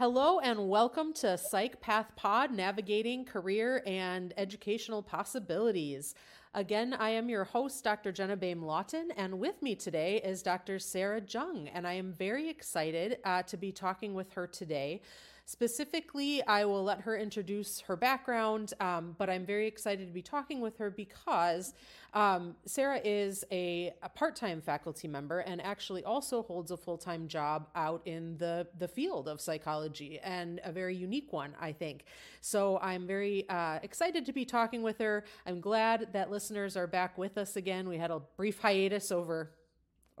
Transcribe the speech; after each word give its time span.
Hello 0.00 0.38
and 0.38 0.70
welcome 0.70 1.12
to 1.12 1.36
Psych 1.36 1.78
Path 1.82 2.16
Pod 2.16 2.50
Navigating 2.52 3.22
Career 3.22 3.82
and 3.84 4.32
Educational 4.38 5.02
Possibilities. 5.02 6.14
Again, 6.54 6.94
I 6.94 7.10
am 7.10 7.28
your 7.28 7.44
host, 7.44 7.84
Dr. 7.84 8.10
Jenna 8.10 8.34
Baim 8.34 8.62
Lawton, 8.62 9.10
and 9.18 9.38
with 9.38 9.60
me 9.60 9.74
today 9.74 10.16
is 10.24 10.42
Dr. 10.42 10.78
Sarah 10.78 11.20
Jung, 11.28 11.68
and 11.68 11.86
I 11.86 11.92
am 11.92 12.14
very 12.14 12.48
excited 12.48 13.18
uh, 13.26 13.42
to 13.42 13.58
be 13.58 13.72
talking 13.72 14.14
with 14.14 14.32
her 14.32 14.46
today. 14.46 15.02
Specifically, 15.46 16.42
I 16.46 16.64
will 16.64 16.84
let 16.84 17.00
her 17.02 17.16
introduce 17.16 17.80
her 17.80 17.96
background, 17.96 18.74
um, 18.80 19.16
but 19.18 19.28
I'm 19.28 19.44
very 19.44 19.66
excited 19.66 20.06
to 20.06 20.12
be 20.12 20.22
talking 20.22 20.60
with 20.60 20.78
her 20.78 20.90
because 20.90 21.74
um, 22.14 22.56
Sarah 22.66 23.00
is 23.04 23.44
a, 23.50 23.92
a 24.02 24.08
part 24.08 24.36
time 24.36 24.60
faculty 24.60 25.08
member 25.08 25.40
and 25.40 25.60
actually 25.60 26.04
also 26.04 26.42
holds 26.42 26.70
a 26.70 26.76
full 26.76 26.98
time 26.98 27.28
job 27.28 27.68
out 27.74 28.02
in 28.04 28.36
the, 28.38 28.66
the 28.78 28.88
field 28.88 29.28
of 29.28 29.40
psychology 29.40 30.18
and 30.22 30.60
a 30.64 30.72
very 30.72 30.94
unique 30.94 31.32
one, 31.32 31.54
I 31.60 31.72
think. 31.72 32.04
So 32.40 32.78
I'm 32.82 33.06
very 33.06 33.48
uh, 33.48 33.78
excited 33.82 34.26
to 34.26 34.32
be 34.32 34.44
talking 34.44 34.82
with 34.82 34.98
her. 34.98 35.24
I'm 35.46 35.60
glad 35.60 36.08
that 36.12 36.30
listeners 36.30 36.76
are 36.76 36.86
back 36.86 37.18
with 37.18 37.38
us 37.38 37.56
again. 37.56 37.88
We 37.88 37.98
had 37.98 38.10
a 38.10 38.20
brief 38.36 38.60
hiatus 38.60 39.12
over 39.12 39.50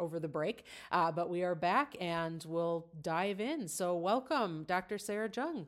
over 0.00 0.18
the 0.18 0.28
break. 0.28 0.64
Uh, 0.90 1.12
but 1.12 1.30
we 1.30 1.42
are 1.44 1.54
back 1.54 1.94
and 2.00 2.44
we'll 2.48 2.86
dive 3.02 3.40
in. 3.40 3.68
So, 3.68 3.96
welcome, 3.96 4.64
Dr. 4.64 4.98
Sarah 4.98 5.30
Jung. 5.34 5.66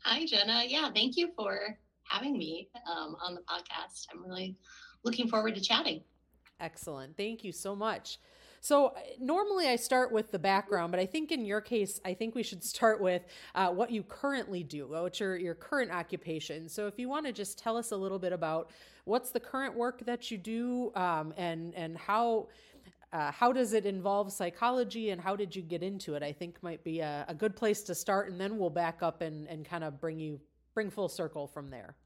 Hi, 0.00 0.26
Jenna. 0.26 0.64
Yeah, 0.66 0.90
thank 0.92 1.16
you 1.16 1.30
for 1.36 1.78
having 2.04 2.36
me 2.36 2.68
um, 2.90 3.16
on 3.22 3.34
the 3.34 3.40
podcast. 3.42 4.06
I'm 4.12 4.22
really 4.22 4.56
looking 5.04 5.28
forward 5.28 5.54
to 5.54 5.60
chatting. 5.60 6.02
Excellent. 6.60 7.16
Thank 7.16 7.44
you 7.44 7.52
so 7.52 7.74
much. 7.74 8.18
So 8.60 8.86
uh, 8.86 9.00
normally 9.20 9.68
I 9.68 9.76
start 9.76 10.12
with 10.12 10.30
the 10.30 10.38
background, 10.38 10.90
but 10.90 10.98
I 10.98 11.06
think 11.06 11.32
in 11.32 11.44
your 11.44 11.60
case, 11.60 12.00
I 12.04 12.14
think 12.14 12.34
we 12.34 12.42
should 12.42 12.64
start 12.74 13.00
with 13.00 13.22
uh, 13.54 13.68
what 13.68 13.90
you 13.90 14.02
currently 14.02 14.62
do, 14.62 14.86
what's 14.86 15.20
your, 15.20 15.36
your 15.36 15.54
current 15.54 15.90
occupation. 15.90 16.68
So 16.68 16.86
if 16.86 16.98
you 16.98 17.08
want 17.08 17.26
to 17.26 17.32
just 17.32 17.58
tell 17.58 17.76
us 17.76 17.90
a 17.90 17.96
little 17.96 18.18
bit 18.18 18.32
about 18.32 18.70
what's 19.04 19.30
the 19.30 19.40
current 19.40 19.76
work 19.76 20.04
that 20.06 20.30
you 20.30 20.38
do 20.38 20.92
um, 20.94 21.32
and, 21.36 21.74
and 21.74 21.96
how, 21.96 22.48
uh, 23.12 23.30
how 23.30 23.52
does 23.52 23.72
it 23.72 23.86
involve 23.86 24.32
psychology 24.32 25.10
and 25.10 25.20
how 25.20 25.36
did 25.36 25.54
you 25.54 25.62
get 25.62 25.82
into 25.82 26.14
it? 26.14 26.22
I 26.22 26.32
think 26.32 26.62
might 26.62 26.82
be 26.82 27.00
a, 27.00 27.24
a 27.28 27.34
good 27.34 27.54
place 27.56 27.82
to 27.84 27.94
start 27.94 28.30
and 28.30 28.40
then 28.40 28.58
we'll 28.58 28.70
back 28.70 29.02
up 29.02 29.20
and, 29.20 29.46
and 29.48 29.64
kind 29.64 29.84
of 29.84 30.00
bring 30.00 30.18
you, 30.18 30.40
bring 30.74 30.90
full 30.90 31.08
circle 31.08 31.46
from 31.46 31.70
there. 31.70 31.96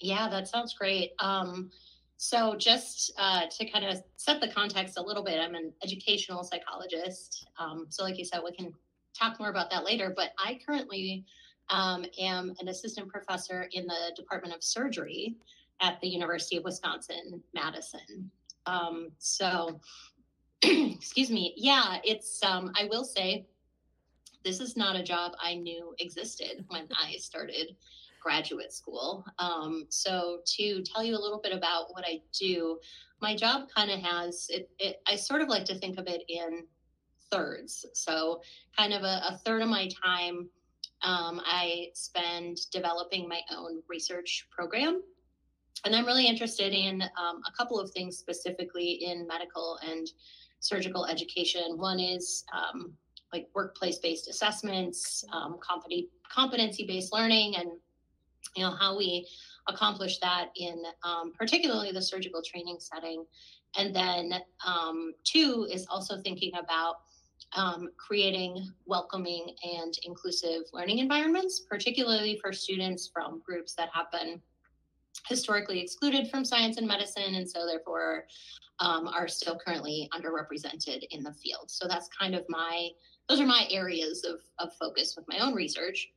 Yeah, 0.00 0.28
that 0.28 0.48
sounds 0.48 0.74
great. 0.74 1.12
Um, 1.20 1.70
so, 2.16 2.54
just 2.56 3.12
uh, 3.18 3.46
to 3.50 3.68
kind 3.68 3.84
of 3.84 4.00
set 4.16 4.40
the 4.40 4.46
context 4.46 4.96
a 4.96 5.02
little 5.02 5.24
bit, 5.24 5.40
I'm 5.40 5.56
an 5.56 5.72
educational 5.82 6.44
psychologist. 6.44 7.48
Um, 7.58 7.86
so, 7.88 8.04
like 8.04 8.16
you 8.16 8.24
said, 8.24 8.40
we 8.44 8.52
can 8.52 8.72
talk 9.18 9.40
more 9.40 9.50
about 9.50 9.70
that 9.70 9.84
later. 9.84 10.12
But 10.14 10.30
I 10.38 10.60
currently 10.64 11.24
um, 11.72 12.04
am 12.18 12.54
an 12.60 12.68
assistant 12.68 13.08
professor 13.08 13.68
in 13.72 13.86
the 13.86 14.12
Department 14.14 14.54
of 14.54 14.62
Surgery 14.62 15.36
at 15.80 16.00
the 16.00 16.08
University 16.08 16.58
of 16.58 16.64
Wisconsin 16.64 17.42
Madison. 17.54 18.30
Um, 18.66 19.10
so, 19.18 19.80
excuse 20.62 21.30
me. 21.30 21.54
Yeah, 21.56 21.96
it's, 22.04 22.40
um, 22.44 22.72
I 22.78 22.86
will 22.88 23.04
say, 23.04 23.46
this 24.44 24.60
is 24.60 24.76
not 24.76 24.96
a 24.96 25.02
job 25.02 25.32
I 25.42 25.54
knew 25.54 25.94
existed 25.98 26.64
when 26.68 26.88
I 27.02 27.16
started 27.16 27.74
graduate 28.22 28.72
school. 28.72 29.24
Um, 29.38 29.86
so, 29.88 30.40
to 30.58 30.82
tell 30.82 31.02
you 31.02 31.16
a 31.16 31.18
little 31.18 31.40
bit 31.42 31.52
about 31.56 31.86
what 31.94 32.04
I 32.06 32.20
do, 32.38 32.78
my 33.20 33.34
job 33.34 33.68
kind 33.74 33.90
of 33.90 34.00
has 34.00 34.46
it, 34.50 34.68
it, 34.78 35.00
I 35.06 35.16
sort 35.16 35.40
of 35.40 35.48
like 35.48 35.64
to 35.66 35.74
think 35.78 35.98
of 35.98 36.06
it 36.06 36.22
in 36.28 36.64
thirds. 37.30 37.86
So, 37.94 38.42
kind 38.76 38.92
of 38.92 39.02
a, 39.02 39.22
a 39.30 39.40
third 39.44 39.62
of 39.62 39.68
my 39.68 39.88
time 40.04 40.50
um, 41.02 41.40
I 41.44 41.88
spend 41.94 42.58
developing 42.70 43.28
my 43.28 43.40
own 43.54 43.82
research 43.88 44.46
program. 44.50 45.02
And 45.84 45.96
I'm 45.96 46.06
really 46.06 46.26
interested 46.26 46.72
in 46.72 47.02
um, 47.02 47.40
a 47.46 47.52
couple 47.56 47.80
of 47.80 47.90
things 47.90 48.18
specifically 48.18 49.04
in 49.04 49.26
medical 49.26 49.78
and 49.88 50.06
surgical 50.60 51.06
education. 51.06 51.76
One 51.76 51.98
is 51.98 52.44
um, 52.52 52.92
like 53.32 53.48
workplace 53.54 53.98
based 53.98 54.28
assessments, 54.28 55.24
um, 55.32 55.58
competency 56.30 56.86
based 56.86 57.12
learning, 57.12 57.56
and 57.56 57.70
you 58.54 58.62
know 58.62 58.70
how 58.78 58.96
we 58.96 59.26
accomplish 59.68 60.18
that 60.18 60.50
in 60.56 60.82
um, 61.04 61.32
particularly 61.32 61.90
the 61.92 62.02
surgical 62.02 62.42
training 62.42 62.76
setting 62.78 63.24
and 63.76 63.94
then 63.94 64.34
um, 64.66 65.14
two 65.24 65.66
is 65.70 65.86
also 65.88 66.20
thinking 66.20 66.52
about 66.54 66.96
um, 67.54 67.88
creating 67.96 68.70
welcoming 68.86 69.54
and 69.78 69.94
inclusive 70.04 70.62
learning 70.72 70.98
environments 70.98 71.60
particularly 71.60 72.38
for 72.42 72.52
students 72.52 73.10
from 73.12 73.42
groups 73.44 73.74
that 73.74 73.88
have 73.92 74.10
been 74.10 74.40
historically 75.28 75.80
excluded 75.80 76.28
from 76.30 76.44
science 76.44 76.78
and 76.78 76.86
medicine 76.86 77.34
and 77.34 77.48
so 77.48 77.66
therefore 77.66 78.26
um, 78.82 79.06
are 79.08 79.28
still 79.28 79.58
currently 79.64 80.08
underrepresented 80.12 81.04
in 81.10 81.22
the 81.22 81.32
field. 81.32 81.70
So 81.70 81.86
that's 81.88 82.08
kind 82.08 82.34
of 82.34 82.44
my 82.48 82.88
those 83.28 83.40
are 83.40 83.46
my 83.46 83.66
areas 83.70 84.24
of, 84.24 84.40
of 84.58 84.74
focus 84.74 85.14
with 85.16 85.24
my 85.28 85.38
own 85.38 85.54
research. 85.54 86.10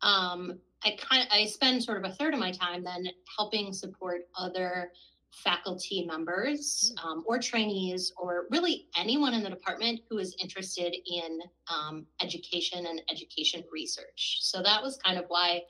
Um, 0.00 0.58
I 0.82 0.96
kind 0.98 1.22
of, 1.22 1.28
I 1.30 1.44
spend 1.44 1.84
sort 1.84 2.02
of 2.02 2.10
a 2.10 2.14
third 2.14 2.32
of 2.32 2.40
my 2.40 2.50
time 2.50 2.82
then 2.82 3.06
helping 3.36 3.72
support 3.72 4.22
other 4.36 4.90
faculty 5.32 6.04
members 6.04 6.92
hmm. 6.98 7.08
um, 7.08 7.24
or 7.26 7.38
trainees 7.38 8.12
or 8.16 8.46
really 8.50 8.86
anyone 8.96 9.34
in 9.34 9.42
the 9.42 9.50
department 9.50 10.00
who 10.08 10.18
is 10.18 10.36
interested 10.40 10.94
in 11.06 11.40
um, 11.68 12.06
education 12.20 12.86
and 12.86 13.02
education 13.10 13.64
research. 13.72 14.38
So 14.40 14.62
that 14.62 14.82
was 14.82 14.98
kind 15.04 15.18
of 15.18 15.24
why 15.28 15.62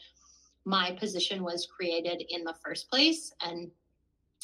my 0.65 0.93
position 0.93 1.43
was 1.43 1.67
created 1.67 2.23
in 2.29 2.45
the 2.45 2.55
first 2.65 2.89
place. 2.89 3.33
And 3.41 3.71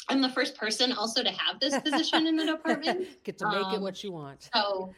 I'm 0.09 0.21
the 0.21 0.29
first 0.29 0.57
person 0.57 0.91
also 0.91 1.23
to 1.23 1.29
have 1.29 1.59
this 1.59 1.77
position 1.83 2.27
in 2.27 2.35
the 2.35 2.45
department. 2.45 3.07
Get 3.23 3.37
to 3.39 3.49
make 3.49 3.65
um, 3.65 3.75
it 3.75 3.81
what 3.81 4.03
you 4.03 4.11
want. 4.11 4.49
So 4.53 4.93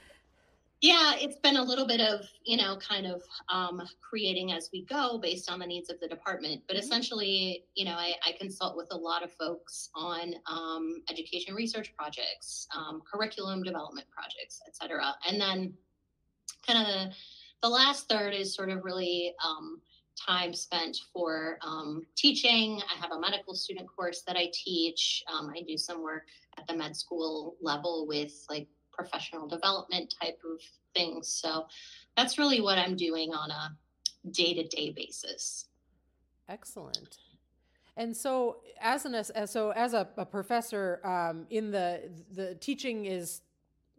yeah, 0.82 1.14
it's 1.16 1.36
been 1.36 1.58
a 1.58 1.64
little 1.64 1.86
bit 1.86 2.02
of, 2.02 2.22
you 2.44 2.58
know, 2.58 2.76
kind 2.78 3.06
of 3.06 3.22
um, 3.50 3.84
creating 4.02 4.52
as 4.52 4.70
we 4.74 4.84
go 4.86 5.20
based 5.20 5.50
on 5.50 5.60
the 5.60 5.66
needs 5.66 5.92
of 5.92 6.00
the 6.00 6.08
department. 6.08 6.64
But 6.68 6.76
mm-hmm. 6.76 6.84
essentially, 6.84 7.66
you 7.76 7.86
know, 7.86 7.92
I, 7.94 8.16
I, 8.26 8.32
consult 8.32 8.76
with 8.76 8.88
a 8.90 8.98
lot 8.98 9.24
of 9.24 9.32
folks 9.34 9.90
on 9.94 10.34
um, 10.48 11.04
education 11.12 11.54
research 11.54 11.94
projects, 11.96 12.68
um, 12.76 13.04
curriculum 13.10 13.62
development 13.62 14.08
projects, 14.10 14.60
et 14.68 14.76
cetera. 14.76 15.14
And 15.30 15.40
then 15.40 15.74
kind 16.66 16.80
of 16.80 16.88
the, 16.88 17.12
the 17.62 17.70
last 17.70 18.10
third 18.10 18.34
is 18.34 18.56
sort 18.56 18.70
of 18.70 18.84
really 18.84 19.36
um, 19.46 19.82
time 20.18 20.52
spent 20.52 20.98
for 21.14 21.60
um, 21.62 22.08
teaching. 22.16 22.82
I 22.92 23.00
have 23.00 23.12
a 23.12 23.20
medical 23.20 23.54
student 23.54 23.88
course 23.88 24.24
that 24.26 24.36
I 24.36 24.50
teach. 24.52 25.24
Um, 25.32 25.52
I 25.56 25.62
do 25.62 25.78
some 25.78 26.02
work 26.02 26.26
at 26.58 26.66
the 26.66 26.76
med 26.76 26.96
school 26.96 27.56
level 27.62 28.08
with 28.08 28.46
like 28.50 28.68
professional 29.02 29.48
development 29.48 30.14
type 30.22 30.40
of 30.46 30.60
things. 30.94 31.28
So 31.28 31.68
that's 32.16 32.38
really 32.38 32.62
what 32.62 32.78
I'm 32.78 32.96
doing 32.96 33.34
on 33.34 33.52
a 33.52 33.76
day 34.32 34.54
to 34.54 34.68
day 34.68 34.92
basis. 34.92 35.66
Excellent. 36.50 37.18
And 37.98 38.16
so, 38.16 38.58
as 38.80 39.06
an 39.06 39.48
so 39.48 39.72
as 39.72 39.94
a, 39.94 40.08
a 40.18 40.26
professor 40.26 41.02
um, 41.06 41.46
in 41.50 41.72
the 41.72 42.10
the 42.34 42.56
teaching 42.56 43.06
is 43.06 43.42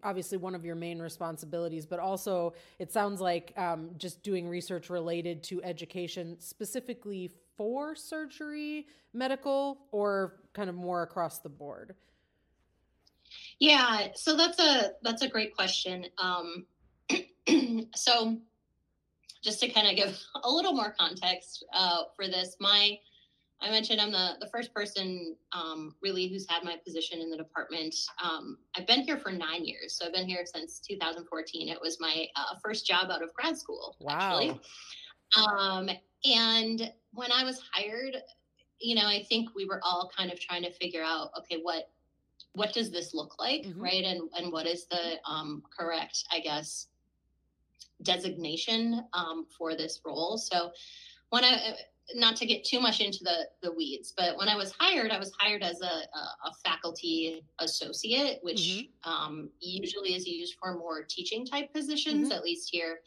obviously 0.04 0.38
one 0.38 0.54
of 0.54 0.64
your 0.64 0.74
main 0.74 1.00
responsibilities, 1.00 1.86
but 1.86 2.00
also 2.00 2.54
it 2.78 2.92
sounds 2.92 3.20
like 3.20 3.52
um, 3.56 3.90
just 3.96 4.22
doing 4.22 4.48
research 4.48 4.90
related 4.90 5.42
to 5.44 5.62
education 5.62 6.36
specifically 6.40 7.30
for 7.56 7.94
surgery, 7.94 8.86
medical, 9.12 9.78
or 9.92 10.40
kind 10.54 10.68
of 10.68 10.74
more 10.74 11.02
across 11.02 11.38
the 11.38 11.48
board. 11.48 11.94
Yeah, 13.58 14.08
so 14.14 14.36
that's 14.36 14.58
a 14.58 14.92
that's 15.02 15.22
a 15.22 15.28
great 15.28 15.54
question. 15.54 16.06
Um, 16.18 16.66
so, 17.94 18.38
just 19.42 19.60
to 19.60 19.68
kind 19.68 19.88
of 19.88 19.96
give 19.96 20.20
a 20.44 20.50
little 20.50 20.72
more 20.72 20.94
context 20.98 21.64
uh, 21.72 22.04
for 22.16 22.26
this, 22.26 22.56
my 22.60 22.98
I 23.62 23.70
mentioned 23.70 24.00
I'm 24.00 24.10
the 24.10 24.32
the 24.40 24.48
first 24.48 24.74
person 24.74 25.36
um, 25.52 25.94
really 26.02 26.28
who's 26.28 26.46
had 26.48 26.64
my 26.64 26.76
position 26.84 27.20
in 27.20 27.30
the 27.30 27.36
department. 27.36 27.94
Um, 28.22 28.58
I've 28.76 28.86
been 28.86 29.02
here 29.02 29.18
for 29.18 29.30
nine 29.30 29.64
years, 29.64 29.96
so 29.96 30.06
I've 30.06 30.12
been 30.12 30.26
here 30.26 30.44
since 30.44 30.80
2014. 30.80 31.68
It 31.68 31.80
was 31.80 31.98
my 32.00 32.26
uh, 32.34 32.56
first 32.62 32.86
job 32.86 33.10
out 33.10 33.22
of 33.22 33.32
grad 33.34 33.56
school, 33.56 33.96
wow. 34.00 34.14
actually. 34.18 34.60
Um, 35.36 35.88
and 36.24 36.92
when 37.12 37.32
I 37.32 37.44
was 37.44 37.62
hired, 37.72 38.16
you 38.80 38.94
know, 38.94 39.06
I 39.06 39.22
think 39.28 39.50
we 39.54 39.64
were 39.64 39.80
all 39.84 40.10
kind 40.14 40.32
of 40.32 40.40
trying 40.40 40.62
to 40.62 40.72
figure 40.72 41.02
out, 41.02 41.30
okay, 41.38 41.60
what 41.62 41.88
what 42.54 42.72
does 42.72 42.90
this 42.90 43.14
look 43.14 43.38
like, 43.38 43.62
mm-hmm. 43.62 43.80
right? 43.80 44.04
And 44.04 44.28
and 44.36 44.52
what 44.52 44.66
is 44.66 44.86
the 44.86 45.16
um, 45.26 45.62
correct, 45.76 46.24
I 46.30 46.40
guess, 46.40 46.88
designation 48.02 49.04
um, 49.14 49.46
for 49.56 49.74
this 49.74 50.00
role? 50.04 50.38
So 50.38 50.72
when 51.30 51.44
I 51.44 51.74
not 52.14 52.36
to 52.36 52.46
get 52.46 52.64
too 52.64 52.80
much 52.80 53.00
into 53.00 53.24
the 53.24 53.48
the 53.62 53.72
weeds, 53.72 54.12
but 54.16 54.36
when 54.36 54.48
I 54.48 54.56
was 54.56 54.74
hired, 54.78 55.10
I 55.10 55.18
was 55.18 55.32
hired 55.38 55.62
as 55.62 55.80
a, 55.80 55.86
a, 55.86 56.48
a 56.48 56.52
faculty 56.64 57.44
associate, 57.58 58.40
which 58.42 58.60
mm-hmm. 58.60 59.10
um, 59.10 59.50
usually 59.60 60.14
is 60.14 60.26
used 60.26 60.56
for 60.60 60.74
more 60.76 61.02
teaching 61.02 61.46
type 61.46 61.72
positions, 61.72 62.28
mm-hmm. 62.28 62.32
at 62.32 62.44
least 62.44 62.68
here 62.70 63.00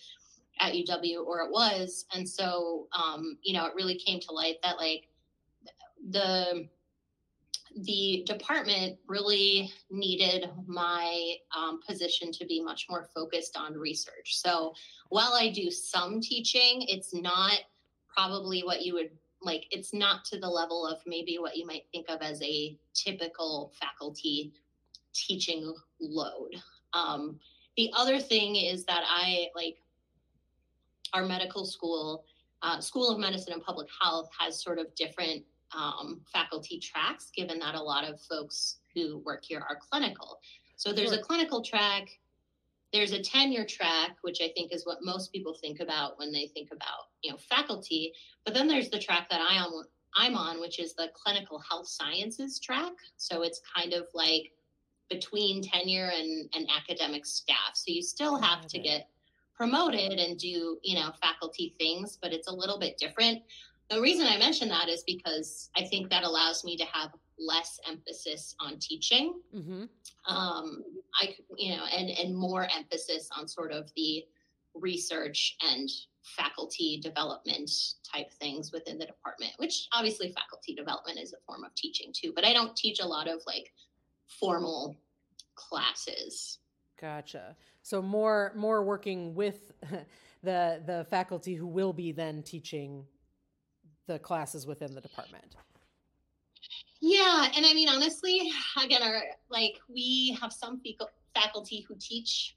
at 0.59 0.73
UW, 0.73 1.25
or 1.25 1.41
it 1.41 1.51
was. 1.51 2.05
And 2.13 2.27
so, 2.27 2.87
um, 2.93 3.37
you 3.43 3.53
know, 3.53 3.65
it 3.65 3.75
really 3.75 3.95
came 3.95 4.19
to 4.21 4.31
light 4.31 4.55
that 4.63 4.77
like 4.77 5.09
the 6.09 6.67
the 7.75 8.23
department 8.25 8.97
really 9.07 9.71
needed 9.89 10.49
my 10.65 11.35
um, 11.55 11.81
position 11.85 12.31
to 12.31 12.45
be 12.45 12.61
much 12.61 12.87
more 12.89 13.09
focused 13.13 13.57
on 13.57 13.73
research. 13.73 14.37
So 14.37 14.73
while 15.09 15.33
I 15.33 15.49
do 15.49 15.69
some 15.69 16.21
teaching, 16.21 16.85
it's 16.87 17.13
not 17.13 17.59
probably 18.07 18.63
what 18.63 18.81
you 18.83 18.93
would 18.93 19.11
like, 19.41 19.65
it's 19.71 19.93
not 19.93 20.23
to 20.25 20.39
the 20.39 20.47
level 20.47 20.87
of 20.87 20.99
maybe 21.05 21.37
what 21.37 21.57
you 21.57 21.67
might 21.67 21.83
think 21.91 22.09
of 22.09 22.21
as 22.21 22.41
a 22.41 22.77
typical 22.93 23.73
faculty 23.79 24.53
teaching 25.13 25.75
load. 25.99 26.51
Um, 26.93 27.39
the 27.75 27.91
other 27.95 28.19
thing 28.19 28.55
is 28.55 28.85
that 28.85 29.03
I 29.05 29.47
like 29.53 29.77
our 31.13 31.25
medical 31.25 31.65
school, 31.65 32.23
uh, 32.61 32.79
School 32.79 33.09
of 33.09 33.19
Medicine 33.19 33.53
and 33.53 33.61
Public 33.61 33.87
Health 34.01 34.29
has 34.39 34.61
sort 34.61 34.79
of 34.79 34.93
different 34.95 35.43
um, 35.75 36.21
faculty 36.31 36.79
tracks, 36.79 37.31
given 37.35 37.59
that 37.59 37.75
a 37.75 37.81
lot 37.81 38.03
of 38.03 38.21
folks 38.21 38.77
who 38.93 39.19
work 39.19 39.43
here 39.43 39.63
are 39.69 39.77
clinical. 39.77 40.39
So 40.77 40.93
there's 40.93 41.09
sure. 41.09 41.19
a 41.19 41.23
clinical 41.23 41.61
track, 41.61 42.09
there's 42.93 43.11
a 43.11 43.21
tenure 43.21 43.65
track, 43.65 44.17
which 44.21 44.39
I 44.41 44.49
think 44.55 44.73
is 44.73 44.85
what 44.85 44.99
most 45.01 45.31
people 45.31 45.53
think 45.53 45.79
about 45.79 46.17
when 46.17 46.31
they 46.31 46.47
think 46.47 46.69
about 46.71 47.09
you 47.21 47.31
know 47.31 47.37
faculty. 47.37 48.13
But 48.45 48.53
then 48.53 48.67
there's 48.67 48.89
the 48.89 48.99
track 48.99 49.29
that 49.29 49.41
I 49.41 49.55
am 49.55 49.71
I'm 50.15 50.35
on, 50.35 50.61
which 50.61 50.79
is 50.79 50.93
the 50.93 51.09
clinical 51.13 51.59
health 51.59 51.87
sciences 51.87 52.59
track. 52.59 52.93
So 53.17 53.41
it's 53.41 53.61
kind 53.75 53.93
of 53.93 54.07
like 54.13 54.53
between 55.09 55.61
tenure 55.61 56.09
and, 56.15 56.49
and 56.53 56.67
academic 56.75 57.25
staff. 57.25 57.73
So 57.73 57.85
you 57.87 58.01
still 58.01 58.39
have 58.39 58.65
to 58.67 58.79
get 58.79 59.09
promoted 59.55 60.13
and 60.13 60.37
do 60.37 60.77
you 60.83 60.95
know 60.95 61.11
faculty 61.21 61.75
things, 61.77 62.17
but 62.21 62.33
it's 62.33 62.47
a 62.47 62.53
little 62.53 62.79
bit 62.79 62.97
different. 62.97 63.41
The 63.89 64.01
reason 64.01 64.25
I 64.25 64.37
mention 64.37 64.67
that 64.69 64.89
is 64.89 65.03
because 65.05 65.69
I 65.77 65.83
think 65.83 66.09
that 66.09 66.23
allows 66.23 66.63
me 66.63 66.75
to 66.77 66.85
have 66.85 67.11
less 67.37 67.79
emphasis 67.87 68.55
on 68.59 68.79
teaching. 68.79 69.39
Mm-hmm. 69.53 69.83
Um, 70.33 70.83
I, 71.21 71.35
you 71.57 71.75
know, 71.75 71.83
and 71.95 72.09
and 72.09 72.35
more 72.35 72.67
emphasis 72.75 73.29
on 73.37 73.47
sort 73.47 73.71
of 73.71 73.89
the 73.95 74.23
research 74.73 75.55
and 75.61 75.89
faculty 76.23 76.99
development 77.01 77.69
type 78.11 78.33
things 78.33 78.71
within 78.71 78.97
the 78.97 79.05
department. 79.05 79.53
Which 79.57 79.87
obviously, 79.93 80.31
faculty 80.31 80.73
development 80.73 81.19
is 81.19 81.33
a 81.33 81.37
form 81.45 81.63
of 81.63 81.75
teaching 81.75 82.11
too. 82.13 82.33
But 82.35 82.45
I 82.45 82.53
don't 82.53 82.75
teach 82.75 82.99
a 82.99 83.07
lot 83.07 83.27
of 83.27 83.41
like 83.45 83.71
formal 84.27 84.95
classes. 85.55 86.59
Gotcha. 86.99 87.55
So 87.83 88.01
more 88.01 88.51
more 88.55 88.83
working 88.83 89.35
with 89.35 89.71
the 90.43 90.81
the 90.85 91.05
faculty 91.09 91.53
who 91.53 91.67
will 91.67 91.93
be 91.93 92.11
then 92.11 92.41
teaching 92.41 93.05
the 94.07 94.19
classes 94.19 94.65
within 94.65 94.93
the 94.93 95.01
department. 95.01 95.55
Yeah, 97.01 97.49
and 97.55 97.65
I 97.65 97.73
mean 97.73 97.89
honestly, 97.89 98.51
again, 98.81 99.03
our 99.03 99.21
like 99.49 99.79
we 99.87 100.37
have 100.41 100.51
some 100.51 100.81
faculty 101.33 101.85
who 101.87 101.95
teach 101.99 102.55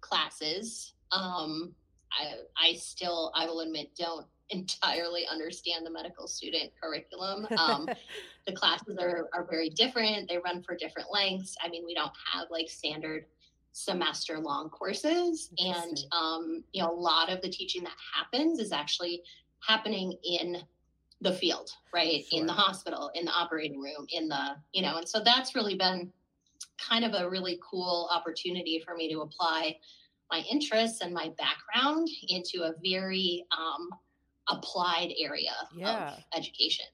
classes. 0.00 0.94
Um, 1.12 1.72
I 2.12 2.34
I 2.56 2.74
still 2.74 3.32
I 3.34 3.46
will 3.46 3.60
admit 3.60 3.94
don't 3.96 4.26
entirely 4.50 5.26
understand 5.26 5.84
the 5.84 5.90
medical 5.90 6.28
student 6.28 6.70
curriculum. 6.80 7.48
Um, 7.58 7.88
the 8.46 8.52
classes 8.52 8.96
are 8.98 9.28
are 9.34 9.46
very 9.48 9.70
different. 9.70 10.28
They 10.28 10.38
run 10.38 10.62
for 10.62 10.76
different 10.76 11.08
lengths. 11.12 11.56
I 11.62 11.68
mean, 11.68 11.84
we 11.86 11.94
don't 11.94 12.12
have 12.32 12.48
like 12.50 12.68
standard 12.68 13.26
semester 13.72 14.38
long 14.38 14.70
courses 14.70 15.50
and 15.58 15.98
um, 16.10 16.64
you 16.72 16.82
know 16.82 16.90
a 16.90 16.98
lot 16.98 17.30
of 17.30 17.42
the 17.42 17.48
teaching 17.48 17.84
that 17.84 17.92
happens 18.14 18.58
is 18.58 18.72
actually 18.72 19.22
happening 19.60 20.16
in 20.24 20.62
the 21.20 21.32
field, 21.32 21.70
right? 21.94 22.24
Sure. 22.30 22.40
In 22.40 22.46
the 22.46 22.52
hospital, 22.52 23.10
in 23.14 23.24
the 23.24 23.32
operating 23.32 23.80
room, 23.80 24.06
in 24.10 24.28
the, 24.28 24.56
you 24.72 24.82
know, 24.82 24.98
and 24.98 25.08
so 25.08 25.20
that's 25.24 25.54
really 25.54 25.74
been 25.74 26.12
kind 26.78 27.04
of 27.04 27.14
a 27.14 27.28
really 27.28 27.58
cool 27.68 28.08
opportunity 28.14 28.82
for 28.84 28.94
me 28.94 29.12
to 29.12 29.20
apply 29.20 29.76
my 30.30 30.44
interests 30.50 31.00
and 31.00 31.14
my 31.14 31.32
background 31.38 32.08
into 32.28 32.64
a 32.64 32.74
very 32.82 33.44
um, 33.56 33.88
applied 34.50 35.12
area 35.18 35.52
yeah. 35.74 36.14
of 36.14 36.24
education. 36.36 36.86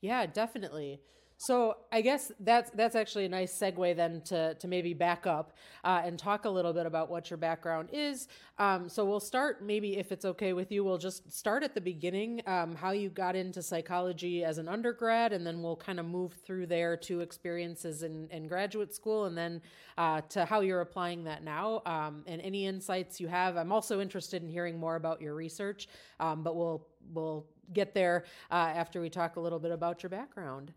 Yeah, 0.00 0.26
definitely. 0.26 1.00
So 1.46 1.76
I 1.92 2.00
guess 2.00 2.32
that's 2.40 2.70
that's 2.70 2.94
actually 2.94 3.26
a 3.26 3.28
nice 3.28 3.52
segue 3.52 3.96
then 3.96 4.22
to 4.22 4.54
to 4.54 4.66
maybe 4.66 4.94
back 4.94 5.26
up 5.26 5.52
uh, 5.84 6.00
and 6.02 6.18
talk 6.18 6.46
a 6.46 6.48
little 6.48 6.72
bit 6.72 6.86
about 6.86 7.10
what 7.10 7.28
your 7.28 7.36
background 7.36 7.90
is. 7.92 8.28
Um, 8.58 8.88
so 8.88 9.04
we'll 9.04 9.20
start 9.20 9.62
maybe 9.62 9.98
if 9.98 10.10
it's 10.10 10.24
okay 10.24 10.54
with 10.54 10.72
you, 10.72 10.84
we'll 10.84 10.96
just 10.96 11.30
start 11.30 11.62
at 11.62 11.74
the 11.74 11.80
beginning, 11.82 12.40
um, 12.46 12.74
how 12.74 12.92
you 12.92 13.10
got 13.10 13.36
into 13.36 13.62
psychology 13.62 14.42
as 14.42 14.56
an 14.56 14.68
undergrad, 14.68 15.34
and 15.34 15.46
then 15.46 15.60
we'll 15.62 15.76
kind 15.76 16.00
of 16.00 16.06
move 16.06 16.32
through 16.46 16.66
there 16.66 16.96
to 16.96 17.20
experiences 17.20 18.04
in, 18.04 18.26
in 18.30 18.46
graduate 18.46 18.94
school, 18.94 19.26
and 19.26 19.36
then 19.36 19.60
uh, 19.98 20.22
to 20.30 20.46
how 20.46 20.60
you're 20.60 20.80
applying 20.80 21.24
that 21.24 21.44
now, 21.44 21.82
um, 21.84 22.22
and 22.26 22.40
any 22.40 22.64
insights 22.64 23.20
you 23.20 23.28
have. 23.28 23.56
I'm 23.58 23.72
also 23.72 24.00
interested 24.00 24.42
in 24.42 24.48
hearing 24.48 24.78
more 24.78 24.96
about 24.96 25.20
your 25.20 25.34
research, 25.34 25.88
um, 26.20 26.42
but 26.42 26.56
we'll 26.56 26.86
we'll 27.12 27.44
get 27.74 27.92
there 27.92 28.24
uh, 28.50 28.54
after 28.54 29.00
we 29.00 29.10
talk 29.10 29.36
a 29.36 29.40
little 29.40 29.58
bit 29.58 29.72
about 29.72 30.02
your 30.02 30.10
background. 30.10 30.72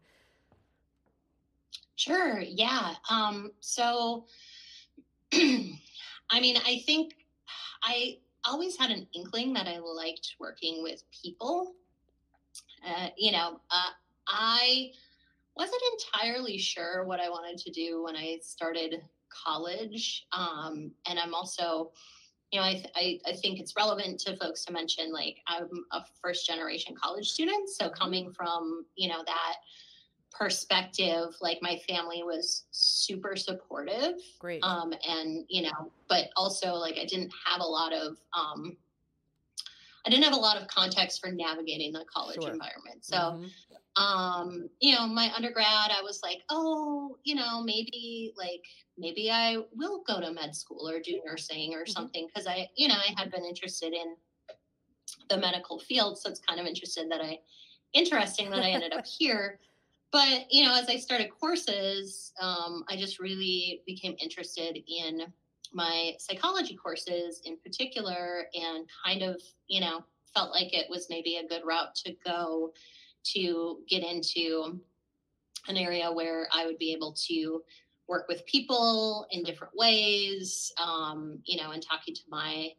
Sure. 1.95 2.39
Yeah. 2.39 2.93
Um, 3.09 3.51
so, 3.59 4.25
I 5.33 6.39
mean, 6.39 6.57
I 6.57 6.83
think 6.85 7.15
I 7.83 8.19
always 8.45 8.77
had 8.77 8.91
an 8.91 9.07
inkling 9.13 9.53
that 9.53 9.67
I 9.67 9.79
liked 9.79 10.35
working 10.39 10.83
with 10.83 11.03
people. 11.11 11.73
Uh, 12.87 13.07
you 13.17 13.31
know, 13.31 13.59
uh, 13.71 13.91
I 14.27 14.91
wasn't 15.55 15.81
entirely 15.93 16.57
sure 16.57 17.03
what 17.05 17.19
I 17.19 17.29
wanted 17.29 17.57
to 17.59 17.71
do 17.71 18.03
when 18.03 18.15
I 18.15 18.39
started 18.41 19.01
college. 19.29 20.25
Um, 20.31 20.91
and 21.07 21.19
I'm 21.19 21.33
also, 21.33 21.91
you 22.51 22.59
know, 22.59 22.65
I, 22.65 22.73
th- 22.73 22.91
I, 22.95 23.19
I, 23.25 23.33
think 23.33 23.59
it's 23.59 23.75
relevant 23.75 24.19
to 24.21 24.37
folks 24.37 24.63
to 24.65 24.73
mention 24.73 25.11
like 25.11 25.37
I'm 25.47 25.67
a 25.91 26.01
first 26.21 26.45
generation 26.45 26.95
college 26.95 27.29
student. 27.29 27.69
So 27.69 27.89
coming 27.89 28.31
from, 28.31 28.85
you 28.95 29.09
know, 29.09 29.23
that 29.25 29.55
perspective 30.31 31.35
like 31.41 31.57
my 31.61 31.79
family 31.89 32.21
was 32.23 32.65
super 32.71 33.35
supportive 33.35 34.15
great 34.39 34.61
um 34.63 34.93
and 35.07 35.45
you 35.49 35.63
know 35.63 35.91
but 36.07 36.25
also 36.35 36.73
like 36.73 36.95
i 37.01 37.05
didn't 37.05 37.31
have 37.45 37.61
a 37.61 37.65
lot 37.65 37.91
of 37.91 38.17
um 38.37 38.77
i 40.05 40.09
didn't 40.09 40.23
have 40.23 40.33
a 40.33 40.39
lot 40.39 40.61
of 40.61 40.67
context 40.67 41.19
for 41.21 41.31
navigating 41.31 41.91
the 41.91 42.05
college 42.13 42.41
sure. 42.41 42.51
environment 42.51 43.03
so 43.03 43.17
mm-hmm. 43.17 44.03
um 44.03 44.69
you 44.79 44.93
know 44.93 45.07
my 45.07 45.31
undergrad 45.35 45.91
i 45.91 46.01
was 46.03 46.19
like 46.21 46.39
oh 46.49 47.17
you 47.23 47.33
know 47.33 47.63
maybe 47.63 48.33
like 48.37 48.63
maybe 48.97 49.31
i 49.31 49.57
will 49.75 50.03
go 50.05 50.19
to 50.19 50.31
med 50.31 50.55
school 50.55 50.87
or 50.87 50.99
do 50.99 51.19
nursing 51.25 51.73
or 51.73 51.79
mm-hmm. 51.79 51.91
something 51.91 52.27
because 52.27 52.45
i 52.45 52.67
you 52.75 52.87
know 52.87 52.95
i 52.95 53.19
had 53.19 53.31
been 53.31 53.45
interested 53.45 53.93
in 53.93 54.15
the 55.29 55.37
medical 55.37 55.79
field 55.79 56.17
so 56.17 56.29
it's 56.29 56.41
kind 56.41 56.59
of 56.59 56.67
interested 56.67 57.09
that 57.09 57.21
i 57.21 57.39
interesting 57.93 58.51
that 58.51 58.59
i 58.59 58.69
ended 58.69 58.93
up 58.93 59.05
here 59.19 59.59
but 60.11 60.45
you 60.49 60.63
know 60.63 60.75
as 60.75 60.89
i 60.89 60.97
started 60.97 61.29
courses 61.29 62.33
um, 62.41 62.83
i 62.89 62.95
just 62.95 63.19
really 63.19 63.81
became 63.85 64.15
interested 64.21 64.77
in 64.87 65.21
my 65.73 66.13
psychology 66.17 66.75
courses 66.75 67.41
in 67.45 67.57
particular 67.57 68.45
and 68.53 68.87
kind 69.05 69.21
of 69.21 69.41
you 69.67 69.81
know 69.81 70.03
felt 70.33 70.51
like 70.51 70.73
it 70.73 70.89
was 70.89 71.07
maybe 71.09 71.37
a 71.37 71.47
good 71.47 71.61
route 71.65 71.93
to 71.95 72.15
go 72.25 72.71
to 73.23 73.79
get 73.89 74.03
into 74.03 74.79
an 75.67 75.77
area 75.77 76.11
where 76.11 76.47
i 76.53 76.65
would 76.65 76.77
be 76.77 76.93
able 76.93 77.13
to 77.13 77.61
work 78.07 78.27
with 78.29 78.45
people 78.45 79.27
in 79.31 79.43
different 79.43 79.73
ways 79.75 80.71
um, 80.81 81.39
you 81.43 81.61
know 81.61 81.71
and 81.71 81.83
talking 81.83 82.15
to 82.15 82.21
my 82.29 82.69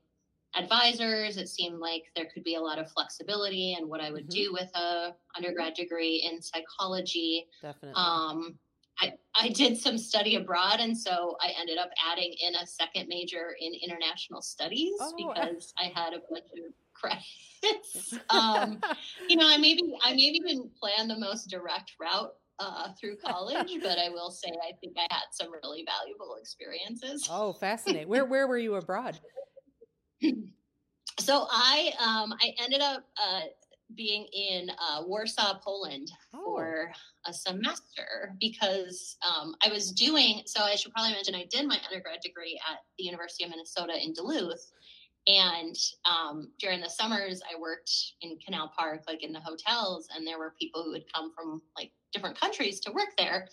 advisors. 0.56 1.36
It 1.36 1.48
seemed 1.48 1.78
like 1.78 2.04
there 2.16 2.26
could 2.32 2.44
be 2.44 2.54
a 2.54 2.60
lot 2.60 2.78
of 2.78 2.90
flexibility 2.90 3.76
in 3.78 3.88
what 3.88 4.00
I 4.00 4.10
would 4.10 4.28
mm-hmm. 4.28 4.44
do 4.44 4.52
with 4.52 4.70
a 4.74 5.14
undergrad 5.36 5.74
degree 5.74 6.28
in 6.30 6.40
psychology. 6.42 7.46
Definitely. 7.62 7.94
Um, 7.96 8.58
I, 9.00 9.12
I 9.36 9.48
did 9.50 9.76
some 9.76 9.96
study 9.96 10.34
abroad, 10.36 10.80
and 10.80 10.96
so 10.96 11.36
I 11.40 11.52
ended 11.60 11.78
up 11.78 11.90
adding 12.10 12.34
in 12.44 12.56
a 12.56 12.66
second 12.66 13.06
major 13.08 13.54
in 13.60 13.72
international 13.74 14.42
studies 14.42 14.94
oh, 15.00 15.12
because 15.34 15.72
I 15.78 15.92
had 15.94 16.14
a 16.14 16.20
bunch 16.30 16.46
of 16.56 16.72
credits. 16.94 18.14
um, 18.30 18.80
you 19.28 19.36
know, 19.36 19.48
I 19.48 19.56
maybe 19.58 19.94
I 20.02 20.10
maybe 20.14 20.40
didn't 20.40 20.74
plan 20.76 21.06
the 21.06 21.18
most 21.18 21.48
direct 21.48 21.92
route 22.00 22.32
uh, 22.58 22.88
through 23.00 23.16
college, 23.24 23.70
but 23.82 23.98
I 23.98 24.08
will 24.08 24.32
say 24.32 24.48
I 24.48 24.72
think 24.80 24.96
I 24.98 25.06
had 25.10 25.26
some 25.30 25.52
really 25.62 25.86
valuable 25.86 26.36
experiences. 26.40 27.28
Oh, 27.30 27.52
fascinating! 27.52 28.08
Where 28.08 28.24
where 28.24 28.48
were 28.48 28.58
you 28.58 28.74
abroad? 28.74 29.20
so 31.18 31.46
I 31.50 31.92
um, 31.98 32.34
I 32.40 32.54
ended 32.62 32.80
up 32.80 33.04
uh, 33.22 33.40
being 33.94 34.26
in 34.32 34.70
uh, 34.70 35.02
Warsaw, 35.06 35.58
Poland 35.60 36.10
oh. 36.34 36.44
for 36.44 36.92
a 37.26 37.32
semester 37.32 38.34
because 38.40 39.16
um, 39.26 39.54
I 39.64 39.70
was 39.70 39.92
doing, 39.92 40.42
so 40.46 40.62
I 40.62 40.74
should 40.74 40.92
probably 40.92 41.12
mention 41.12 41.34
I 41.34 41.46
did 41.50 41.66
my 41.66 41.78
undergrad 41.86 42.20
degree 42.20 42.60
at 42.70 42.78
the 42.98 43.04
University 43.04 43.44
of 43.44 43.50
Minnesota 43.50 43.94
in 44.02 44.12
Duluth. 44.12 44.72
And 45.26 45.76
um, 46.10 46.52
during 46.58 46.80
the 46.80 46.88
summers, 46.88 47.42
I 47.50 47.58
worked 47.58 47.90
in 48.22 48.38
Canal 48.44 48.72
Park, 48.76 49.02
like 49.06 49.22
in 49.22 49.32
the 49.32 49.40
hotels, 49.40 50.08
and 50.14 50.26
there 50.26 50.38
were 50.38 50.54
people 50.58 50.82
who 50.82 50.92
would 50.92 51.12
come 51.12 51.32
from 51.34 51.60
like 51.76 51.90
different 52.12 52.38
countries 52.40 52.80
to 52.80 52.92
work 52.92 53.10
there. 53.18 53.48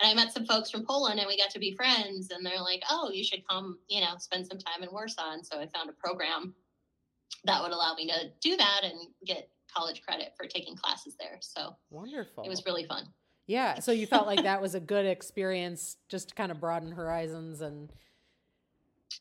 And 0.00 0.10
I 0.10 0.14
met 0.14 0.32
some 0.32 0.44
folks 0.44 0.70
from 0.70 0.84
Poland 0.84 1.20
and 1.20 1.28
we 1.28 1.38
got 1.38 1.50
to 1.50 1.58
be 1.58 1.74
friends. 1.76 2.30
And 2.30 2.44
they're 2.44 2.60
like, 2.60 2.82
oh, 2.90 3.10
you 3.12 3.22
should 3.22 3.46
come, 3.48 3.78
you 3.88 4.00
know, 4.00 4.16
spend 4.18 4.46
some 4.46 4.58
time 4.58 4.82
in 4.82 4.88
Warsaw. 4.90 5.32
And 5.32 5.46
so 5.46 5.58
I 5.58 5.66
found 5.68 5.88
a 5.88 5.92
program 5.92 6.54
that 7.44 7.62
would 7.62 7.72
allow 7.72 7.94
me 7.94 8.08
to 8.08 8.30
do 8.40 8.56
that 8.56 8.80
and 8.82 9.08
get 9.24 9.48
college 9.74 10.02
credit 10.02 10.32
for 10.36 10.46
taking 10.46 10.76
classes 10.76 11.16
there. 11.18 11.38
So 11.40 11.76
wonderful. 11.90 12.44
It 12.44 12.48
was 12.48 12.64
really 12.64 12.84
fun. 12.84 13.06
Yeah. 13.46 13.80
So 13.80 13.92
you 13.92 14.06
felt 14.06 14.26
like 14.26 14.42
that 14.42 14.62
was 14.62 14.74
a 14.74 14.80
good 14.80 15.06
experience 15.06 15.96
just 16.08 16.30
to 16.30 16.34
kind 16.34 16.50
of 16.50 16.60
broaden 16.60 16.92
horizons 16.92 17.60
and. 17.60 17.92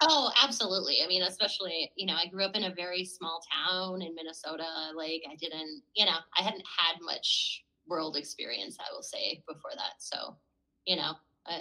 Oh, 0.02 0.32
absolutely. 0.42 0.98
I 1.04 1.08
mean, 1.08 1.22
especially, 1.22 1.92
you 1.96 2.08
know, 2.08 2.16
I 2.16 2.28
grew 2.28 2.44
up 2.44 2.56
in 2.56 2.64
a 2.64 2.74
very 2.74 3.06
small 3.06 3.42
town 3.54 4.02
in 4.02 4.16
Minnesota. 4.16 4.66
Like, 4.96 5.22
I 5.30 5.36
didn't, 5.36 5.84
you 5.96 6.06
know, 6.06 6.18
I 6.38 6.42
hadn't 6.42 6.64
had 6.78 7.00
much 7.02 7.64
world 7.88 8.18
experience, 8.18 8.78
I 8.80 8.92
will 8.94 9.04
say, 9.04 9.44
before 9.48 9.72
that. 9.76 9.96
So, 10.00 10.36
you 10.86 10.96
know, 10.96 11.14
uh, 11.46 11.58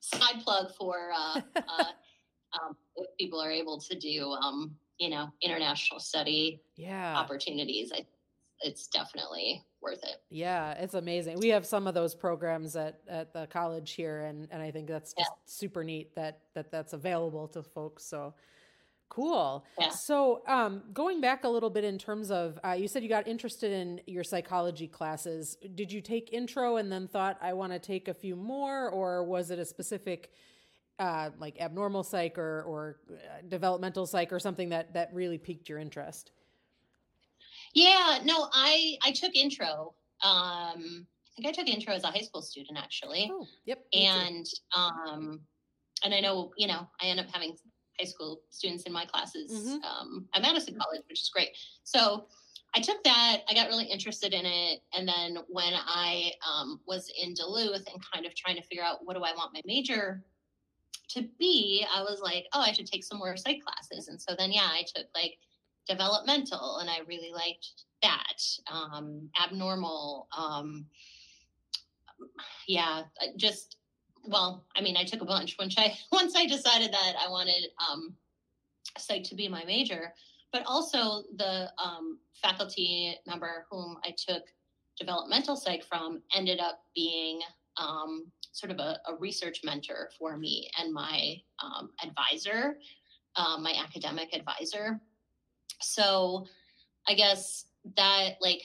side 0.00 0.42
plug 0.42 0.72
for 0.78 1.10
uh, 1.14 1.40
uh, 1.56 1.84
um, 2.60 2.76
if 2.96 3.06
people 3.18 3.40
are 3.40 3.50
able 3.50 3.78
to 3.78 3.98
do, 3.98 4.30
um, 4.32 4.74
you 4.98 5.08
know, 5.08 5.28
international 5.42 6.00
study 6.00 6.60
yeah. 6.76 7.16
opportunities. 7.16 7.92
I 7.94 8.04
it's 8.62 8.86
definitely 8.88 9.64
worth 9.80 10.02
it. 10.02 10.22
Yeah, 10.28 10.72
it's 10.72 10.94
amazing. 10.94 11.38
We 11.40 11.48
have 11.48 11.64
some 11.64 11.86
of 11.86 11.94
those 11.94 12.14
programs 12.14 12.76
at, 12.76 13.00
at 13.08 13.32
the 13.32 13.46
college 13.46 13.92
here, 13.92 14.22
and, 14.22 14.48
and 14.50 14.62
I 14.62 14.70
think 14.70 14.88
that's 14.88 15.14
just 15.14 15.30
yeah. 15.30 15.36
super 15.46 15.82
neat 15.82 16.14
that, 16.14 16.40
that 16.54 16.70
that's 16.70 16.92
available 16.92 17.48
to 17.48 17.62
folks. 17.62 18.04
So 18.04 18.34
cool. 19.10 19.66
Yeah. 19.78 19.90
So 19.90 20.42
um, 20.46 20.82
going 20.94 21.20
back 21.20 21.44
a 21.44 21.48
little 21.48 21.68
bit 21.68 21.84
in 21.84 21.98
terms 21.98 22.30
of, 22.30 22.58
uh, 22.64 22.72
you 22.72 22.88
said 22.88 23.02
you 23.02 23.10
got 23.10 23.28
interested 23.28 23.70
in 23.70 24.00
your 24.06 24.24
psychology 24.24 24.88
classes. 24.88 25.58
Did 25.74 25.92
you 25.92 26.00
take 26.00 26.32
intro 26.32 26.76
and 26.76 26.90
then 26.90 27.06
thought, 27.06 27.36
I 27.42 27.52
want 27.52 27.72
to 27.74 27.78
take 27.78 28.08
a 28.08 28.14
few 28.14 28.34
more, 28.36 28.88
or 28.88 29.22
was 29.24 29.50
it 29.50 29.58
a 29.58 29.64
specific 29.66 30.32
uh, 30.98 31.30
like 31.38 31.60
abnormal 31.60 32.04
psych 32.04 32.38
or, 32.38 32.62
or 32.62 33.00
uh, 33.10 33.42
developmental 33.48 34.06
psych 34.06 34.32
or 34.32 34.38
something 34.38 34.70
that, 34.70 34.94
that 34.94 35.12
really 35.12 35.38
piqued 35.38 35.68
your 35.68 35.78
interest? 35.78 36.32
Yeah, 37.72 38.18
no, 38.24 38.48
I 38.52 38.96
I 39.02 39.12
took 39.12 39.34
intro. 39.36 39.94
Um, 40.22 41.06
I 41.26 41.42
think 41.42 41.48
I 41.48 41.52
took 41.52 41.68
intro 41.68 41.94
as 41.94 42.04
a 42.04 42.08
high 42.08 42.20
school 42.20 42.42
student 42.42 42.78
actually. 42.78 43.30
Oh, 43.32 43.46
yep. 43.64 43.84
And 43.92 44.46
um, 44.76 45.40
and 46.04 46.12
I 46.12 46.20
know 46.20 46.52
you 46.56 46.66
know 46.66 46.88
I 47.00 47.06
end 47.06 47.20
up 47.20 47.26
having 47.32 47.56
high 48.00 48.06
school 48.06 48.40
students 48.50 48.84
in 48.84 48.92
my 48.92 49.04
classes 49.04 49.52
mm-hmm. 49.52 49.84
um, 49.84 50.26
at 50.34 50.42
Madison 50.42 50.76
College, 50.80 51.02
which 51.08 51.20
is 51.20 51.28
great. 51.28 51.50
So 51.84 52.26
I 52.74 52.80
took 52.80 53.02
that. 53.04 53.38
I 53.48 53.54
got 53.54 53.68
really 53.68 53.84
interested 53.84 54.32
in 54.32 54.46
it, 54.46 54.80
and 54.94 55.06
then 55.06 55.38
when 55.48 55.72
I 55.74 56.30
um, 56.48 56.80
was 56.86 57.12
in 57.20 57.34
Duluth 57.34 57.84
and 57.92 58.02
kind 58.12 58.26
of 58.26 58.34
trying 58.34 58.56
to 58.56 58.62
figure 58.62 58.84
out 58.84 59.04
what 59.04 59.16
do 59.16 59.22
I 59.24 59.32
want 59.32 59.52
my 59.52 59.60
major 59.64 60.22
to 61.08 61.28
be, 61.40 61.84
I 61.92 62.02
was 62.02 62.20
like, 62.22 62.46
oh, 62.52 62.60
I 62.60 62.72
should 62.72 62.86
take 62.86 63.02
some 63.02 63.18
more 63.18 63.36
psych 63.36 63.60
classes. 63.64 64.06
And 64.06 64.22
so 64.22 64.36
then, 64.38 64.52
yeah, 64.52 64.68
I 64.70 64.84
took 64.94 65.06
like 65.14 65.38
developmental, 65.88 66.78
and 66.78 66.88
I 66.88 66.98
really 67.08 67.32
liked 67.32 67.66
that. 68.02 68.40
Um, 68.72 69.28
abnormal, 69.44 70.28
um, 70.36 70.86
yeah, 72.68 73.02
just 73.36 73.78
well, 74.24 74.64
I 74.76 74.80
mean, 74.80 74.96
I 74.96 75.04
took 75.04 75.22
a 75.22 75.26
bunch 75.26 75.56
once 75.58 75.74
I 75.78 75.96
once 76.12 76.34
I 76.36 76.46
decided 76.46 76.92
that 76.92 77.14
I 77.24 77.28
wanted 77.28 77.68
um, 77.90 78.14
psych 78.98 79.24
to 79.24 79.34
be 79.34 79.48
my 79.48 79.64
major, 79.64 80.12
but 80.52 80.62
also 80.66 81.24
the 81.36 81.70
um, 81.82 82.18
faculty 82.40 83.16
member 83.26 83.66
whom 83.70 83.96
I 84.04 84.14
took 84.16 84.42
developmental 84.98 85.56
psych 85.56 85.84
from 85.84 86.22
ended 86.34 86.60
up 86.60 86.80
being 86.94 87.40
um, 87.76 88.26
sort 88.52 88.70
of 88.70 88.78
a, 88.78 88.98
a, 89.08 89.16
research 89.18 89.60
mentor 89.64 90.10
for 90.18 90.36
me 90.36 90.68
and 90.78 90.92
my 90.92 91.36
um, 91.62 91.90
advisor, 92.04 92.76
um, 93.36 93.62
my 93.62 93.72
academic 93.82 94.34
advisor. 94.34 95.00
So 95.80 96.46
I 97.08 97.14
guess 97.14 97.66
that 97.96 98.34
like 98.40 98.60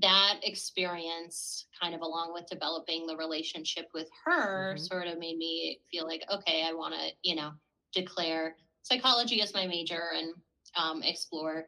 that 0.00 0.40
experience 0.42 1.66
kind 1.80 1.94
of 1.94 2.00
along 2.00 2.32
with 2.32 2.46
developing 2.50 3.06
the 3.06 3.16
relationship 3.16 3.86
with 3.94 4.08
her 4.24 4.74
mm-hmm. 4.74 4.82
sort 4.82 5.06
of 5.06 5.18
made 5.18 5.36
me 5.36 5.80
feel 5.90 6.06
like 6.06 6.22
okay 6.32 6.64
i 6.66 6.72
want 6.72 6.94
to 6.94 7.08
you 7.22 7.34
know 7.34 7.50
declare 7.94 8.56
psychology 8.82 9.40
as 9.42 9.54
my 9.54 9.66
major 9.66 10.02
and 10.14 10.34
um, 10.76 11.02
explore 11.02 11.64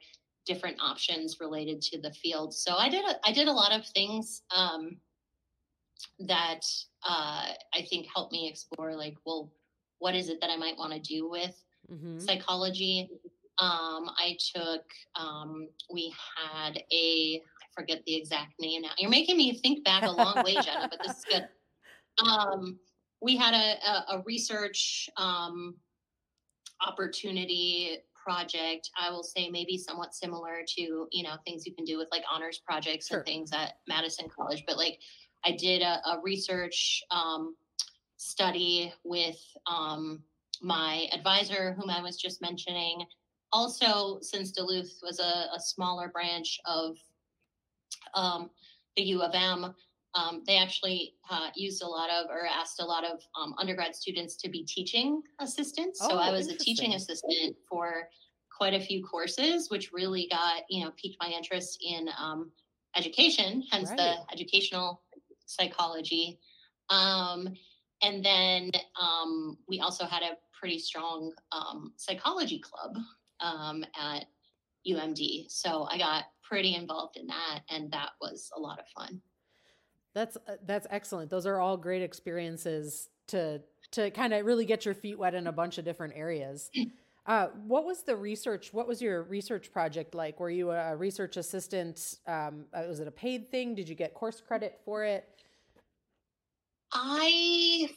different 0.47 0.79
options 0.81 1.39
related 1.41 1.81
to 1.81 2.01
the 2.01 2.13
field 2.13 2.53
so 2.53 2.75
i 2.77 2.89
did 2.89 3.05
a, 3.05 3.15
i 3.25 3.33
did 3.33 3.49
a 3.49 3.53
lot 3.53 3.73
of 3.73 3.87
things 3.87 4.43
um, 4.55 4.97
that 6.19 6.61
uh, 7.09 7.47
i 7.75 7.83
think 7.89 8.07
helped 8.15 8.33
me 8.33 8.49
explore 8.49 8.95
like 8.95 9.17
well 9.25 9.51
what 10.01 10.15
is 10.15 10.29
it 10.29 10.41
that 10.41 10.51
i 10.51 10.57
might 10.57 10.77
want 10.77 10.93
to 10.93 11.01
do 11.01 11.29
with 11.29 11.55
mm-hmm. 11.91 12.19
psychology 12.19 13.09
um, 13.61 14.11
I 14.17 14.37
took, 14.55 14.85
um, 15.17 15.69
we 15.93 16.15
had 16.37 16.81
a, 16.93 17.43
forget 17.79 18.03
the 18.07 18.15
exact 18.15 18.55
name 18.61 18.83
now. 18.83 18.91
You're 18.99 19.11
making 19.11 19.37
me 19.37 19.57
think 19.59 19.85
back 19.85 20.03
a 20.03 20.11
long 20.11 20.43
way, 20.45 20.55
Jenna, 20.55 20.89
but 20.91 21.01
this 21.03 21.19
is 21.19 21.25
good. 21.25 21.49
Um, 22.27 22.81
we 23.23 23.37
had 23.37 23.55
a, 23.55 23.77
a, 23.89 24.17
a 24.17 24.23
research 24.27 25.09
um, 25.17 25.77
opportunity 26.85 27.99
project. 28.21 28.91
I 29.01 29.11
will 29.11 29.23
say 29.23 29.49
maybe 29.49 29.79
somewhat 29.79 30.17
similar 30.17 30.63
to, 30.77 31.07
you 31.13 31.23
know, 31.23 31.37
things 31.47 31.65
you 31.65 31.73
can 31.73 31.85
do 31.85 31.97
with 31.97 32.09
like 32.11 32.25
honors 32.29 32.59
projects 32.59 33.07
sure. 33.07 33.19
and 33.19 33.27
things 33.27 33.53
at 33.53 33.75
Madison 33.87 34.27
College. 34.37 34.65
But 34.67 34.79
like 34.79 34.99
I 35.45 35.53
did 35.53 35.81
a, 35.81 36.01
a 36.09 36.21
research 36.25 37.05
um, 37.13 37.55
study 38.17 38.93
with 39.05 39.39
um, 39.71 40.25
my 40.61 41.07
advisor, 41.13 41.77
whom 41.79 41.89
I 41.89 42.03
was 42.03 42.17
just 42.17 42.43
mentioning 42.43 43.07
also, 43.53 44.19
since 44.21 44.51
Duluth 44.51 44.99
was 45.03 45.21
a, 45.21 45.47
a 45.55 45.61
smaller 45.61 46.09
branch 46.09 46.61
of 46.67 46.97
um, 48.15 48.51
the 48.97 49.03
U 49.05 49.23
of 49.23 49.33
M, 49.35 49.75
um, 50.15 50.43
they 50.47 50.57
actually 50.57 51.15
uh, 51.31 51.49
used 51.55 51.83
a 51.83 51.87
lot 51.87 52.11
of 52.11 52.31
or 52.31 52.47
asked 52.47 52.81
a 52.81 52.85
lot 52.85 53.05
of 53.05 53.21
um, 53.41 53.55
undergrad 53.59 53.95
students 53.95 54.37
to 54.37 54.49
be 54.49 54.65
teaching 54.65 55.23
assistants. 55.39 56.01
Oh, 56.03 56.11
so 56.11 56.17
I 56.17 56.31
was 56.31 56.49
a 56.49 56.57
teaching 56.57 56.95
assistant 56.95 57.57
for 57.69 58.09
quite 58.57 58.75
a 58.75 58.81
few 58.81 59.05
courses, 59.05 59.71
which 59.71 59.93
really 59.93 60.27
got 60.31 60.63
you 60.69 60.85
know 60.85 60.93
piqued 60.97 61.19
my 61.21 61.29
interest 61.29 61.79
in 61.87 62.09
um, 62.19 62.51
education, 62.97 63.63
hence 63.71 63.91
right. 63.91 63.99
the 63.99 64.15
educational 64.33 65.03
psychology. 65.47 66.39
Um, 66.91 67.49
and 68.03 68.25
then 68.25 68.71
um, 69.01 69.59
we 69.69 69.81
also 69.81 70.05
had 70.05 70.23
a 70.23 70.37
pretty 70.59 70.79
strong 70.79 71.33
um, 71.53 71.93
psychology 71.97 72.61
club 72.61 72.97
um, 73.41 73.85
at 73.99 74.27
UMD. 74.89 75.51
So 75.51 75.87
I 75.91 75.99
got 75.99 76.25
pretty 76.49 76.75
involved 76.75 77.17
in 77.17 77.27
that, 77.27 77.61
and 77.71 77.91
that 77.93 78.11
was 78.21 78.51
a 78.57 78.61
lot 78.61 78.79
of 78.79 78.87
fun. 78.89 79.21
That's 80.15 80.37
uh, 80.37 80.57
that's 80.67 80.87
excellent. 80.91 81.31
Those 81.31 81.47
are 81.47 81.61
all 81.61 81.77
great 81.77 82.03
experiences 82.03 83.09
to 83.29 83.61
to 83.93 84.11
kind 84.11 84.33
of 84.35 84.45
really 84.45 84.65
get 84.65 84.85
your 84.85 84.95
feet 84.95 85.19
wet 85.19 85.35
in 85.35 85.47
a 85.47 85.53
bunch 85.53 85.79
of 85.79 85.85
different 85.85 86.15
areas. 86.17 86.71
Uh, 87.27 87.49
what 87.67 87.85
was 87.85 88.05
the 88.05 88.17
research? 88.17 88.73
What 88.73 88.89
was 88.89 89.03
your 89.03 89.25
research 89.25 89.71
project 89.71 90.15
like? 90.15 90.41
Were 90.41 90.49
you 90.49 90.71
a 90.71 90.97
research 90.97 91.37
assistant? 91.37 92.15
Um, 92.27 92.65
uh, 92.73 92.85
was 92.89 93.01
it 93.01 93.07
a 93.07 93.11
paid 93.11 93.51
thing? 93.51 93.75
Did 93.75 93.87
you 93.87 93.95
get 93.95 94.15
course 94.15 94.41
credit 94.41 94.81
for 94.83 95.05
it? 95.05 95.29
I, 96.91 97.91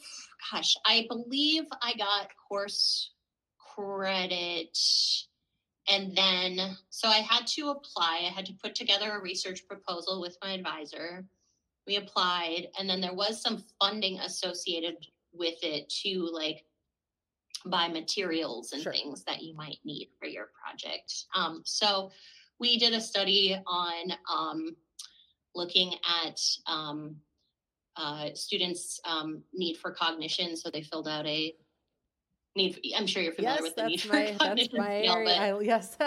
gosh, 0.52 0.76
I 0.86 1.06
believe 1.08 1.64
I 1.82 1.94
got 1.98 2.28
course 2.50 3.12
credit 3.58 4.78
and 5.92 6.16
then, 6.16 6.78
so 6.90 7.10
I 7.10 7.18
had 7.18 7.46
to 7.48 7.70
apply. 7.70 8.22
I 8.26 8.34
had 8.34 8.46
to 8.46 8.54
put 8.54 8.76
together 8.76 9.12
a 9.12 9.22
research 9.22 9.68
proposal 9.68 10.22
with 10.22 10.38
my 10.42 10.54
advisor. 10.54 11.26
We 11.86 11.98
applied, 11.98 12.68
and 12.80 12.90
then 12.90 13.02
there 13.02 13.14
was 13.14 13.42
some 13.42 13.64
funding 13.78 14.18
associated 14.20 14.96
with 15.34 15.56
it 15.62 15.90
to 16.04 16.30
like 16.32 16.64
buy 17.66 17.90
materials 17.90 18.72
and 18.72 18.82
sure. 18.82 18.94
things 18.94 19.26
that 19.26 19.44
you 19.44 19.54
might 19.54 19.80
need 19.84 20.10
for 20.18 20.28
your 20.28 20.50
project. 20.64 21.26
Um, 21.36 21.62
so 21.66 22.12
we 22.58 22.78
did 22.78 22.94
a 22.94 23.02
study 23.02 23.60
on 23.68 24.14
um, 24.34 24.76
looking 25.54 25.94
at 26.24 26.40
um, 26.68 27.18
uh, 27.98 28.30
students' 28.34 29.02
um, 29.04 29.44
need 29.54 29.76
for 29.76 29.92
cognition. 29.92 30.56
So 30.56 30.70
they 30.70 30.84
filled 30.84 31.10
out 31.10 31.28
a 31.28 31.54
need 32.56 32.80
i'm 32.98 33.08
sure 33.08 33.22
you're 33.22 33.34
familiar 33.34 33.56
yes, 33.56 33.62
with 33.62 33.76
the 33.76 33.86
need 33.86 34.06
my, 34.10 34.32
for 34.34 34.38
cognition 34.40 34.78
that's 34.78 34.88
my 34.88 35.02
area. 35.04 35.56
I, 35.56 35.60
yes 35.62 35.98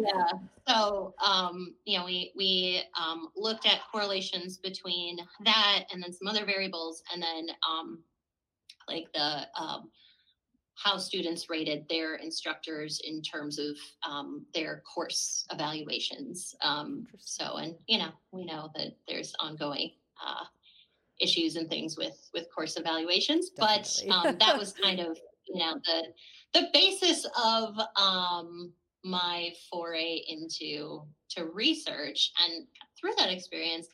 yeah. 0.00 0.32
So, 0.68 1.14
um, 1.24 1.74
you 1.84 1.98
know, 1.98 2.04
we 2.04 2.32
we 2.36 2.82
um, 3.00 3.28
looked 3.36 3.66
at 3.66 3.80
correlations 3.90 4.56
between 4.58 5.18
that 5.44 5.84
and 5.92 6.02
then 6.02 6.12
some 6.12 6.28
other 6.28 6.44
variables, 6.44 7.02
and 7.12 7.22
then 7.22 7.48
um, 7.68 7.98
like 8.88 9.06
the 9.12 9.46
um, 9.60 9.90
how 10.74 10.96
students 10.96 11.50
rated 11.50 11.84
their 11.88 12.16
instructors 12.16 13.00
in 13.04 13.20
terms 13.22 13.58
of 13.58 13.76
um, 14.08 14.46
their 14.54 14.82
course 14.92 15.44
evaluations. 15.52 16.54
Um, 16.62 17.06
so, 17.18 17.56
and 17.56 17.74
you 17.86 17.98
know, 17.98 18.10
we 18.32 18.44
know 18.44 18.70
that 18.76 18.96
there's 19.08 19.34
ongoing 19.40 19.92
uh, 20.24 20.44
issues 21.20 21.56
and 21.56 21.68
things 21.68 21.96
with 21.96 22.28
with 22.34 22.46
course 22.54 22.76
evaluations, 22.76 23.50
Definitely. 23.50 24.08
but 24.08 24.28
um, 24.28 24.38
that 24.38 24.58
was 24.58 24.72
kind 24.82 25.00
of 25.00 25.18
you 25.48 25.58
know 25.58 25.74
the 25.84 26.04
the 26.52 26.68
basis 26.72 27.26
of 27.42 27.74
um, 27.96 28.72
my 29.04 29.50
foray 29.70 30.22
into 30.28 31.02
to 31.30 31.44
research 31.46 32.32
and 32.44 32.66
through 32.98 33.12
that 33.18 33.30
experience 33.30 33.88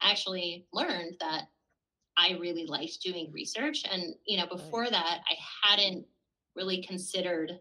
I 0.00 0.10
actually 0.10 0.66
learned 0.72 1.16
that 1.20 1.44
I 2.16 2.36
really 2.40 2.66
liked 2.66 3.00
doing 3.02 3.30
research. 3.32 3.84
And 3.90 4.14
you 4.26 4.38
know 4.38 4.46
before 4.46 4.88
that 4.88 5.20
I 5.28 5.34
hadn't 5.68 6.04
really 6.54 6.82
considered 6.82 7.52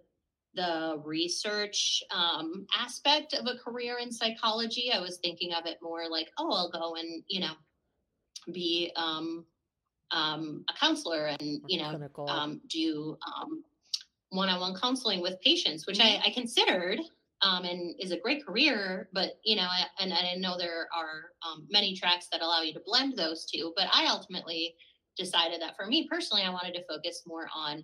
the 0.54 1.02
research 1.06 2.04
um, 2.12 2.68
aspect 2.78 3.34
of 3.34 3.48
a 3.48 3.58
career 3.58 4.00
in 4.00 4.12
psychology. 4.12 4.92
I 4.94 5.00
was 5.00 5.18
thinking 5.24 5.54
of 5.54 5.66
it 5.66 5.78
more 5.82 6.10
like 6.10 6.30
oh 6.38 6.52
I'll 6.52 6.72
go 6.72 6.96
and 6.96 7.24
you 7.28 7.40
know 7.40 7.54
be 8.52 8.92
um, 8.96 9.46
um, 10.12 10.66
a 10.70 10.74
counselor 10.78 11.28
and 11.40 11.62
you 11.68 11.80
know 11.80 12.10
um, 12.28 12.62
do 12.70 13.18
um, 13.26 13.64
one-on-one 14.30 14.76
counseling 14.76 15.22
with 15.22 15.40
patients, 15.42 15.86
which 15.86 16.00
mm-hmm. 16.00 16.22
I, 16.22 16.30
I, 16.30 16.34
considered 16.34 17.00
um, 17.42 17.66
and 17.66 17.96
is 18.00 18.12
a 18.12 18.20
great 18.20 18.46
career. 18.46 19.10
But 19.14 19.40
you 19.44 19.56
know, 19.56 19.68
and 20.00 20.14
I 20.14 20.36
know 20.38 20.58
there 20.58 20.88
are 20.96 21.32
um, 21.46 21.68
many 21.70 21.96
tracks 21.96 22.28
that 22.32 22.42
allow 22.42 22.62
you 22.62 22.74
to 22.74 22.82
blend 22.86 23.18
those 23.18 23.46
two. 23.46 23.74
But 23.76 23.88
I 23.94 24.08
ultimately 24.08 24.76
decided 25.18 25.62
that 25.62 25.76
for 25.76 25.86
me 25.86 26.08
personally, 26.10 26.44
I 26.44 26.50
wanted 26.50 26.74
to 26.74 26.86
focus 26.86 27.24
more 27.26 27.48
on 27.56 27.84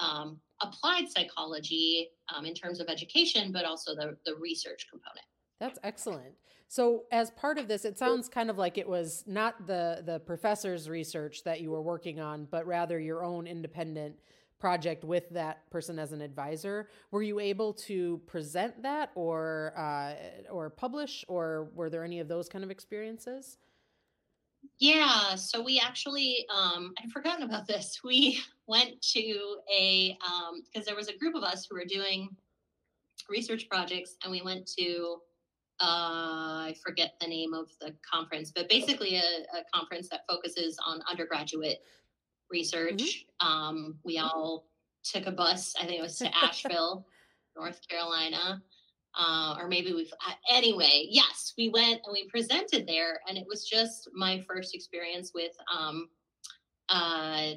um, 0.00 0.40
applied 0.62 1.08
psychology 1.08 2.10
um, 2.34 2.44
in 2.44 2.54
terms 2.54 2.80
of 2.80 2.88
education, 2.88 3.52
but 3.52 3.64
also 3.64 3.94
the 3.94 4.16
the 4.26 4.34
research 4.36 4.86
component. 4.90 5.26
That's 5.60 5.78
excellent. 5.82 6.34
So, 6.68 7.04
as 7.12 7.30
part 7.32 7.58
of 7.58 7.68
this, 7.68 7.84
it 7.84 7.98
sounds 7.98 8.28
kind 8.28 8.50
of 8.50 8.58
like 8.58 8.78
it 8.78 8.88
was 8.88 9.22
not 9.26 9.66
the 9.66 10.02
the 10.04 10.18
professor's 10.20 10.88
research 10.88 11.44
that 11.44 11.60
you 11.60 11.70
were 11.70 11.82
working 11.82 12.20
on, 12.20 12.46
but 12.50 12.66
rather 12.66 12.98
your 12.98 13.24
own 13.24 13.46
independent 13.46 14.16
project 14.58 15.04
with 15.04 15.28
that 15.30 15.68
person 15.70 15.98
as 15.98 16.12
an 16.12 16.20
advisor. 16.20 16.88
Were 17.10 17.22
you 17.22 17.38
able 17.38 17.74
to 17.74 18.18
present 18.26 18.82
that 18.82 19.10
or 19.14 19.74
uh, 19.76 20.14
or 20.50 20.70
publish, 20.70 21.24
or 21.28 21.68
were 21.74 21.90
there 21.90 22.02
any 22.02 22.18
of 22.18 22.28
those 22.28 22.48
kind 22.48 22.64
of 22.64 22.70
experiences? 22.70 23.58
Yeah, 24.78 25.34
so 25.34 25.62
we 25.62 25.78
actually, 25.78 26.46
um, 26.54 26.94
I'd 26.98 27.10
forgotten 27.12 27.44
about 27.44 27.66
this. 27.66 28.00
We 28.04 28.40
went 28.66 29.00
to 29.12 29.56
a, 29.72 30.16
because 30.72 30.78
um, 30.78 30.82
there 30.86 30.96
was 30.96 31.08
a 31.08 31.16
group 31.16 31.34
of 31.34 31.42
us 31.42 31.66
who 31.66 31.76
were 31.76 31.84
doing 31.84 32.34
research 33.28 33.68
projects, 33.68 34.16
and 34.22 34.32
we 34.32 34.42
went 34.42 34.66
to, 34.78 35.18
uh, 35.80 36.70
I 36.70 36.76
forget 36.84 37.14
the 37.20 37.26
name 37.26 37.52
of 37.52 37.68
the 37.80 37.94
conference, 38.10 38.52
but 38.54 38.68
basically 38.68 39.16
a, 39.16 39.20
a 39.20 39.64
conference 39.74 40.08
that 40.10 40.20
focuses 40.28 40.78
on 40.86 41.00
undergraduate 41.10 41.78
research. 42.50 43.26
Mm-hmm. 43.42 43.46
Um, 43.46 43.98
we 44.04 44.18
all 44.18 44.66
took 45.02 45.26
a 45.26 45.32
bus. 45.32 45.74
I 45.80 45.86
think 45.86 45.98
it 45.98 46.02
was 46.02 46.18
to 46.18 46.30
Asheville, 46.36 47.06
North 47.56 47.80
Carolina. 47.88 48.62
Uh, 49.16 49.56
or 49.60 49.68
maybe 49.68 49.92
we've 49.92 50.12
uh, 50.26 50.32
anyway 50.50 51.06
yes 51.08 51.54
we 51.56 51.68
went 51.68 52.00
and 52.04 52.12
we 52.12 52.26
presented 52.28 52.84
there 52.84 53.20
and 53.28 53.38
it 53.38 53.44
was 53.46 53.64
just 53.64 54.08
my 54.12 54.42
first 54.48 54.74
experience 54.74 55.30
with 55.32 55.52
um, 55.72 56.08
uh, 56.88 57.50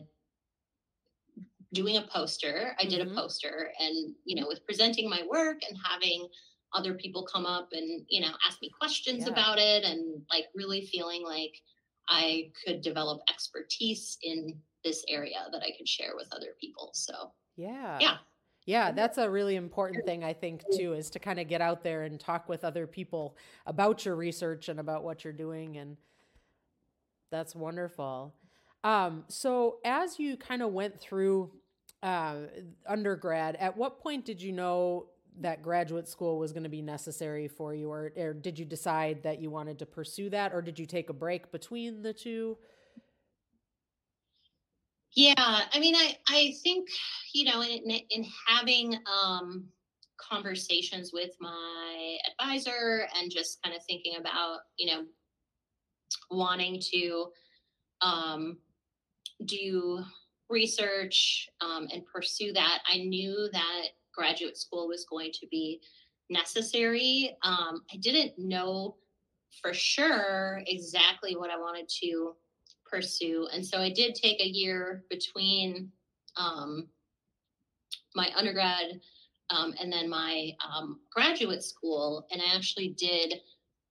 doing 1.73 1.97
a 1.97 2.01
poster 2.13 2.75
i 2.79 2.85
did 2.85 2.99
mm-hmm. 2.99 3.17
a 3.17 3.21
poster 3.21 3.71
and 3.79 4.13
you 4.23 4.39
know 4.39 4.47
with 4.47 4.63
presenting 4.67 5.09
my 5.09 5.23
work 5.27 5.57
and 5.67 5.75
having 5.83 6.27
other 6.73 6.93
people 6.93 7.25
come 7.31 7.45
up 7.45 7.69
and 7.71 8.05
you 8.09 8.21
know 8.21 8.31
ask 8.45 8.61
me 8.61 8.69
questions 8.77 9.23
yeah. 9.25 9.31
about 9.31 9.57
it 9.57 9.83
and 9.83 10.21
like 10.29 10.45
really 10.53 10.85
feeling 10.85 11.23
like 11.23 11.61
i 12.09 12.51
could 12.65 12.81
develop 12.81 13.21
expertise 13.29 14.17
in 14.21 14.59
this 14.87 15.03
area 15.09 15.45
that 15.51 15.61
I 15.61 15.71
could 15.77 15.87
share 15.87 16.13
with 16.15 16.27
other 16.31 16.55
people. 16.59 16.91
So, 16.93 17.31
yeah. 17.55 17.97
Yeah. 17.99 18.17
Yeah, 18.65 18.91
that's 18.91 19.17
a 19.17 19.29
really 19.29 19.55
important 19.55 20.05
thing, 20.05 20.25
I 20.25 20.33
think, 20.33 20.61
too, 20.75 20.91
is 20.91 21.09
to 21.11 21.19
kind 21.19 21.39
of 21.39 21.47
get 21.47 21.61
out 21.61 21.83
there 21.83 22.03
and 22.03 22.19
talk 22.19 22.49
with 22.49 22.65
other 22.65 22.85
people 22.85 23.37
about 23.65 24.03
your 24.03 24.17
research 24.17 24.67
and 24.67 24.77
about 24.77 25.05
what 25.05 25.23
you're 25.23 25.31
doing. 25.31 25.77
And 25.77 25.95
that's 27.31 27.55
wonderful. 27.55 28.35
Um, 28.83 29.23
so, 29.29 29.77
as 29.85 30.19
you 30.19 30.35
kind 30.35 30.61
of 30.61 30.73
went 30.73 30.99
through 30.99 31.51
uh, 32.03 32.35
undergrad, 32.85 33.55
at 33.55 33.77
what 33.77 34.01
point 34.01 34.25
did 34.25 34.41
you 34.41 34.51
know 34.51 35.07
that 35.41 35.61
graduate 35.61 36.07
school 36.07 36.39
was 36.39 36.51
going 36.51 36.63
to 36.63 36.69
be 36.69 36.81
necessary 36.81 37.47
for 37.47 37.73
you, 37.73 37.89
or, 37.89 38.11
or 38.17 38.33
did 38.33 38.57
you 38.57 38.65
decide 38.65 39.23
that 39.23 39.41
you 39.41 39.49
wanted 39.49 39.79
to 39.79 39.85
pursue 39.85 40.29
that, 40.29 40.53
or 40.53 40.61
did 40.61 40.79
you 40.79 40.85
take 40.85 41.09
a 41.09 41.13
break 41.13 41.51
between 41.51 42.01
the 42.01 42.13
two? 42.13 42.57
Yeah, 45.13 45.33
I 45.37 45.79
mean, 45.79 45.95
I 45.95 46.17
I 46.27 46.53
think 46.63 46.89
you 47.33 47.45
know, 47.45 47.63
in 47.63 47.89
in 48.09 48.25
having 48.47 48.97
um, 49.11 49.65
conversations 50.17 51.11
with 51.13 51.31
my 51.39 52.17
advisor 52.31 53.07
and 53.15 53.31
just 53.31 53.61
kind 53.63 53.75
of 53.75 53.81
thinking 53.85 54.17
about 54.19 54.59
you 54.77 54.91
know 54.91 55.05
wanting 56.29 56.81
to 56.91 57.27
um, 58.01 58.57
do 59.45 60.03
research 60.49 61.49
um, 61.61 61.87
and 61.91 62.05
pursue 62.05 62.53
that, 62.53 62.79
I 62.91 62.99
knew 62.99 63.49
that 63.51 63.83
graduate 64.17 64.57
school 64.57 64.87
was 64.87 65.05
going 65.09 65.31
to 65.33 65.47
be 65.47 65.81
necessary. 66.29 67.35
Um, 67.43 67.83
I 67.93 67.97
didn't 67.97 68.33
know 68.37 68.95
for 69.61 69.73
sure 69.73 70.61
exactly 70.67 71.35
what 71.35 71.49
I 71.49 71.57
wanted 71.57 71.87
to 72.01 72.35
pursue. 72.89 73.47
And 73.53 73.65
so 73.65 73.79
I 73.79 73.89
did 73.89 74.15
take 74.15 74.41
a 74.41 74.47
year 74.47 75.03
between 75.09 75.91
um, 76.35 76.87
my 78.15 78.29
undergrad 78.35 78.99
um, 79.49 79.73
and 79.81 79.91
then 79.91 80.09
my 80.09 80.51
um, 80.65 80.99
graduate 81.09 81.63
school, 81.63 82.27
and 82.31 82.41
I 82.41 82.55
actually 82.55 82.89
did 82.89 83.35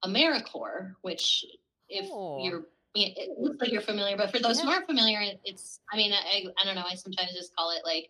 AmeriCorps, 0.05 0.95
which 1.03 1.45
if 1.89 2.09
oh. 2.13 2.45
you're 2.45 2.65
it 2.99 3.39
looks 3.39 3.61
like 3.61 3.73
you're 3.73 3.83
familiar, 3.83 4.17
but 4.17 4.31
for 4.31 4.39
those 4.39 4.59
yeah. 4.59 4.65
who 4.65 4.71
aren't 4.71 4.87
familiar, 4.87 5.21
it's 5.45 5.81
I 5.93 5.97
mean 5.99 6.13
I, 6.15 6.45
I 6.59 6.65
don't 6.65 6.75
know 6.75 6.85
I 6.91 6.95
sometimes 6.95 7.33
just 7.35 7.55
call 7.55 7.71
it 7.71 7.83
like 7.85 8.09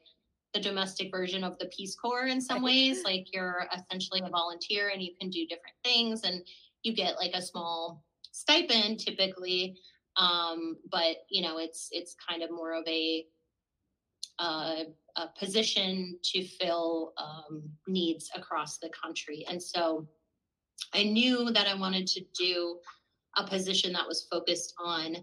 the 0.57 0.62
domestic 0.62 1.11
version 1.11 1.45
of 1.45 1.59
the 1.59 1.66
Peace 1.66 1.95
Corps 1.95 2.27
in 2.27 2.40
some 2.40 2.62
ways. 2.62 3.05
Like 3.05 3.33
you're 3.33 3.66
essentially 3.75 4.21
a 4.25 4.31
volunteer 4.31 4.88
and 4.88 5.03
you 5.03 5.12
can 5.21 5.31
do 5.31 5.47
different 5.47 5.77
things 5.85 6.23
and 6.25 6.42
you 6.83 6.95
get 6.95 7.16
like 7.16 7.33
a 7.35 7.42
small 7.42 8.03
stipend 8.33 9.01
typically 9.01 9.77
um, 10.16 10.77
but 10.90 11.16
you 11.29 11.42
know, 11.42 11.59
it's 11.59 11.88
it's 11.92 12.16
kind 12.29 12.42
of 12.42 12.51
more 12.51 12.73
of 12.73 12.85
a 12.87 13.27
uh, 14.38 14.85
a 15.16 15.29
position 15.38 16.19
to 16.23 16.45
fill 16.45 17.12
um, 17.19 17.62
needs 17.87 18.31
across 18.35 18.79
the 18.79 18.90
country, 18.90 19.45
and 19.49 19.62
so 19.62 20.07
I 20.92 21.05
knew 21.05 21.51
that 21.51 21.66
I 21.66 21.75
wanted 21.75 22.07
to 22.09 22.25
do 22.38 22.79
a 23.37 23.47
position 23.47 23.92
that 23.92 24.07
was 24.07 24.27
focused 24.31 24.75
on 24.79 25.16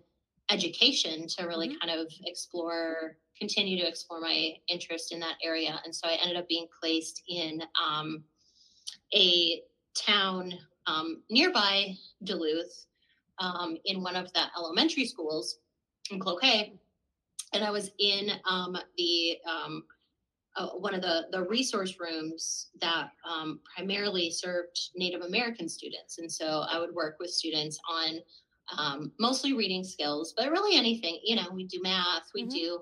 education 0.52 1.28
to 1.28 1.46
really 1.46 1.70
mm-hmm. 1.70 1.88
kind 1.88 2.00
of 2.00 2.12
explore 2.26 3.18
continue 3.44 3.78
to 3.82 3.88
explore 3.88 4.22
my 4.22 4.54
interest 4.70 5.12
in 5.14 5.20
that 5.20 5.36
area 5.44 5.80
and 5.84 5.94
so 5.94 6.08
i 6.08 6.18
ended 6.22 6.38
up 6.38 6.48
being 6.48 6.68
placed 6.82 7.24
in 7.28 7.62
um, 7.84 8.24
a 9.14 9.62
town 9.96 10.54
um, 10.88 11.22
nearby 11.30 11.94
duluth 12.24 12.86
um, 13.40 13.78
in 13.86 14.02
one 14.02 14.16
of 14.16 14.32
the 14.34 14.44
elementary 14.58 15.06
schools 15.06 15.60
in 16.12 16.20
Cloquet, 16.20 16.74
and 17.54 17.64
I 17.64 17.72
was 17.72 17.92
in 18.00 18.32
um, 18.50 18.78
the 18.98 19.38
um, 19.48 19.84
uh, 20.56 20.68
one 20.70 20.94
of 20.94 21.02
the 21.02 21.28
the 21.32 21.44
resource 21.44 21.96
rooms 22.00 22.70
that 22.82 23.10
um, 23.30 23.60
primarily 23.76 24.30
served 24.30 24.92
Native 24.96 25.22
American 25.22 25.68
students, 25.68 26.20
and 26.20 26.32
so 26.32 26.64
I 26.70 26.80
would 26.80 26.94
work 26.94 27.18
with 27.20 27.30
students 27.30 27.80
on 27.90 28.20
um, 28.78 29.12
mostly 29.20 29.54
reading 29.54 29.84
skills, 29.84 30.34
but 30.36 30.52
really 30.52 30.78
anything. 30.78 31.20
You 31.24 31.38
know, 31.38 31.50
we 31.54 31.66
do 31.66 31.82
math, 31.82 32.30
we 32.34 32.44
mm-hmm. 32.44 32.50
do 32.50 32.80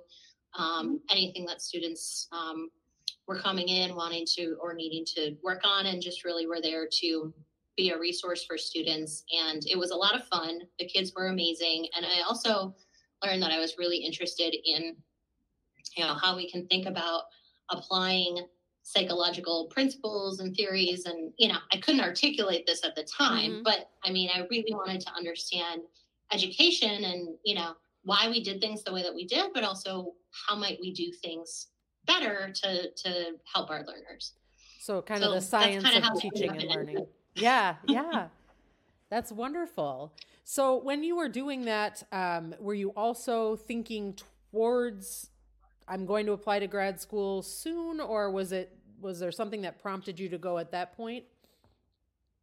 um, 0.57 0.99
anything 1.09 1.45
that 1.45 1.61
students 1.61 2.27
were 3.27 3.39
coming 3.39 3.69
in 3.69 3.95
wanting 3.95 4.25
to 4.35 4.57
or 4.61 4.73
needing 4.73 5.05
to 5.05 5.35
work 5.43 5.61
on, 5.63 5.85
and 5.85 6.01
just 6.01 6.25
really 6.25 6.47
were 6.47 6.61
there 6.61 6.87
to 6.99 7.33
be 7.77 7.91
a 7.91 7.99
resource 7.99 8.43
for 8.43 8.57
students. 8.57 9.23
And 9.31 9.63
it 9.67 9.77
was 9.77 9.91
a 9.91 9.95
lot 9.95 10.15
of 10.15 10.27
fun. 10.27 10.61
The 10.79 10.85
kids 10.85 11.13
were 11.15 11.27
amazing. 11.27 11.87
And 11.95 12.05
I 12.05 12.21
also 12.27 12.75
learned 13.23 13.41
that 13.43 13.51
I 13.51 13.59
was 13.59 13.77
really 13.77 13.97
interested 13.97 14.55
in, 14.65 14.95
you 15.95 16.03
know, 16.03 16.15
how 16.15 16.35
we 16.35 16.49
can 16.49 16.67
think 16.67 16.87
about 16.87 17.23
applying 17.69 18.45
psychological 18.83 19.67
principles 19.71 20.39
and 20.39 20.55
theories 20.55 21.05
and 21.05 21.31
you 21.37 21.47
know 21.47 21.57
i 21.71 21.77
couldn't 21.77 22.01
articulate 22.01 22.65
this 22.65 22.83
at 22.83 22.95
the 22.95 23.03
time 23.03 23.51
mm-hmm. 23.51 23.63
but 23.63 23.91
i 24.03 24.11
mean 24.11 24.27
i 24.33 24.39
really 24.49 24.73
wanted 24.73 24.99
to 24.99 25.13
understand 25.15 25.83
education 26.33 27.03
and 27.03 27.35
you 27.45 27.53
know 27.53 27.73
why 28.03 28.27
we 28.29 28.43
did 28.43 28.59
things 28.59 28.83
the 28.83 28.93
way 28.93 29.03
that 29.03 29.13
we 29.13 29.25
did 29.25 29.51
but 29.53 29.63
also 29.63 30.13
how 30.47 30.55
might 30.55 30.77
we 30.81 30.93
do 30.93 31.11
things 31.21 31.67
better 32.05 32.51
to 32.53 32.91
to 32.91 33.35
help 33.53 33.69
our 33.69 33.83
learners. 33.85 34.33
So 34.79 35.01
kind 35.01 35.21
so 35.21 35.29
of 35.29 35.35
the 35.35 35.41
science 35.41 35.83
of 35.83 36.21
teaching 36.21 36.49
and 36.49 36.63
learning. 36.63 37.05
Yeah 37.35 37.75
yeah. 37.87 38.27
That's 39.09 39.31
wonderful. 39.31 40.13
So 40.43 40.77
when 40.77 41.03
you 41.03 41.15
were 41.15 41.29
doing 41.29 41.65
that 41.65 42.03
um, 42.11 42.55
were 42.59 42.73
you 42.73 42.89
also 42.89 43.55
thinking 43.55 44.17
towards 44.51 45.29
i'm 45.87 46.05
going 46.05 46.25
to 46.25 46.33
apply 46.33 46.59
to 46.59 46.67
grad 46.67 46.99
school 46.99 47.41
soon 47.41 47.99
or 47.99 48.29
was 48.31 48.51
it 48.51 48.77
was 48.99 49.19
there 49.19 49.31
something 49.31 49.61
that 49.61 49.81
prompted 49.81 50.19
you 50.19 50.29
to 50.29 50.37
go 50.37 50.57
at 50.57 50.71
that 50.71 50.95
point? 50.95 51.23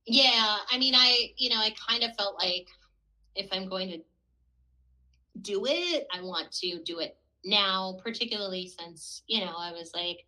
Yeah 0.07 0.57
i 0.71 0.79
mean 0.79 0.95
i 0.95 1.33
you 1.37 1.51
know 1.51 1.57
i 1.57 1.75
kind 1.89 2.03
of 2.03 2.15
felt 2.17 2.37
like 2.37 2.67
if 3.35 3.47
i'm 3.53 3.69
going 3.69 3.91
to 3.91 3.99
do 5.43 5.65
it 5.67 6.07
i 6.13 6.21
want 6.21 6.51
to 6.51 6.81
do 6.85 6.99
it 6.99 7.17
now 7.45 7.99
particularly 8.03 8.67
since 8.67 9.23
you 9.27 9.45
know 9.45 9.55
i 9.59 9.73
was 9.73 9.93
like 9.95 10.25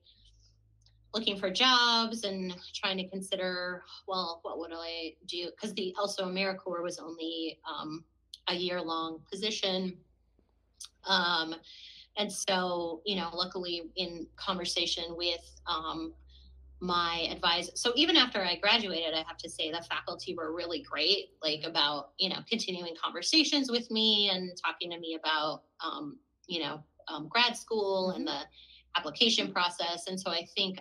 looking 1.13 1.37
for 1.37 1.51
jobs 1.51 2.25
and 2.25 2.55
trying 2.75 2.97
to 2.97 3.09
consider 3.09 3.83
well 4.07 4.41
what 4.43 4.59
would 4.59 4.71
i 4.73 5.13
do? 5.27 5.51
Because 5.51 5.75
the 5.75 5.95
also 5.99 6.25
americorps 6.25 6.83
was 6.83 6.99
only 6.99 7.59
um, 7.69 8.05
a 8.49 8.55
year 8.55 8.81
long 8.81 9.21
position. 9.31 9.97
Um, 11.07 11.55
and 12.17 12.31
so 12.31 13.01
you 13.05 13.17
know 13.17 13.31
luckily 13.33 13.91
in 13.97 14.27
conversation 14.37 15.05
with 15.11 15.61
um, 15.67 16.13
my 16.81 17.29
advisor 17.31 17.71
so 17.75 17.93
even 17.95 18.17
after 18.17 18.41
i 18.41 18.57
graduated 18.57 19.13
i 19.15 19.23
have 19.27 19.37
to 19.37 19.51
say 19.51 19.71
the 19.71 19.83
faculty 19.83 20.35
were 20.35 20.55
really 20.55 20.83
great 20.83 21.31
like 21.43 21.63
about 21.65 22.11
you 22.19 22.29
know 22.29 22.39
continuing 22.49 22.95
conversations 23.03 23.71
with 23.71 23.91
me 23.91 24.31
and 24.33 24.53
talking 24.65 24.91
to 24.91 24.99
me 24.99 25.19
about 25.19 25.63
um, 25.85 26.19
you 26.47 26.63
know 26.63 26.83
um, 27.09 27.29
grad 27.29 27.57
school 27.57 28.09
mm-hmm. 28.09 28.19
and 28.19 28.27
the 28.27 28.41
application 28.97 29.53
process. 29.53 30.09
And 30.09 30.19
so 30.19 30.31
i 30.31 30.45
think 30.57 30.81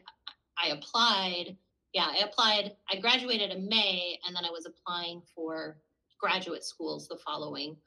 i 0.63 0.69
applied 0.69 1.55
yeah 1.93 2.07
i 2.09 2.23
applied 2.23 2.75
i 2.91 2.97
graduated 2.97 3.51
in 3.51 3.67
may 3.67 4.17
and 4.25 4.35
then 4.35 4.45
i 4.45 4.49
was 4.49 4.65
applying 4.65 5.21
for 5.35 5.77
graduate 6.19 6.63
schools 6.63 7.07
the 7.07 7.17
following 7.17 7.77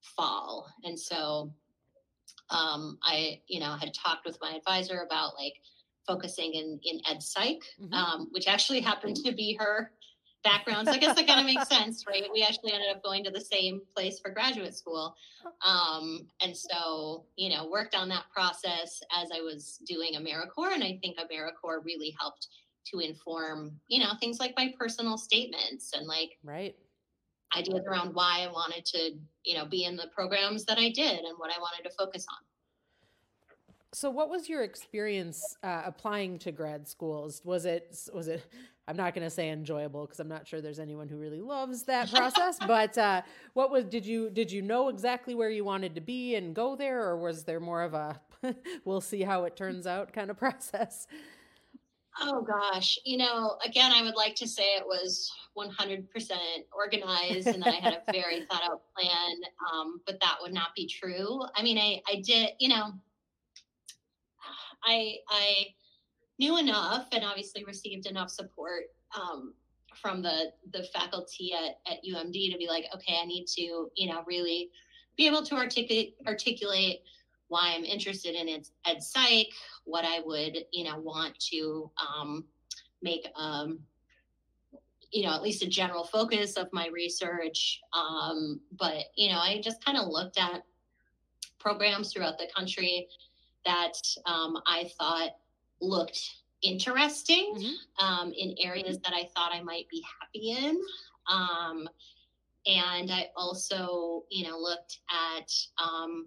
fall. 0.00 0.72
And 0.84 0.98
so 0.98 1.52
um, 2.50 2.98
I, 3.02 3.40
you 3.48 3.60
know, 3.60 3.72
had 3.74 3.94
talked 3.94 4.26
with 4.26 4.38
my 4.40 4.52
advisor 4.52 5.02
about 5.06 5.34
like 5.36 5.54
focusing 6.10 6.54
in 6.54 6.80
in 6.82 7.00
ed 7.08 7.22
psych, 7.22 7.62
mm-hmm. 7.80 7.92
um, 7.92 8.28
which 8.32 8.48
actually 8.48 8.80
happened 8.80 9.16
to 9.16 9.32
be 9.32 9.56
her 9.60 9.92
background. 10.42 10.88
So 10.88 10.94
I 10.94 10.98
guess 10.98 11.14
that 11.16 11.26
kind 11.26 11.40
of 11.40 11.46
makes 11.46 11.68
sense, 11.68 12.04
right? 12.08 12.24
We 12.32 12.42
actually 12.42 12.72
ended 12.72 12.88
up 12.90 13.02
going 13.02 13.22
to 13.24 13.30
the 13.30 13.40
same 13.40 13.82
place 13.94 14.18
for 14.18 14.30
graduate 14.30 14.74
school, 14.74 15.14
um, 15.64 16.26
and 16.42 16.56
so 16.56 17.24
you 17.36 17.50
know, 17.50 17.68
worked 17.68 17.94
on 17.94 18.08
that 18.08 18.24
process 18.34 19.00
as 19.16 19.28
I 19.34 19.40
was 19.40 19.80
doing 19.86 20.14
AmeriCorps, 20.14 20.74
and 20.74 20.84
I 20.84 20.98
think 21.02 21.18
AmeriCorps 21.18 21.84
really 21.84 22.14
helped 22.18 22.48
to 22.92 22.98
inform, 22.98 23.78
you 23.88 24.00
know, 24.00 24.12
things 24.18 24.40
like 24.40 24.54
my 24.56 24.72
personal 24.78 25.18
statements 25.18 25.92
and 25.94 26.06
like 26.06 26.38
right 26.42 26.74
ideas 27.56 27.82
around 27.86 28.14
why 28.14 28.46
I 28.46 28.52
wanted 28.52 28.84
to, 28.86 29.10
you 29.44 29.56
know, 29.56 29.66
be 29.66 29.84
in 29.84 29.96
the 29.96 30.06
programs 30.14 30.64
that 30.66 30.78
I 30.78 30.90
did 30.90 31.18
and 31.20 31.36
what 31.36 31.50
I 31.50 31.58
wanted 31.58 31.88
to 31.88 31.94
focus 31.96 32.24
on. 32.30 32.38
So, 33.92 34.08
what 34.08 34.30
was 34.30 34.48
your 34.48 34.62
experience 34.62 35.56
uh, 35.64 35.82
applying 35.84 36.38
to 36.40 36.52
grad 36.52 36.86
schools? 36.86 37.42
Was 37.44 37.64
it 37.64 37.96
was 38.14 38.28
it? 38.28 38.44
I'm 38.86 38.96
not 38.96 39.14
going 39.14 39.24
to 39.24 39.30
say 39.30 39.50
enjoyable 39.50 40.04
because 40.04 40.20
I'm 40.20 40.28
not 40.28 40.46
sure 40.46 40.60
there's 40.60 40.78
anyone 40.78 41.08
who 41.08 41.16
really 41.16 41.40
loves 41.40 41.84
that 41.84 42.10
process. 42.10 42.58
but 42.66 42.96
uh, 42.96 43.22
what 43.54 43.70
was? 43.70 43.84
Did 43.84 44.06
you 44.06 44.30
did 44.30 44.52
you 44.52 44.62
know 44.62 44.88
exactly 44.88 45.34
where 45.34 45.50
you 45.50 45.64
wanted 45.64 45.96
to 45.96 46.00
be 46.00 46.36
and 46.36 46.54
go 46.54 46.76
there, 46.76 47.02
or 47.02 47.16
was 47.16 47.44
there 47.44 47.58
more 47.58 47.82
of 47.82 47.94
a 47.94 48.20
we'll 48.84 49.00
see 49.00 49.22
how 49.22 49.44
it 49.44 49.56
turns 49.56 49.86
out 49.86 50.12
kind 50.12 50.30
of 50.30 50.36
process? 50.36 51.08
Oh 52.20 52.42
gosh, 52.42 52.98
you 53.04 53.16
know, 53.16 53.56
again, 53.64 53.92
I 53.92 54.02
would 54.02 54.16
like 54.16 54.34
to 54.36 54.46
say 54.46 54.74
it 54.76 54.84
was 54.84 55.32
100% 55.56 56.06
organized 56.72 57.46
and 57.46 57.62
that 57.62 57.74
I 57.74 57.76
had 57.76 57.94
a 57.94 58.12
very 58.12 58.44
thought 58.50 58.62
out 58.64 58.82
plan, 58.94 59.36
um, 59.72 60.00
but 60.06 60.20
that 60.20 60.36
would 60.42 60.52
not 60.52 60.74
be 60.74 60.86
true. 60.86 61.40
I 61.54 61.62
mean, 61.62 61.78
I, 61.78 62.02
I 62.08 62.20
did, 62.20 62.50
you 62.58 62.68
know, 62.68 62.92
I, 64.84 65.16
I 65.28 65.66
knew 66.38 66.58
enough 66.58 67.08
and 67.12 67.24
obviously 67.24 67.64
received 67.64 68.06
enough 68.06 68.30
support 68.30 68.84
um, 69.14 69.54
from 70.00 70.22
the 70.22 70.52
the 70.72 70.84
faculty 70.94 71.52
at, 71.52 71.80
at 71.90 71.98
UMD 72.04 72.52
to 72.52 72.58
be 72.58 72.68
like, 72.68 72.86
okay, 72.94 73.16
I 73.20 73.26
need 73.26 73.46
to, 73.56 73.90
you 73.94 74.08
know, 74.08 74.22
really 74.26 74.70
be 75.16 75.26
able 75.26 75.42
to 75.44 75.56
articulate 75.56 76.14
articulate 76.26 77.02
why 77.50 77.74
I'm 77.74 77.84
interested 77.84 78.34
in 78.36 78.48
ed, 78.48 78.66
ed 78.86 79.02
psych, 79.02 79.48
what 79.84 80.04
I 80.04 80.20
would, 80.24 80.56
you 80.72 80.84
know, 80.84 80.98
want 80.98 81.38
to 81.50 81.90
um, 82.00 82.44
make, 83.02 83.26
um, 83.34 83.80
you 85.10 85.24
know, 85.24 85.34
at 85.34 85.42
least 85.42 85.64
a 85.64 85.68
general 85.68 86.04
focus 86.04 86.56
of 86.56 86.68
my 86.72 86.86
research. 86.92 87.80
Um, 87.92 88.60
but, 88.78 89.06
you 89.16 89.30
know, 89.30 89.38
I 89.38 89.60
just 89.60 89.84
kind 89.84 89.98
of 89.98 90.06
looked 90.06 90.38
at 90.38 90.62
programs 91.58 92.12
throughout 92.12 92.38
the 92.38 92.48
country 92.56 93.08
that 93.64 93.94
um, 94.26 94.58
I 94.66 94.90
thought 94.98 95.30
looked 95.80 96.20
interesting 96.62 97.54
mm-hmm. 97.56 98.04
um, 98.04 98.32
in 98.36 98.54
areas 98.62 98.98
that 99.04 99.12
I 99.14 99.28
thought 99.34 99.52
I 99.52 99.62
might 99.62 99.88
be 99.88 100.04
happy 100.20 100.50
in. 100.50 100.80
Um, 101.26 101.88
and 102.66 103.10
I 103.10 103.28
also, 103.36 104.24
you 104.30 104.48
know, 104.48 104.58
looked 104.58 104.98
at 105.10 105.50
um, 105.82 106.26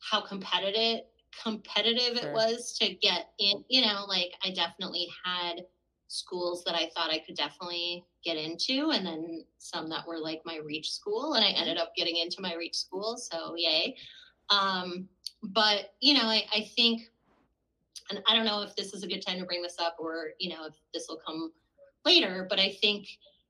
how 0.00 0.20
competitive 0.20 1.00
competitive 1.42 2.18
sure. 2.18 2.28
it 2.28 2.32
was 2.34 2.76
to 2.78 2.94
get 2.96 3.30
in 3.38 3.64
you 3.68 3.80
know 3.80 4.04
like 4.06 4.32
i 4.44 4.50
definitely 4.50 5.08
had 5.24 5.62
schools 6.08 6.62
that 6.64 6.74
i 6.74 6.90
thought 6.94 7.10
i 7.10 7.18
could 7.26 7.36
definitely 7.36 8.04
get 8.22 8.36
into 8.36 8.90
and 8.90 9.06
then 9.06 9.42
some 9.56 9.88
that 9.88 10.06
were 10.06 10.18
like 10.18 10.42
my 10.44 10.58
reach 10.58 10.90
school 10.90 11.34
and 11.34 11.44
i 11.44 11.48
ended 11.48 11.78
up 11.78 11.94
getting 11.96 12.18
into 12.18 12.42
my 12.42 12.54
reach 12.54 12.76
school 12.76 13.16
so 13.16 13.54
yay 13.56 13.96
um, 14.52 15.08
but 15.42 15.94
you 16.00 16.14
know 16.14 16.24
I, 16.24 16.44
I 16.54 16.70
think 16.76 17.10
and 18.10 18.22
i 18.28 18.34
don't 18.36 18.44
know 18.44 18.62
if 18.62 18.76
this 18.76 18.94
is 18.94 19.02
a 19.02 19.08
good 19.08 19.24
time 19.24 19.38
to 19.38 19.44
bring 19.44 19.62
this 19.62 19.78
up 19.78 19.96
or 19.98 20.30
you 20.38 20.50
know 20.50 20.66
if 20.66 20.74
this 20.94 21.06
will 21.08 21.20
come 21.24 21.52
later 22.04 22.46
but 22.48 22.60
i 22.60 22.70
think 22.70 23.08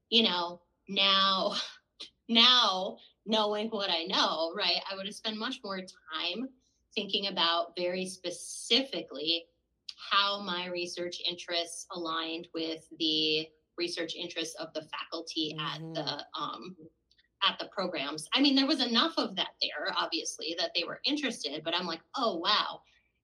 you 0.08 0.22
know 0.22 0.60
now 0.88 1.54
now 2.28 2.96
knowing 3.26 3.68
what 3.68 3.90
I 3.90 4.04
know, 4.04 4.52
right, 4.56 4.80
I 4.90 4.96
would 4.96 5.06
have 5.06 5.14
spent 5.14 5.36
much 5.36 5.60
more 5.62 5.78
time 5.78 6.48
thinking 6.94 7.28
about 7.28 7.74
very 7.76 8.06
specifically 8.06 9.46
how 10.10 10.42
my 10.42 10.66
research 10.66 11.22
interests 11.28 11.86
aligned 11.92 12.48
with 12.54 12.86
the 12.98 13.48
research 13.78 14.14
interests 14.14 14.54
of 14.56 14.72
the 14.74 14.82
faculty 14.82 15.56
mm-hmm. 15.58 15.86
at 15.86 15.94
the 15.94 16.40
um, 16.40 16.76
at 17.46 17.58
the 17.58 17.66
programs. 17.66 18.28
I 18.34 18.40
mean, 18.40 18.54
there 18.54 18.66
was 18.66 18.80
enough 18.80 19.14
of 19.16 19.36
that 19.36 19.54
there, 19.60 19.94
obviously, 19.96 20.54
that 20.58 20.70
they 20.74 20.84
were 20.84 21.00
interested. 21.04 21.62
But 21.64 21.74
I'm 21.74 21.86
like, 21.86 22.00
oh 22.16 22.36
wow, 22.36 22.80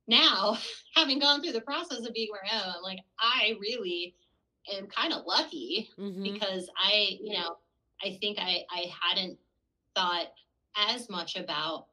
now 0.06 0.58
having 0.94 1.18
gone 1.18 1.42
through 1.42 1.52
the 1.52 1.60
process 1.60 2.06
of 2.06 2.14
being 2.14 2.28
where 2.30 2.42
I 2.50 2.56
am, 2.56 2.74
I'm 2.76 2.82
like, 2.82 3.00
I 3.18 3.54
really 3.60 4.14
am 4.72 4.86
kind 4.86 5.12
of 5.12 5.24
lucky 5.26 5.90
mm-hmm. 5.98 6.22
because 6.22 6.68
I, 6.76 7.18
you 7.20 7.34
know, 7.34 7.56
I 8.04 8.18
think 8.20 8.38
I 8.38 8.64
I 8.70 8.86
hadn't 9.02 9.38
thought 9.94 10.28
as 10.76 11.08
much 11.08 11.36
about 11.36 11.86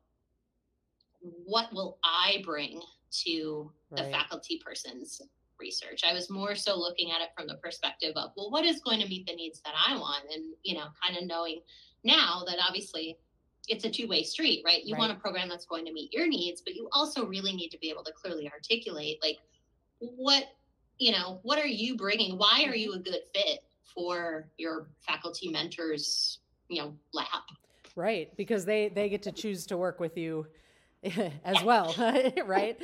what 1.45 1.73
will 1.73 1.97
I 2.03 2.41
bring 2.43 2.81
to 3.23 3.71
right. 3.89 4.03
the 4.03 4.11
faculty 4.11 4.61
person's 4.63 5.21
research. 5.59 6.01
I 6.05 6.13
was 6.13 6.29
more 6.29 6.55
so 6.55 6.77
looking 6.77 7.11
at 7.11 7.21
it 7.21 7.29
from 7.35 7.47
the 7.47 7.55
perspective 7.55 8.13
of, 8.15 8.31
well, 8.35 8.51
what 8.51 8.65
is 8.65 8.81
going 8.81 8.99
to 8.99 9.07
meet 9.07 9.25
the 9.25 9.35
needs 9.35 9.61
that 9.61 9.73
I 9.87 9.97
want? 9.97 10.25
And, 10.33 10.53
you 10.63 10.75
know, 10.75 10.87
kind 11.03 11.17
of 11.17 11.25
knowing 11.25 11.61
now 12.05 12.43
that 12.47 12.57
obviously 12.65 13.17
it's 13.67 13.83
a 13.83 13.89
two-way 13.89 14.23
street, 14.23 14.61
right? 14.63 14.85
You 14.85 14.93
right. 14.93 14.99
want 14.99 15.11
a 15.11 15.15
program 15.15 15.49
that's 15.49 15.65
going 15.65 15.85
to 15.85 15.91
meet 15.91 16.13
your 16.13 16.27
needs, 16.27 16.61
but 16.61 16.75
you 16.75 16.87
also 16.91 17.25
really 17.25 17.53
need 17.53 17.69
to 17.69 17.79
be 17.79 17.89
able 17.89 18.03
to 18.03 18.11
clearly 18.13 18.49
articulate 18.51 19.17
like 19.21 19.37
what, 19.99 20.45
you 20.99 21.11
know, 21.11 21.39
what 21.43 21.57
are 21.57 21.67
you 21.67 21.97
bringing? 21.97 22.37
Why 22.37 22.63
are 22.63 22.69
mm-hmm. 22.69 22.75
you 22.75 22.93
a 22.93 22.99
good 22.99 23.17
fit 23.33 23.63
for 23.83 24.47
your 24.57 24.87
faculty 24.99 25.49
mentors, 25.49 26.39
you 26.69 26.81
know, 26.81 26.93
lab? 27.13 27.25
Right, 27.95 28.35
because 28.35 28.65
they 28.65 28.89
they 28.89 29.07
get 29.09 29.23
to 29.23 29.31
choose 29.31 29.65
to 29.67 29.77
work 29.77 29.99
with 29.99 30.17
you 30.17 30.47
as 31.45 31.63
well, 31.63 31.95
right? 32.45 32.77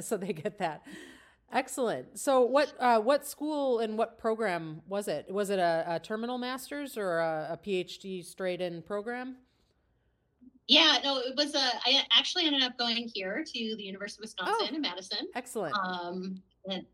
so 0.00 0.16
they 0.16 0.32
get 0.32 0.58
that. 0.58 0.82
Excellent. 1.52 2.18
So, 2.18 2.42
what 2.42 2.74
uh, 2.78 3.00
what 3.00 3.26
school 3.26 3.78
and 3.78 3.96
what 3.96 4.18
program 4.18 4.82
was 4.86 5.08
it? 5.08 5.30
Was 5.30 5.48
it 5.48 5.58
a, 5.58 5.84
a 5.86 5.98
terminal 5.98 6.36
master's 6.36 6.98
or 6.98 7.20
a, 7.20 7.48
a, 7.52 7.56
PhD 7.56 8.22
straight 8.22 8.60
in 8.60 8.82
program? 8.82 9.36
Yeah, 10.66 10.98
no, 11.02 11.18
it 11.18 11.34
was 11.36 11.54
a. 11.54 11.58
I 11.58 12.02
actually 12.12 12.44
ended 12.44 12.62
up 12.62 12.76
going 12.76 13.10
here 13.14 13.42
to 13.42 13.76
the 13.76 13.82
University 13.82 14.20
of 14.20 14.24
Wisconsin 14.24 14.68
oh, 14.70 14.74
in 14.74 14.80
Madison. 14.82 15.28
Excellent. 15.34 15.74
Um, 15.74 16.42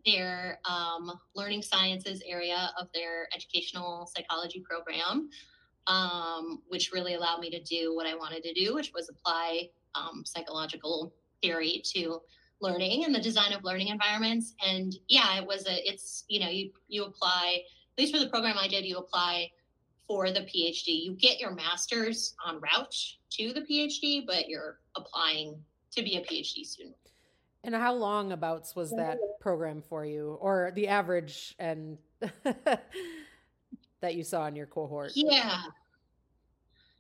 their 0.07 0.61
um, 0.71 1.19
learning 1.35 1.63
sciences 1.63 2.23
area 2.25 2.71
of 2.81 2.87
their 2.95 3.27
educational 3.35 4.09
psychology 4.15 4.61
program, 4.61 5.29
um, 5.89 6.63
which 6.69 6.93
really 6.93 7.15
allowed 7.15 7.41
me 7.41 7.51
to 7.51 7.61
do 7.63 7.93
what 7.93 8.07
I 8.07 8.15
wanted 8.15 8.45
to 8.45 8.55
do, 8.55 8.75
which 8.75 8.93
was 8.95 9.09
apply 9.09 9.71
um, 9.97 10.23
psychological 10.25 11.13
theory 11.43 11.83
to 11.95 12.21
learning 12.61 13.05
and 13.05 13.15
the 13.15 13.21
design 13.21 13.53
of 13.53 13.65
learning 13.65 13.89
environments. 13.89 14.55
And 14.65 14.95
yeah, 15.09 15.37
it 15.37 15.47
was 15.47 15.67
a. 15.67 15.89
It's 15.89 16.25
you 16.29 16.41
know 16.41 16.49
you 16.49 16.71
you 16.89 17.05
apply 17.05 17.63
at 17.97 18.03
least 18.03 18.15
for 18.15 18.21
the 18.21 18.29
program 18.29 18.57
I 18.59 18.67
did, 18.67 18.85
you 18.85 18.99
apply 18.99 19.51
for 20.09 20.31
the 20.31 20.41
PhD. 20.41 21.05
You 21.05 21.13
get 21.13 21.39
your 21.41 21.55
master's 21.55 22.35
on 22.45 22.61
route 22.61 22.97
to 23.31 23.53
the 23.53 23.61
PhD, 23.61 24.27
but 24.27 24.49
you're 24.49 24.81
applying 24.97 25.57
to 25.93 26.03
be 26.03 26.17
a 26.17 26.21
PhD 26.21 26.65
student. 26.65 26.97
And 27.63 27.75
how 27.75 27.95
long 27.95 28.33
abouts 28.33 28.75
was 28.77 28.91
that 28.91 29.19
program 29.41 29.81
for 29.81 30.05
you, 30.05 30.37
or 30.41 30.73
the 30.75 30.89
average 30.89 31.55
and 31.59 31.97
that 32.45 34.15
you 34.15 34.23
saw 34.23 34.47
in 34.47 34.57
your 34.57 34.67
cohort? 34.67 35.13
Yeah. 35.15 35.63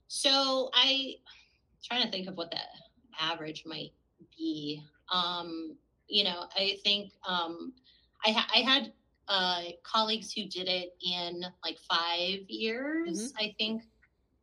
So 0.09 0.71
I 0.73 1.17
trying 1.85 2.05
to 2.05 2.11
think 2.11 2.29
of 2.29 2.37
what 2.37 2.51
the 2.51 2.61
average 3.21 3.64
might 3.67 3.93
be. 4.38 4.83
Um, 5.12 5.77
you 6.09 6.25
know, 6.25 6.45
I 6.57 6.77
think 6.85 7.12
um, 7.27 7.73
I, 8.25 8.31
ha- 8.31 8.49
I 8.55 8.59
had 8.59 8.93
uh, 9.29 9.62
colleagues 9.83 10.33
who 10.33 10.45
did 10.45 10.69
it 10.69 10.95
in 11.01 11.45
like 11.64 11.79
five 11.88 12.40
years, 12.49 13.33
mm-hmm. 13.33 13.45
I 13.45 13.55
think 13.59 13.83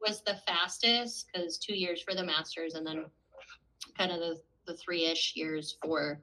was 0.01 0.21
the 0.21 0.35
fastest 0.47 1.27
because 1.31 1.57
two 1.57 1.75
years 1.75 2.01
for 2.01 2.15
the 2.15 2.23
masters 2.23 2.73
and 2.73 2.85
then 2.85 3.05
kind 3.97 4.11
of 4.11 4.19
the, 4.19 4.41
the 4.65 4.73
three 4.73 5.05
ish 5.05 5.35
years 5.35 5.77
for 5.83 6.19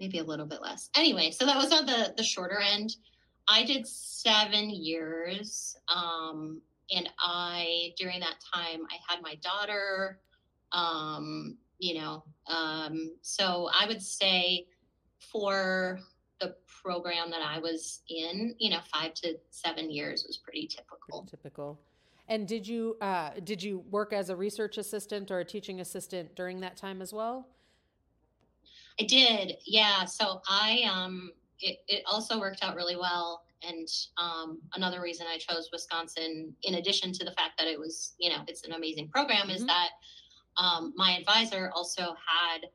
maybe 0.00 0.18
a 0.18 0.24
little 0.24 0.46
bit 0.46 0.60
less. 0.60 0.90
Anyway, 0.96 1.30
so 1.30 1.46
that 1.46 1.56
was 1.56 1.72
on 1.72 1.86
the, 1.86 2.12
the 2.16 2.22
shorter 2.22 2.58
end. 2.58 2.96
I 3.46 3.64
did 3.64 3.86
seven 3.86 4.70
years. 4.70 5.76
Um, 5.94 6.60
and 6.94 7.08
I, 7.18 7.92
during 7.96 8.20
that 8.20 8.36
time, 8.52 8.80
I 8.90 8.96
had 9.08 9.22
my 9.22 9.36
daughter, 9.36 10.18
um, 10.72 11.56
you 11.78 11.94
know, 11.94 12.24
um, 12.46 13.12
so 13.22 13.68
I 13.78 13.86
would 13.86 14.02
say 14.02 14.66
for 15.18 16.00
the 16.40 16.54
program 16.82 17.30
that 17.30 17.42
I 17.42 17.58
was 17.58 18.02
in, 18.08 18.54
you 18.58 18.70
know, 18.70 18.80
five 18.92 19.14
to 19.14 19.36
seven 19.50 19.90
years 19.90 20.24
was 20.26 20.36
pretty 20.36 20.66
typical. 20.66 21.22
Pretty 21.22 21.30
typical. 21.30 21.80
And 22.28 22.48
did 22.48 22.66
you 22.66 22.96
uh, 23.00 23.30
did 23.42 23.62
you 23.62 23.84
work 23.90 24.12
as 24.12 24.30
a 24.30 24.36
research 24.36 24.78
assistant 24.78 25.30
or 25.30 25.40
a 25.40 25.44
teaching 25.44 25.80
assistant 25.80 26.34
during 26.34 26.60
that 26.60 26.76
time 26.76 27.02
as 27.02 27.12
well? 27.12 27.48
I 28.98 29.04
did, 29.04 29.56
yeah. 29.66 30.04
So 30.04 30.40
I 30.48 30.82
um, 30.90 31.32
it, 31.60 31.78
it 31.88 32.02
also 32.06 32.38
worked 32.38 32.62
out 32.62 32.76
really 32.76 32.96
well. 32.96 33.42
And 33.66 33.88
um, 34.18 34.58
another 34.74 35.00
reason 35.00 35.26
I 35.26 35.38
chose 35.38 35.70
Wisconsin, 35.72 36.54
in 36.64 36.74
addition 36.74 37.12
to 37.12 37.24
the 37.24 37.30
fact 37.32 37.52
that 37.58 37.66
it 37.66 37.78
was, 37.78 38.14
you 38.18 38.28
know, 38.28 38.42
it's 38.46 38.64
an 38.64 38.72
amazing 38.72 39.08
program, 39.08 39.42
mm-hmm. 39.42 39.52
is 39.52 39.66
that 39.66 39.88
um, 40.56 40.92
my 40.96 41.16
advisor 41.16 41.70
also 41.74 42.02
had 42.02 42.66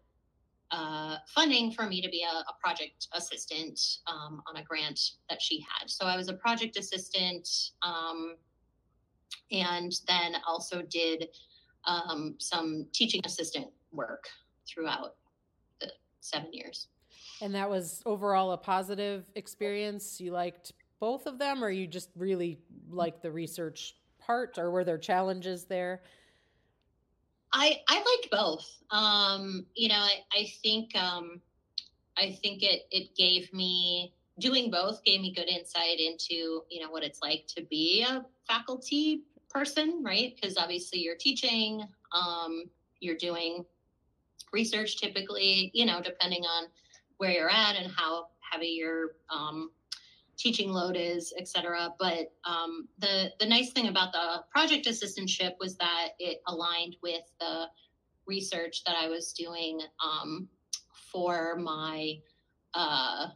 uh, 0.72 1.18
funding 1.28 1.72
for 1.72 1.86
me 1.88 2.02
to 2.02 2.10
be 2.10 2.24
a, 2.24 2.40
a 2.40 2.54
project 2.62 3.08
assistant 3.14 3.80
um, 4.08 4.42
on 4.48 4.58
a 4.58 4.64
grant 4.64 5.00
that 5.30 5.42
she 5.42 5.60
had. 5.62 5.90
So 5.90 6.06
I 6.06 6.16
was 6.16 6.30
a 6.30 6.34
project 6.34 6.78
assistant 6.78 7.48
um, 7.82 8.36
and 9.52 9.92
then 10.08 10.36
also 10.48 10.84
did 10.84 11.30
um, 11.86 12.36
some 12.38 12.86
teaching 12.94 13.22
assistant 13.26 13.68
work 13.92 14.28
throughout 14.68 15.16
the 15.82 15.92
seven 16.20 16.54
years. 16.54 16.88
And 17.42 17.56
that 17.56 17.70
was 17.70 18.02
overall 18.06 18.52
a 18.52 18.58
positive 18.58 19.32
experience. 19.36 20.20
You 20.20 20.32
liked 20.32 20.74
both 21.00 21.26
of 21.26 21.40
them, 21.40 21.64
or 21.64 21.70
you 21.70 21.88
just 21.88 22.10
really 22.16 22.60
liked 22.90 23.24
the 23.24 23.32
research 23.32 23.96
part, 24.20 24.58
or 24.58 24.70
were 24.70 24.84
there 24.84 24.98
challenges 24.98 25.64
there? 25.66 26.02
I 27.54 27.82
I 27.88 27.96
liked 27.98 28.32
both. 28.32 28.68
Um, 28.92 29.66
you 29.76 29.90
know, 29.90 29.96
I, 29.96 30.20
I 30.34 30.52
think 30.62 30.96
um, 30.96 31.42
I 32.18 32.38
think 32.42 32.64
it 32.64 32.84
it 32.92 33.16
gave 33.16 33.52
me 33.54 34.14
doing 34.40 34.72
both 34.72 35.04
gave 35.04 35.22
me 35.22 35.34
good 35.34 35.50
insight 35.50 36.00
into 36.00 36.64
you 36.70 36.82
know 36.82 36.90
what 36.90 37.04
it's 37.04 37.22
like 37.22 37.46
to 37.56 37.64
be 37.64 38.06
a 38.08 38.26
faculty 38.48 39.24
person, 39.50 40.04
right? 40.04 40.36
Because 40.36 40.58
obviously 40.58 41.00
you're 41.00 41.16
teaching, 41.16 41.84
um, 42.12 42.66
you're 43.00 43.18
doing 43.18 43.66
research 44.54 45.00
typically, 45.00 45.72
you 45.74 45.86
know, 45.86 46.02
depending 46.02 46.44
on 46.44 46.68
where 47.18 47.32
you're 47.32 47.50
at 47.50 47.76
and 47.76 47.92
how 47.96 48.28
heavy 48.40 48.68
your 48.68 49.16
um, 49.30 49.72
teaching 50.40 50.72
load 50.72 50.96
is, 50.96 51.34
et 51.38 51.48
cetera. 51.48 51.94
But 52.00 52.32
um, 52.46 52.88
the 53.00 53.32
the 53.40 53.46
nice 53.46 53.72
thing 53.72 53.88
about 53.90 54.14
the 54.14 54.44
project 54.50 54.88
assistantship 54.88 55.54
was 55.60 55.76
that 55.78 56.10
it 56.18 56.42
aligned 56.48 56.96
with 57.04 57.24
the 57.40 57.66
research 58.26 58.84
that 58.86 58.96
I 58.96 59.08
was 59.10 59.34
doing 59.34 59.82
um, 60.04 60.48
for 61.12 61.58
my 61.58 62.16
uh, 62.74 63.28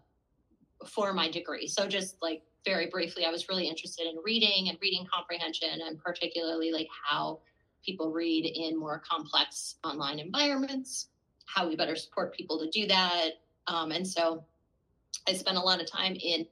for 0.88 1.14
my 1.14 1.30
degree. 1.30 1.68
So 1.68 1.88
just 1.88 2.16
like 2.22 2.42
very 2.66 2.88
briefly, 2.88 3.26
I 3.26 3.32
was 3.32 3.50
really 3.50 3.68
interested 3.68 4.06
in 4.08 4.16
reading 4.24 4.70
and 4.70 4.78
reading 4.82 5.06
comprehension, 5.14 5.82
and 5.86 6.00
particularly 6.00 6.72
like 6.72 6.88
how 7.10 7.40
people 7.86 8.12
read 8.12 8.46
in 8.46 8.80
more 8.80 9.02
complex 9.08 9.76
online 9.84 10.20
environments, 10.20 11.10
how 11.46 11.68
we 11.68 11.76
better 11.76 11.98
support 11.98 12.34
people 12.34 12.58
to 12.60 12.70
do 12.70 12.88
that. 12.88 13.32
Um, 13.68 13.92
and 13.92 14.08
so 14.08 14.46
I 15.28 15.34
spent 15.34 15.58
a 15.58 15.62
lot 15.62 15.82
of 15.82 15.88
time 15.92 16.16
in 16.16 16.46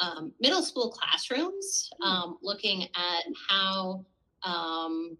um, 0.00 0.32
middle 0.40 0.62
school 0.62 0.90
classrooms, 0.90 1.90
hmm. 2.00 2.06
um, 2.06 2.38
looking 2.42 2.84
at 2.84 3.24
how 3.48 4.04
um, 4.42 5.16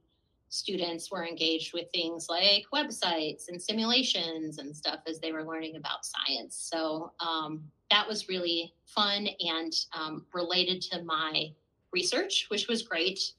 students 0.48 1.10
were 1.10 1.24
engaged 1.24 1.72
with 1.72 1.86
things 1.92 2.26
like 2.28 2.64
websites 2.74 3.48
and 3.48 3.62
simulations 3.62 4.58
and 4.58 4.76
stuff 4.76 5.00
as 5.06 5.20
they 5.20 5.32
were 5.32 5.44
learning 5.44 5.76
about 5.76 6.04
science. 6.04 6.56
So 6.70 7.12
um, 7.20 7.62
that 7.90 8.06
was 8.06 8.28
really 8.28 8.74
fun 8.84 9.28
and 9.40 9.72
um, 9.92 10.26
related 10.34 10.82
to 10.82 11.02
my 11.04 11.52
research, 11.92 12.46
which 12.48 12.68
was 12.68 12.82
great. 12.82 13.32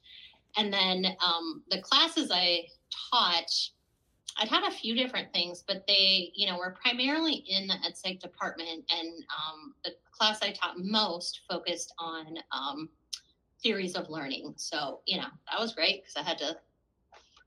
And 0.57 0.71
then 0.71 1.05
um, 1.25 1.63
the 1.69 1.81
classes 1.81 2.31
I 2.33 2.65
taught 3.11 3.51
I'd 4.37 4.47
had 4.47 4.63
a 4.63 4.71
few 4.71 4.95
different 4.95 5.31
things, 5.33 5.63
but 5.67 5.85
they, 5.87 6.31
you 6.33 6.47
know, 6.47 6.57
were 6.57 6.75
primarily 6.83 7.43
in 7.47 7.67
the 7.67 7.75
ed 7.85 7.95
psych 7.95 8.19
department, 8.19 8.85
and 8.89 9.23
um, 9.29 9.73
the 9.83 9.91
class 10.11 10.39
I 10.41 10.51
taught 10.51 10.75
most 10.77 11.41
focused 11.49 11.93
on 11.99 12.37
um, 12.51 12.89
theories 13.61 13.95
of 13.95 14.09
learning. 14.09 14.53
So, 14.57 15.01
you 15.05 15.17
know, 15.17 15.27
that 15.49 15.59
was 15.59 15.73
great 15.73 16.03
because 16.03 16.15
I 16.15 16.27
had 16.27 16.37
to 16.39 16.57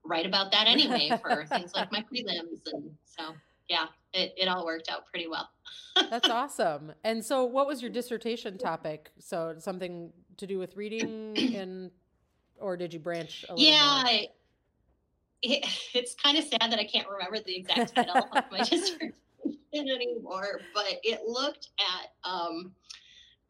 write 0.04 0.26
about 0.26 0.52
that 0.52 0.66
anyway 0.66 1.10
for 1.22 1.46
things 1.46 1.72
like 1.74 1.90
my 1.90 2.00
prelims, 2.00 2.60
and 2.72 2.90
so 3.04 3.34
yeah, 3.68 3.86
it, 4.12 4.34
it 4.36 4.48
all 4.48 4.64
worked 4.64 4.88
out 4.90 5.06
pretty 5.06 5.28
well. 5.28 5.48
That's 6.10 6.28
awesome. 6.30 6.92
And 7.02 7.24
so, 7.24 7.44
what 7.44 7.66
was 7.66 7.80
your 7.82 7.90
dissertation 7.90 8.58
topic? 8.58 9.10
So, 9.18 9.54
something 9.58 10.12
to 10.36 10.46
do 10.46 10.58
with 10.58 10.76
reading, 10.76 11.34
and 11.54 11.90
or 12.58 12.76
did 12.76 12.92
you 12.92 13.00
branch? 13.00 13.44
A 13.48 13.54
little 13.54 13.66
yeah. 13.66 14.26
It, 15.44 15.66
it's 15.94 16.14
kind 16.14 16.38
of 16.38 16.44
sad 16.44 16.72
that 16.72 16.78
I 16.78 16.84
can't 16.84 17.08
remember 17.08 17.38
the 17.44 17.56
exact 17.56 17.94
title 17.94 18.16
of 18.16 18.44
my 18.50 18.58
dissertation 18.64 19.14
anymore, 19.74 20.60
but 20.72 20.98
it 21.02 21.22
looked 21.26 21.70
at 21.78 22.12
um, 22.28 22.72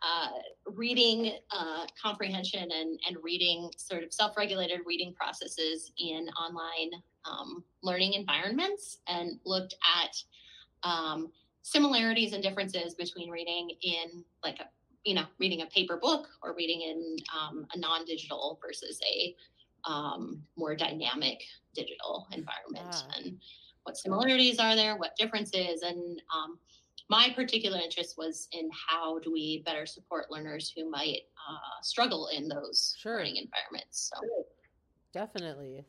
uh, 0.02 0.28
reading 0.66 1.32
uh, 1.50 1.86
comprehension 2.00 2.68
and, 2.70 3.00
and 3.08 3.16
reading 3.22 3.70
sort 3.76 4.02
of 4.02 4.12
self-regulated 4.12 4.80
reading 4.84 5.14
processes 5.14 5.92
in 5.98 6.28
online 6.38 6.90
um, 7.24 7.64
learning 7.82 8.12
environments 8.12 8.98
and 9.08 9.38
looked 9.46 9.74
at 10.02 10.14
um, 10.82 11.32
similarities 11.62 12.34
and 12.34 12.42
differences 12.42 12.94
between 12.94 13.30
reading 13.30 13.70
in 13.80 14.22
like 14.42 14.60
a 14.60 14.64
you 15.04 15.14
know 15.14 15.24
reading 15.38 15.62
a 15.62 15.66
paper 15.66 15.96
book 15.96 16.28
or 16.42 16.54
reading 16.54 16.82
in 16.82 17.16
um, 17.34 17.66
a 17.74 17.78
non-digital 17.78 18.58
versus 18.62 19.00
a 19.10 19.34
um, 19.86 20.42
more 20.56 20.74
dynamic 20.74 21.40
digital 21.74 22.26
environment 22.32 22.94
ah. 22.94 23.06
and 23.16 23.38
what 23.84 23.96
similarities 23.96 24.58
are 24.58 24.74
there, 24.74 24.96
what 24.96 25.14
differences, 25.16 25.82
and 25.82 26.22
um, 26.34 26.58
my 27.10 27.30
particular 27.34 27.78
interest 27.78 28.16
was 28.16 28.48
in 28.52 28.70
how 28.88 29.18
do 29.18 29.30
we 29.30 29.62
better 29.66 29.84
support 29.84 30.30
learners 30.30 30.72
who 30.74 30.90
might 30.90 31.22
uh, 31.48 31.82
struggle 31.82 32.28
in 32.28 32.48
those 32.48 32.96
sure. 32.98 33.18
learning 33.18 33.36
environments. 33.36 34.10
So, 34.12 34.44
definitely. 35.12 35.84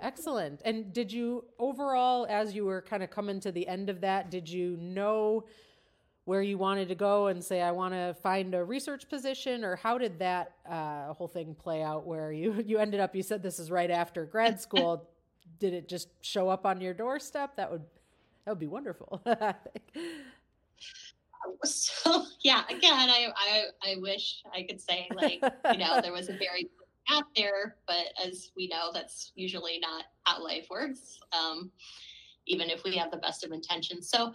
Excellent. 0.00 0.62
And 0.64 0.92
did 0.92 1.12
you 1.12 1.44
overall, 1.58 2.26
as 2.28 2.54
you 2.54 2.64
were 2.64 2.82
kind 2.82 3.02
of 3.02 3.10
coming 3.10 3.40
to 3.40 3.52
the 3.52 3.66
end 3.66 3.90
of 3.90 4.00
that, 4.00 4.30
did 4.30 4.48
you 4.48 4.76
know 4.80 5.44
where 6.24 6.42
you 6.42 6.56
wanted 6.56 6.88
to 6.88 6.94
go 6.94 7.26
and 7.26 7.42
say, 7.42 7.60
I 7.60 7.72
want 7.72 7.94
to 7.94 8.14
find 8.22 8.54
a 8.54 8.64
research 8.64 9.08
position, 9.08 9.64
or 9.64 9.76
how 9.76 9.98
did 9.98 10.18
that 10.20 10.52
uh, 10.68 11.12
whole 11.12 11.28
thing 11.28 11.54
play 11.54 11.82
out? 11.82 12.06
Where 12.06 12.32
you 12.32 12.62
you 12.66 12.78
ended 12.78 13.00
up, 13.00 13.14
you 13.14 13.22
said 13.22 13.42
this 13.42 13.58
is 13.58 13.70
right 13.70 13.90
after 13.90 14.24
grad 14.24 14.60
school. 14.60 15.08
did 15.58 15.74
it 15.74 15.88
just 15.88 16.08
show 16.22 16.48
up 16.48 16.66
on 16.66 16.80
your 16.80 16.94
doorstep? 16.94 17.56
That 17.56 17.70
would 17.70 17.82
that 18.44 18.50
would 18.50 18.58
be 18.58 18.66
wonderful. 18.66 19.22
so 21.64 22.24
yeah, 22.40 22.62
again, 22.68 23.10
I, 23.10 23.28
I 23.36 23.64
I 23.84 23.96
wish 24.00 24.42
I 24.54 24.62
could 24.62 24.80
say 24.80 25.08
like 25.14 25.40
you 25.72 25.78
know 25.78 26.00
there 26.00 26.12
was 26.12 26.28
a 26.28 26.32
very 26.32 26.68
out 27.10 27.24
there, 27.36 27.76
but 27.86 28.06
as 28.24 28.52
we 28.56 28.68
know, 28.68 28.90
that's 28.92 29.32
usually 29.34 29.78
not 29.80 30.04
how 30.24 30.42
life 30.42 30.66
works. 30.70 31.18
Um, 31.32 31.70
even 32.46 32.70
if 32.70 32.82
we 32.84 32.96
have 32.96 33.10
the 33.10 33.18
best 33.18 33.44
of 33.44 33.52
intentions. 33.52 34.10
So 34.10 34.32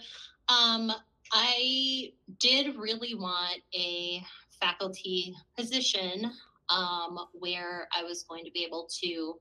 um, 0.49 0.91
I 1.31 2.11
did 2.39 2.75
really 2.75 3.15
want 3.15 3.61
a 3.73 4.23
faculty 4.59 5.35
position 5.57 6.31
um, 6.69 7.19
where 7.33 7.87
I 7.97 8.03
was 8.03 8.23
going 8.23 8.45
to 8.45 8.51
be 8.51 8.63
able 8.65 8.87
to 9.03 9.35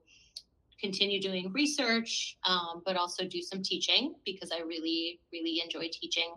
continue 0.80 1.20
doing 1.20 1.52
research, 1.52 2.36
um, 2.46 2.82
but 2.84 2.96
also 2.96 3.24
do 3.24 3.40
some 3.40 3.62
teaching 3.62 4.14
because 4.24 4.52
I 4.52 4.60
really, 4.60 5.20
really 5.32 5.60
enjoy 5.64 5.88
teaching. 5.92 6.34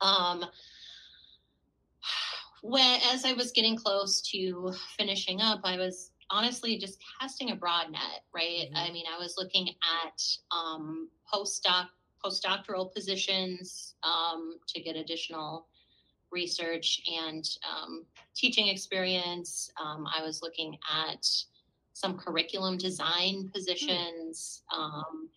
Um, 0.00 0.44
when 2.62 3.00
as 3.12 3.24
I 3.24 3.32
was 3.32 3.52
getting 3.52 3.76
close 3.76 4.20
to 4.32 4.72
finishing 4.96 5.40
up, 5.40 5.60
I 5.64 5.76
was 5.76 6.12
honestly 6.30 6.78
just 6.78 6.98
casting 7.20 7.50
a 7.50 7.56
broad 7.56 7.90
net, 7.90 8.22
right? 8.34 8.66
Mm-hmm. 8.66 8.76
I 8.76 8.90
mean, 8.92 9.04
I 9.12 9.18
was 9.18 9.34
looking 9.36 9.68
at 9.68 10.22
um, 10.56 11.08
postdoc 11.32 11.86
postdoctoral 12.24 12.92
positions 12.92 13.94
um, 14.02 14.56
to 14.68 14.80
get 14.80 14.96
additional 14.96 15.66
research 16.30 17.02
and 17.20 17.44
um, 17.68 18.04
teaching 18.34 18.68
experience. 18.68 19.70
Um, 19.82 20.06
I 20.06 20.22
was 20.22 20.42
looking 20.42 20.78
at 20.90 21.26
some 21.92 22.16
curriculum 22.16 22.78
design 22.78 23.50
positions, 23.52 24.62
um, 24.74 25.28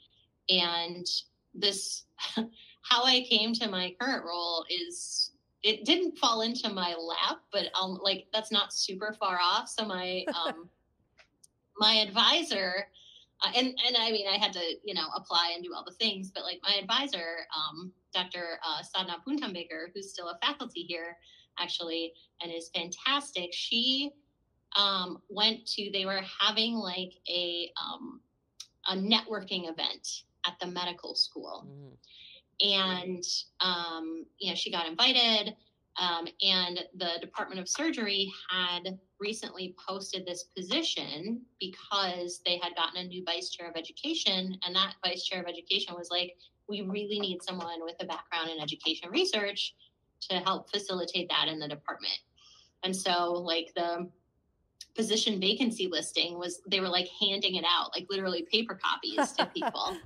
and 0.50 1.06
this 1.54 2.04
how 2.82 3.04
I 3.04 3.26
came 3.30 3.54
to 3.54 3.70
my 3.70 3.96
current 4.00 4.24
role 4.26 4.66
is 4.70 5.32
it 5.64 5.86
didn't 5.86 6.18
fall 6.18 6.42
into 6.42 6.70
my 6.70 6.94
lap, 6.94 7.40
but 7.52 7.68
um, 7.80 8.00
like 8.04 8.28
that's 8.34 8.52
not 8.52 8.74
super 8.74 9.16
far 9.20 9.40
off. 9.42 9.70
So 9.70 9.86
my 9.86 10.26
um, 10.48 10.70
my 11.78 11.96
advisor, 11.96 12.88
uh, 13.44 13.52
and 13.56 13.68
and 13.68 13.98
I 13.98 14.12
mean 14.12 14.28
I 14.28 14.38
had 14.38 14.54
to 14.54 14.62
you 14.84 14.94
know 14.94 15.08
apply 15.16 15.54
and 15.56 15.64
do 15.64 15.74
all 15.74 15.84
the 15.84 15.94
things, 15.94 16.32
but 16.34 16.44
like 16.44 16.60
my 16.64 16.76
advisor, 16.76 17.46
um, 17.56 17.92
Dr. 18.14 18.60
Uh, 18.66 18.82
Sadhna 18.82 19.16
Puntambekar, 19.28 19.88
who's 19.94 20.12
still 20.12 20.30
a 20.30 20.38
faculty 20.46 20.82
here 20.82 21.18
actually 21.60 22.14
and 22.42 22.52
is 22.52 22.70
fantastic. 22.74 23.50
She 23.54 24.12
um, 24.76 25.20
went 25.30 25.66
to 25.68 25.90
they 25.92 26.06
were 26.06 26.22
having 26.40 26.76
like 26.76 27.14
a 27.30 27.72
um, 27.82 28.22
a 28.88 28.96
networking 28.96 29.70
event 29.70 30.24
at 30.46 30.60
the 30.60 30.68
medical 30.68 31.16
school. 31.16 31.68
Mm 31.68 31.98
and 32.62 33.24
um, 33.60 34.26
you 34.40 34.50
know 34.50 34.56
she 34.56 34.72
got 34.72 34.88
invited 34.88 35.56
um, 35.98 36.28
and 36.42 36.82
the 36.96 37.12
department 37.22 37.60
of 37.60 37.70
surgery 37.70 38.32
had 38.50 38.98
recently 39.20 39.76
posted 39.88 40.26
this 40.26 40.46
position 40.56 41.42
because 41.60 42.42
they 42.46 42.58
had 42.58 42.76
gotten 42.76 42.98
a 42.98 43.08
new 43.08 43.24
vice 43.24 43.50
chair 43.50 43.70
of 43.70 43.76
education 43.76 44.58
and 44.66 44.76
that 44.76 44.96
vice 45.06 45.24
chair 45.24 45.42
of 45.42 45.48
education 45.48 45.94
was 45.96 46.10
like 46.10 46.36
we 46.68 46.82
really 46.82 47.20
need 47.20 47.44
someone 47.44 47.84
with 47.84 47.96
a 48.00 48.06
background 48.06 48.50
in 48.50 48.62
education 48.62 49.10
research 49.12 49.76
to 50.30 50.36
help 50.40 50.70
facilitate 50.72 51.30
that 51.30 51.48
in 51.48 51.60
the 51.60 51.68
department. 51.68 52.18
And 52.84 52.96
so 52.96 53.34
like 53.34 53.72
the 53.76 54.08
position 54.96 55.40
vacancy 55.40 55.88
listing 55.88 56.38
was 56.38 56.62
they 56.68 56.80
were 56.80 56.90
like 56.90 57.08
handing 57.20 57.56
it 57.56 57.66
out 57.68 57.92
like 57.96 58.06
literally 58.10 58.46
paper 58.52 58.80
copies 58.82 59.32
to 59.34 59.46
people. 59.54 59.98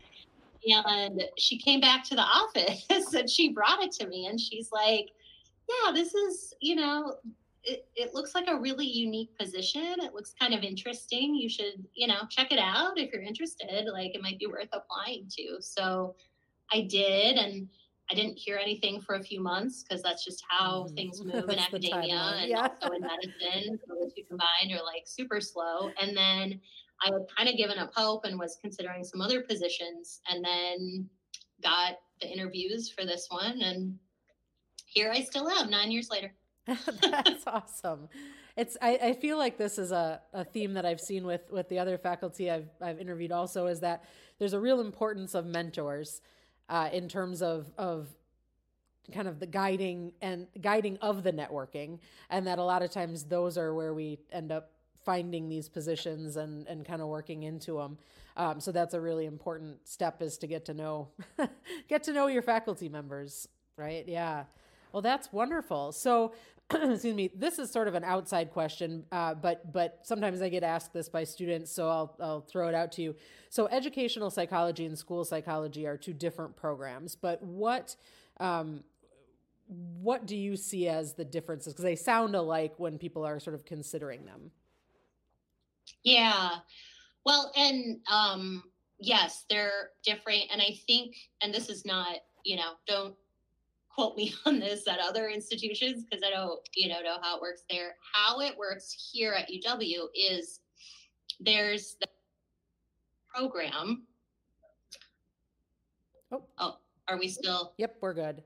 And 0.86 1.24
she 1.38 1.58
came 1.58 1.80
back 1.80 2.04
to 2.06 2.16
the 2.16 2.24
office 2.24 3.14
and 3.14 3.30
she 3.30 3.54
brought 3.54 3.82
it 3.82 3.92
to 3.94 4.08
me 4.08 4.26
and 4.26 4.40
she's 4.40 4.70
like 4.72 5.12
yeah 5.70 5.92
this 5.92 6.14
is 6.14 6.54
you 6.62 6.76
know 6.76 7.16
it, 7.64 7.86
it 7.96 8.14
looks 8.14 8.34
like 8.34 8.48
a 8.48 8.60
really 8.60 8.86
unique 8.86 9.38
position 9.38 9.96
it 10.00 10.14
looks 10.14 10.34
kind 10.40 10.54
of 10.54 10.64
interesting 10.64 11.36
you 11.36 11.50
should 11.50 11.86
you 11.94 12.08
know 12.08 12.22
check 12.30 12.52
it 12.52 12.60
out 12.60 12.98
if 12.98 13.12
you're 13.12 13.22
interested 13.22 13.88
like 13.92 14.16
it 14.16 14.22
might 14.22 14.40
be 14.40 14.48
worth 14.48 14.70
applying 14.74 15.28
to 15.30 15.58
so 15.60 16.16
i 16.72 16.82
did 16.82 17.38
and 17.38 17.68
i 18.10 18.16
didn't 18.16 18.38
hear 18.38 18.58
anything 18.58 19.02
for 19.02 19.16
a 19.16 19.24
few 19.24 19.42
months 19.42 19.84
because 19.84 20.02
that's 20.02 20.24
just 20.24 20.44
how 20.50 20.84
mm. 20.84 20.96
things 20.96 21.22
move 21.24 21.50
in 21.50 21.60
academia 21.60 22.36
and 22.40 22.50
yeah. 22.50 22.68
also 22.82 22.94
in 22.94 23.02
medicine 23.02 23.80
so 23.88 23.96
the 23.96 24.12
two 24.16 24.24
combined 24.28 24.72
are 24.72 24.84
like 24.84 25.04
super 25.06 25.42
slow 25.42 25.90
and 26.02 26.16
then 26.16 26.60
I 27.02 27.08
had 27.08 27.26
kind 27.36 27.50
of 27.50 27.58
given 27.58 27.78
up 27.78 27.94
hope 27.94 28.26
and 28.26 28.40
was 28.40 28.58
considering 28.62 29.04
some 29.04 29.22
other 29.22 29.42
positions 29.42 30.22
and 30.30 30.44
then 30.44 31.10
got 31.64 31.98
the 32.22 32.28
interviews 32.28 32.90
for 32.90 33.06
this 33.06 33.28
one. 33.30 33.62
And 33.62 33.98
here 34.98 35.12
I 35.12 35.22
still 35.22 35.48
am 35.48 35.70
nine 35.70 35.92
years 35.92 36.10
later. 36.10 36.34
That's 36.66 37.46
awesome. 37.46 38.10
It's 38.56 38.76
I, 38.82 38.98
I 39.02 39.14
feel 39.14 39.38
like 39.38 39.58
this 39.58 39.78
is 39.78 39.92
a, 39.92 40.20
a 40.34 40.44
theme 40.44 40.74
that 40.74 40.86
I've 40.86 41.00
seen 41.00 41.26
with 41.26 41.52
with 41.52 41.70
the 41.70 41.78
other 41.78 41.98
faculty 41.98 42.50
I've 42.50 42.70
I've 42.82 43.00
interviewed 43.00 43.32
also 43.32 43.68
is 43.68 43.80
that 43.82 44.04
there's 44.40 44.54
a 44.54 44.60
real 44.60 44.82
importance 44.82 45.36
of 45.36 45.46
mentors 45.46 46.22
uh, 46.68 46.90
in 46.92 47.08
terms 47.08 47.44
of 47.44 47.72
of 47.78 48.08
kind 49.14 49.28
of 49.28 49.40
the 49.40 49.46
guiding 49.46 50.14
and 50.22 50.48
guiding 50.60 50.98
of 50.98 51.24
the 51.24 51.32
networking 51.32 52.00
and 52.30 52.48
that 52.48 52.58
a 52.58 52.64
lot 52.64 52.82
of 52.82 52.90
times 52.90 53.24
those 53.24 53.58
are 53.58 53.74
where 53.74 53.94
we 53.94 54.18
end 54.32 54.52
up 54.52 54.72
finding 55.06 55.48
these 55.48 55.70
positions 55.70 56.38
and 56.38 56.68
and 56.68 56.86
kind 56.86 57.04
of 57.04 57.08
working 57.08 57.44
into 57.44 57.78
them. 57.78 58.00
Um, 58.36 58.60
so 58.60 58.72
that's 58.72 58.96
a 58.96 59.00
really 59.00 59.26
important 59.26 59.88
step 59.88 60.24
is 60.24 60.40
to 60.40 60.48
get 60.48 60.66
to 60.66 60.74
know 60.74 61.10
get 61.88 62.02
to 62.04 62.14
know 62.14 62.26
your 62.26 62.42
faculty 62.42 62.90
members, 62.90 63.48
right? 63.78 64.04
Yeah. 64.08 64.46
Well, 64.92 65.02
that's 65.02 65.32
wonderful. 65.32 65.92
So, 65.92 66.34
excuse 66.74 67.16
me. 67.16 67.30
This 67.36 67.60
is 67.60 67.72
sort 67.72 67.88
of 67.88 67.96
an 67.96 68.04
outside 68.04 68.52
question, 68.52 69.06
uh, 69.12 69.34
but 69.36 69.72
but 69.72 70.00
sometimes 70.04 70.42
I 70.42 70.50
get 70.50 70.64
asked 70.64 70.94
this 70.94 71.08
by 71.08 71.24
students, 71.24 71.72
so 71.72 71.90
I'll 71.90 72.16
I'll 72.20 72.42
throw 72.42 72.68
it 72.68 72.76
out 72.76 72.92
to 72.94 73.02
you. 73.02 73.16
So, 73.50 73.68
educational 73.68 74.30
psychology 74.30 74.86
and 74.86 74.98
school 74.98 75.24
psychology 75.24 75.88
are 75.88 75.98
two 75.98 76.14
different 76.14 76.56
programs, 76.56 77.16
but 77.16 77.42
what 77.42 77.96
um, 78.40 78.84
what 79.68 80.26
do 80.26 80.36
you 80.36 80.56
see 80.56 80.88
as 80.88 81.14
the 81.14 81.26
differences? 81.26 81.74
Because 81.74 81.84
they 81.84 81.96
sound 81.96 82.36
alike 82.36 82.74
when 82.78 82.98
people 82.98 83.26
are 83.26 83.40
sort 83.40 83.54
of 83.54 83.66
considering 83.66 84.26
them. 84.26 84.52
Yeah. 86.04 86.52
Well, 87.26 87.52
and 87.56 88.00
um, 88.10 88.64
yes, 89.00 89.46
they're 89.50 89.90
different. 90.04 90.44
And 90.52 90.62
I 90.62 90.78
think, 90.88 91.16
and 91.42 91.54
this 91.54 91.70
is 91.70 91.86
not, 91.86 92.18
you 92.46 92.56
know, 92.56 92.74
don't 92.88 93.16
quote 93.98 94.16
me 94.16 94.34
on 94.46 94.60
this 94.60 94.88
at 94.88 95.00
other 95.00 95.28
institutions 95.28 96.04
because 96.04 96.24
I 96.26 96.30
don't, 96.30 96.60
you 96.76 96.90
know, 96.90 97.02
know 97.02 97.18
how 97.22 97.38
it 97.38 97.42
works 97.42 97.64
there. 97.70 97.96
How 98.14 98.42
it 98.42 98.58
works 98.58 99.12
here 99.14 99.34
at 99.34 99.50
UW 99.50 100.08
is 100.16 100.60
there's 101.40 101.98
the 102.00 102.08
program. 103.34 104.04
Oh, 106.32 106.44
oh 106.58 106.78
are 107.08 107.18
we 107.18 107.28
still? 107.28 107.74
Yep, 107.78 107.98
we're 108.02 108.14
good. 108.14 108.44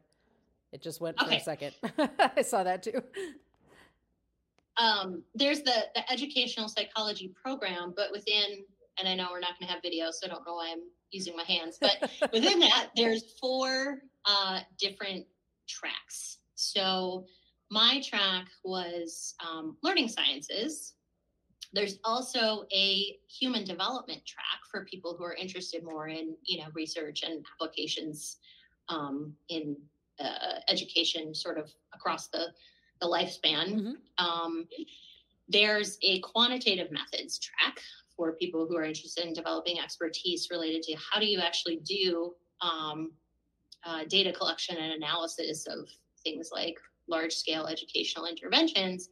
It 0.71 0.81
just 0.81 1.01
went 1.01 1.21
okay. 1.21 1.35
for 1.35 1.41
a 1.41 1.43
second. 1.43 1.73
I 2.37 2.41
saw 2.43 2.63
that 2.63 2.83
too 2.83 3.01
um, 4.77 5.23
there's 5.35 5.61
the, 5.61 5.85
the 5.95 6.11
educational 6.11 6.67
psychology 6.67 7.33
program, 7.43 7.93
but 7.95 8.11
within, 8.11 8.63
and 8.97 9.07
I 9.07 9.15
know 9.15 9.27
we're 9.31 9.39
not 9.39 9.59
going 9.59 9.67
to 9.67 9.73
have 9.73 9.81
video, 9.81 10.11
so 10.11 10.25
I 10.25 10.29
don't 10.29 10.45
know 10.45 10.55
why 10.55 10.71
I'm 10.71 10.83
using 11.11 11.35
my 11.35 11.43
hands, 11.43 11.77
but 11.79 12.11
within 12.33 12.59
that, 12.59 12.89
there's 12.95 13.33
four 13.39 13.99
uh, 14.25 14.59
different 14.79 15.25
tracks. 15.71 16.39
So 16.55 17.25
my 17.69 18.01
track 18.01 18.47
was 18.63 19.35
um, 19.45 19.77
learning 19.81 20.09
sciences. 20.09 20.93
There's 21.73 21.99
also 22.03 22.65
a 22.73 23.17
human 23.29 23.63
development 23.63 24.25
track 24.25 24.59
for 24.69 24.85
people 24.85 25.15
who 25.17 25.23
are 25.23 25.33
interested 25.33 25.83
more 25.83 26.09
in, 26.09 26.35
you 26.43 26.59
know, 26.59 26.67
research 26.73 27.23
and 27.23 27.45
applications 27.53 28.37
um, 28.89 29.33
in 29.47 29.77
uh, 30.19 30.59
education, 30.69 31.33
sort 31.33 31.57
of 31.57 31.71
across 31.93 32.27
the 32.27 32.47
the 32.99 33.07
lifespan. 33.07 33.73
Mm-hmm. 33.73 34.25
Um, 34.25 34.67
there's 35.47 35.97
a 36.03 36.19
quantitative 36.19 36.91
methods 36.91 37.39
track 37.39 37.79
for 38.15 38.33
people 38.33 38.67
who 38.67 38.77
are 38.77 38.83
interested 38.83 39.25
in 39.25 39.33
developing 39.33 39.79
expertise 39.79 40.49
related 40.51 40.83
to 40.83 40.95
how 40.95 41.19
do 41.19 41.25
you 41.25 41.39
actually 41.39 41.77
do 41.77 42.33
um, 42.61 43.11
uh, 43.85 44.03
data 44.07 44.31
collection 44.31 44.77
and 44.77 44.93
analysis 44.93 45.67
of 45.67 45.87
things 46.23 46.49
like 46.51 46.77
large 47.07 47.33
scale 47.33 47.65
educational 47.65 48.25
interventions. 48.25 49.09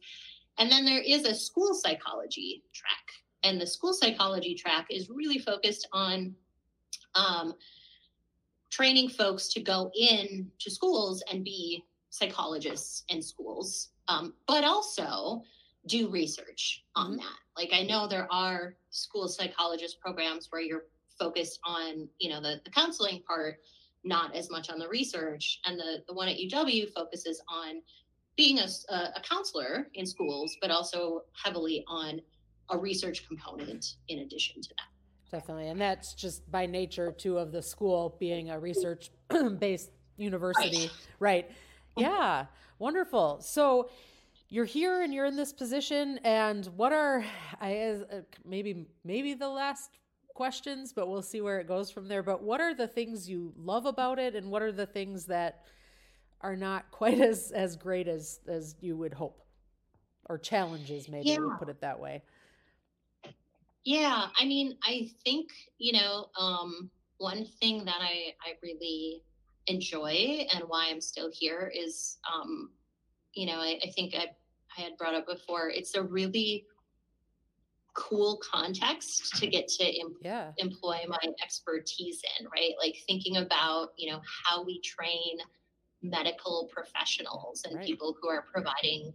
And 0.58 0.70
then 0.70 0.84
there 0.84 1.02
is 1.02 1.24
a 1.24 1.34
school 1.34 1.74
psychology 1.74 2.62
track. 2.72 3.04
And 3.42 3.60
the 3.60 3.66
school 3.66 3.92
psychology 3.92 4.54
track 4.54 4.86
is 4.90 5.08
really 5.08 5.38
focused 5.38 5.88
on 5.92 6.34
um, 7.14 7.54
training 8.70 9.08
folks 9.08 9.48
to 9.48 9.60
go 9.60 9.90
in 9.98 10.50
to 10.58 10.70
schools 10.70 11.22
and 11.30 11.44
be 11.44 11.84
psychologists 12.10 13.04
in 13.08 13.22
schools, 13.22 13.90
um, 14.08 14.34
but 14.46 14.64
also 14.64 15.42
do 15.86 16.08
research 16.08 16.84
on 16.94 17.12
mm-hmm. 17.12 17.16
that. 17.18 17.38
Like 17.56 17.70
I 17.72 17.82
know 17.82 18.06
there 18.06 18.28
are 18.30 18.74
school 18.90 19.28
psychologist 19.28 20.00
programs 20.00 20.48
where 20.50 20.62
you're 20.62 20.84
focused 21.18 21.60
on 21.64 22.08
you 22.18 22.30
know 22.30 22.40
the, 22.40 22.60
the 22.64 22.70
counseling 22.70 23.22
part 23.26 23.58
not 24.04 24.34
as 24.34 24.50
much 24.50 24.70
on 24.70 24.78
the 24.78 24.88
research. 24.88 25.60
And 25.64 25.78
the 25.78 26.02
the 26.06 26.14
one 26.14 26.28
at 26.28 26.36
uw 26.36 26.92
focuses 26.92 27.42
on 27.48 27.82
being 28.36 28.58
a, 28.58 28.68
a 28.92 29.20
counselor 29.22 29.88
in 29.94 30.06
schools 30.06 30.56
but 30.60 30.70
also 30.70 31.22
heavily 31.44 31.84
on 31.88 32.20
a 32.70 32.78
research 32.78 33.26
component 33.26 33.96
in 34.08 34.20
addition 34.20 34.62
to 34.62 34.68
that. 34.70 35.36
Definitely. 35.36 35.68
And 35.68 35.80
that's 35.80 36.14
just 36.14 36.50
by 36.50 36.66
nature 36.66 37.12
too 37.12 37.38
of 37.38 37.52
the 37.52 37.62
school 37.62 38.16
being 38.18 38.50
a 38.50 38.58
research 38.58 39.10
based 39.58 39.90
university. 40.16 40.90
Right, 41.18 41.46
right. 41.46 41.50
yeah. 41.96 42.46
Wonderful. 42.78 43.40
So 43.42 43.90
you're 44.48 44.64
here 44.64 45.02
and 45.02 45.14
you're 45.14 45.26
in 45.26 45.36
this 45.36 45.52
position 45.52 46.18
and 46.24 46.66
what 46.76 46.92
are 46.92 47.24
i 47.60 47.76
uh, 47.78 48.20
maybe 48.44 48.86
maybe 49.04 49.32
the 49.34 49.48
last 49.48 49.90
questions 50.40 50.94
but 50.94 51.06
we'll 51.06 51.20
see 51.20 51.42
where 51.42 51.60
it 51.60 51.68
goes 51.68 51.90
from 51.90 52.08
there. 52.08 52.22
But 52.22 52.42
what 52.42 52.62
are 52.62 52.72
the 52.72 52.88
things 52.88 53.28
you 53.28 53.52
love 53.58 53.84
about 53.84 54.18
it 54.18 54.34
and 54.34 54.50
what 54.50 54.62
are 54.62 54.72
the 54.72 54.86
things 54.86 55.26
that 55.26 55.66
are 56.40 56.56
not 56.56 56.90
quite 56.90 57.20
as 57.30 57.50
as 57.50 57.76
great 57.76 58.08
as 58.08 58.40
as 58.48 58.74
you 58.80 58.96
would 58.96 59.12
hope? 59.12 59.42
Or 60.30 60.38
challenges 60.38 61.10
maybe 61.10 61.28
yeah. 61.28 61.40
we'll 61.40 61.58
put 61.58 61.68
it 61.68 61.82
that 61.82 62.00
way. 62.00 62.22
Yeah 63.84 64.28
i 64.40 64.46
mean 64.46 64.78
i 64.82 65.10
think 65.24 65.48
you 65.76 65.92
know 65.92 66.28
um 66.38 66.90
one 67.18 67.44
thing 67.60 67.84
that 67.84 68.00
i 68.00 68.32
i 68.46 68.52
really 68.62 69.22
enjoy 69.66 70.46
and 70.54 70.64
why 70.68 70.88
i'm 70.90 71.00
still 71.02 71.30
here 71.32 71.70
is 71.74 72.18
um 72.32 72.70
you 73.34 73.46
know 73.46 73.58
i, 73.58 73.78
I 73.84 73.90
think 73.90 74.14
i 74.14 74.26
I 74.76 74.82
had 74.82 74.96
brought 74.96 75.14
up 75.14 75.26
before, 75.26 75.70
it's 75.70 75.94
a 75.94 76.02
really 76.02 76.66
cool 77.94 78.40
context 78.48 79.36
to 79.36 79.46
get 79.46 79.68
to 79.68 79.84
em- 79.84 80.16
yeah. 80.20 80.52
employ 80.58 81.00
my 81.08 81.18
expertise 81.42 82.22
in, 82.38 82.46
right? 82.46 82.72
Like 82.78 82.96
thinking 83.06 83.38
about, 83.38 83.90
you 83.96 84.10
know, 84.10 84.20
how 84.44 84.64
we 84.64 84.80
train 84.80 85.38
medical 86.02 86.68
professionals 86.72 87.62
and 87.64 87.76
right. 87.76 87.86
people 87.86 88.16
who 88.20 88.28
are 88.28 88.44
providing, 88.52 89.12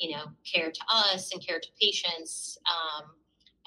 you 0.00 0.10
know, 0.12 0.24
care 0.50 0.70
to 0.70 0.80
us 0.92 1.32
and 1.32 1.44
care 1.44 1.60
to 1.60 1.68
patients, 1.80 2.58
um, 2.68 3.10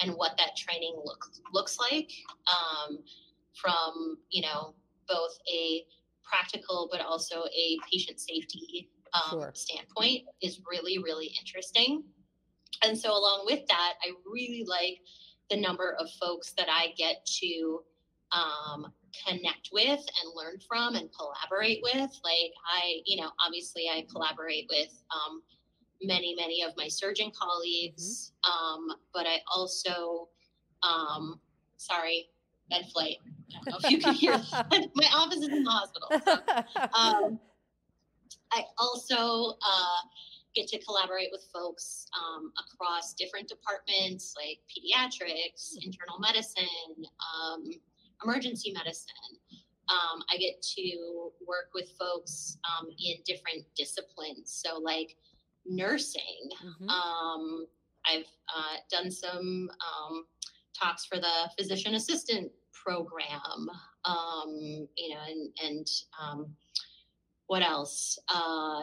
and 0.01 0.15
what 0.15 0.37
that 0.37 0.55
training 0.55 0.95
look, 1.03 1.25
looks 1.53 1.77
like 1.79 2.11
um, 2.47 2.99
from, 3.55 4.17
you 4.29 4.41
know, 4.41 4.73
both 5.07 5.37
a 5.51 5.83
practical 6.23 6.89
but 6.91 7.01
also 7.01 7.45
a 7.45 7.77
patient 7.91 8.19
safety 8.19 8.89
um, 9.13 9.39
sure. 9.39 9.51
standpoint 9.55 10.25
is 10.41 10.61
really, 10.69 10.97
really 10.99 11.31
interesting. 11.39 12.03
And 12.83 12.97
so, 12.97 13.11
along 13.11 13.43
with 13.45 13.65
that, 13.67 13.93
I 14.03 14.11
really 14.25 14.65
like 14.67 14.99
the 15.49 15.57
number 15.57 15.95
of 15.99 16.09
folks 16.19 16.53
that 16.57 16.67
I 16.69 16.93
get 16.97 17.25
to 17.41 17.81
um, 18.31 18.91
connect 19.25 19.69
with 19.71 19.99
and 19.99 20.33
learn 20.35 20.59
from 20.67 20.95
and 20.95 21.09
collaborate 21.17 21.79
with. 21.81 22.11
Like, 22.23 22.53
I, 22.65 23.01
you 23.05 23.21
know, 23.21 23.29
obviously 23.45 23.87
I 23.89 24.05
collaborate 24.11 24.67
with 24.69 24.91
um, 25.13 25.41
many, 26.01 26.35
many 26.35 26.63
of 26.63 26.71
my 26.77 26.87
surgeon 26.87 27.31
colleagues, 27.37 28.33
mm-hmm. 28.45 28.91
um, 28.91 28.97
but 29.13 29.25
I 29.25 29.39
also, 29.53 30.29
um, 30.83 31.39
sorry, 31.77 32.29
med 32.69 32.85
flight. 32.91 33.17
I 33.49 33.53
don't 33.53 33.71
know 33.71 33.87
if 33.87 33.91
you 33.91 33.99
can 33.99 34.13
hear 34.13 34.37
that. 34.37 34.89
My 34.95 35.07
office 35.15 35.39
is 35.39 35.47
in 35.47 35.63
the 35.63 35.71
hospital. 35.71 36.09
So, 36.11 36.81
um, 36.93 37.39
I 38.51 38.63
also 38.77 39.57
uh, 39.61 40.01
get 40.57 40.67
to 40.67 40.79
collaborate 40.83 41.29
with 41.31 41.45
folks 41.53 42.07
um, 42.17 42.51
across 42.57 43.13
different 43.13 43.47
departments 43.47 44.33
like 44.35 44.59
pediatrics, 44.65 45.73
hmm. 45.73 45.85
internal 45.85 46.17
medicine, 46.19 47.05
um, 47.21 47.63
emergency 48.23 48.73
medicine. 48.73 49.13
Um, 49.89 50.21
I 50.33 50.37
get 50.37 50.61
to 50.75 51.31
work 51.47 51.69
with 51.73 51.91
folks 51.97 52.57
um, 52.67 52.87
in 52.89 53.17
different 53.25 53.63
disciplines. 53.77 54.61
So, 54.65 54.79
like 54.79 55.15
nursing, 55.65 56.49
mm-hmm. 56.65 56.89
Um, 56.89 57.67
I've 58.05 58.25
uh, 58.53 58.77
done 58.91 59.11
some 59.11 59.69
um, 59.69 60.25
talks 60.77 61.05
for 61.05 61.17
the 61.17 61.49
physician 61.57 61.93
assistant 61.95 62.51
program, 62.73 63.69
you 64.95 65.09
know, 65.13 65.21
and, 65.27 65.49
and 65.63 65.87
what 67.47 67.61
else? 67.61 68.19
Uh, 68.27 68.81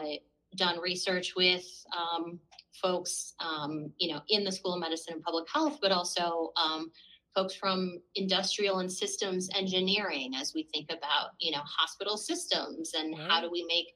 done 0.55 0.79
research 0.79 1.33
with 1.35 1.65
um, 1.95 2.39
folks, 2.81 3.33
um, 3.39 3.91
you 3.97 4.13
know, 4.13 4.21
in 4.29 4.43
the 4.43 4.51
School 4.51 4.73
of 4.73 4.79
Medicine 4.79 5.15
and 5.15 5.23
Public 5.23 5.45
Health, 5.51 5.79
but 5.81 5.91
also 5.91 6.51
um, 6.57 6.91
folks 7.33 7.55
from 7.55 7.99
industrial 8.15 8.79
and 8.79 8.91
systems 8.91 9.49
engineering 9.53 10.33
as 10.35 10.53
we 10.53 10.63
think 10.73 10.89
about, 10.89 11.31
you 11.39 11.51
know, 11.51 11.61
hospital 11.63 12.17
systems 12.17 12.93
and 12.93 13.17
right. 13.17 13.29
how 13.29 13.41
do 13.41 13.51
we 13.51 13.65
make 13.67 13.87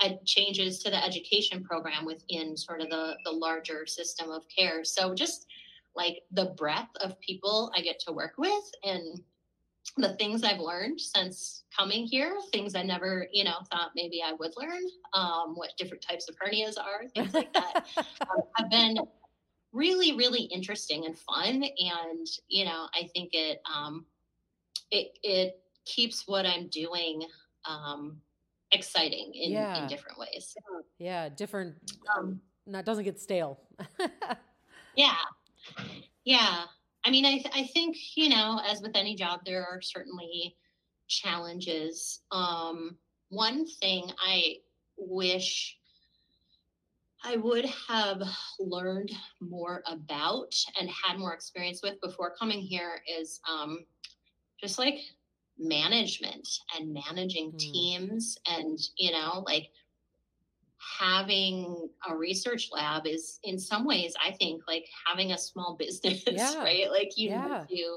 uh, 0.00 0.14
changes 0.24 0.82
to 0.82 0.90
the 0.90 1.04
education 1.04 1.64
program 1.64 2.04
within 2.04 2.56
sort 2.56 2.80
of 2.80 2.90
the, 2.90 3.16
the 3.24 3.30
larger 3.30 3.86
system 3.86 4.30
of 4.30 4.42
care. 4.56 4.84
So 4.84 5.14
just 5.14 5.46
like 5.96 6.22
the 6.30 6.54
breadth 6.56 6.94
of 7.00 7.18
people 7.20 7.72
I 7.74 7.80
get 7.80 7.98
to 8.00 8.12
work 8.12 8.34
with 8.38 8.64
and 8.84 9.20
the 9.96 10.14
things 10.14 10.42
I've 10.42 10.60
learned 10.60 11.00
since 11.00 11.64
coming 11.76 12.06
here, 12.06 12.36
things 12.52 12.74
I 12.74 12.82
never, 12.82 13.26
you 13.32 13.44
know, 13.44 13.56
thought 13.70 13.90
maybe 13.94 14.22
I 14.24 14.32
would 14.32 14.52
learn, 14.56 14.82
um, 15.14 15.54
what 15.54 15.70
different 15.78 16.02
types 16.06 16.28
of 16.28 16.36
hernias 16.36 16.78
are, 16.78 17.08
things 17.14 17.34
like 17.34 17.52
that, 17.52 17.86
um, 17.96 18.42
have 18.56 18.70
been 18.70 18.98
really, 19.72 20.16
really 20.16 20.42
interesting 20.42 21.06
and 21.06 21.16
fun. 21.18 21.64
And, 21.64 22.26
you 22.48 22.64
know, 22.64 22.88
I 22.94 23.08
think 23.14 23.30
it, 23.32 23.60
um, 23.72 24.06
it, 24.90 25.18
it 25.22 25.60
keeps 25.84 26.26
what 26.26 26.46
I'm 26.46 26.68
doing, 26.68 27.22
um, 27.68 28.18
exciting 28.72 29.32
in, 29.34 29.52
yeah. 29.52 29.82
in 29.82 29.88
different 29.88 30.18
ways. 30.18 30.54
Yeah. 30.98 31.28
Different, 31.28 31.76
um, 32.16 32.40
not, 32.66 32.84
doesn't 32.84 33.04
get 33.04 33.20
stale. 33.20 33.60
yeah. 34.96 35.14
Yeah. 36.24 36.64
I 37.06 37.10
mean, 37.10 37.24
I, 37.24 37.38
th- 37.38 37.54
I 37.54 37.62
think, 37.62 37.96
you 38.16 38.28
know, 38.28 38.60
as 38.68 38.82
with 38.82 38.96
any 38.96 39.14
job, 39.14 39.40
there 39.46 39.64
are 39.64 39.80
certainly 39.80 40.56
challenges. 41.06 42.22
Um, 42.32 42.96
one 43.28 43.64
thing 43.64 44.10
I 44.18 44.56
wish 44.98 45.78
I 47.24 47.36
would 47.36 47.64
have 47.88 48.22
learned 48.58 49.12
more 49.40 49.84
about 49.86 50.52
and 50.80 50.90
had 50.90 51.18
more 51.18 51.32
experience 51.32 51.80
with 51.80 52.00
before 52.00 52.34
coming 52.36 52.60
here 52.60 53.00
is 53.18 53.40
um, 53.48 53.84
just 54.60 54.76
like 54.76 54.98
management 55.58 56.48
and 56.76 56.92
managing 56.92 57.52
mm. 57.52 57.58
teams 57.58 58.36
and, 58.48 58.80
you 58.96 59.12
know, 59.12 59.44
like 59.46 59.70
having 60.98 61.88
a 62.08 62.16
research 62.16 62.70
lab 62.72 63.06
is 63.06 63.38
in 63.44 63.58
some 63.58 63.84
ways 63.84 64.14
i 64.24 64.30
think 64.32 64.62
like 64.68 64.86
having 65.06 65.32
a 65.32 65.38
small 65.38 65.76
business 65.78 66.22
yeah. 66.26 66.58
right 66.58 66.90
like 66.90 67.16
you 67.16 67.30
yeah. 67.30 67.64
need 67.68 67.76
to 67.76 67.96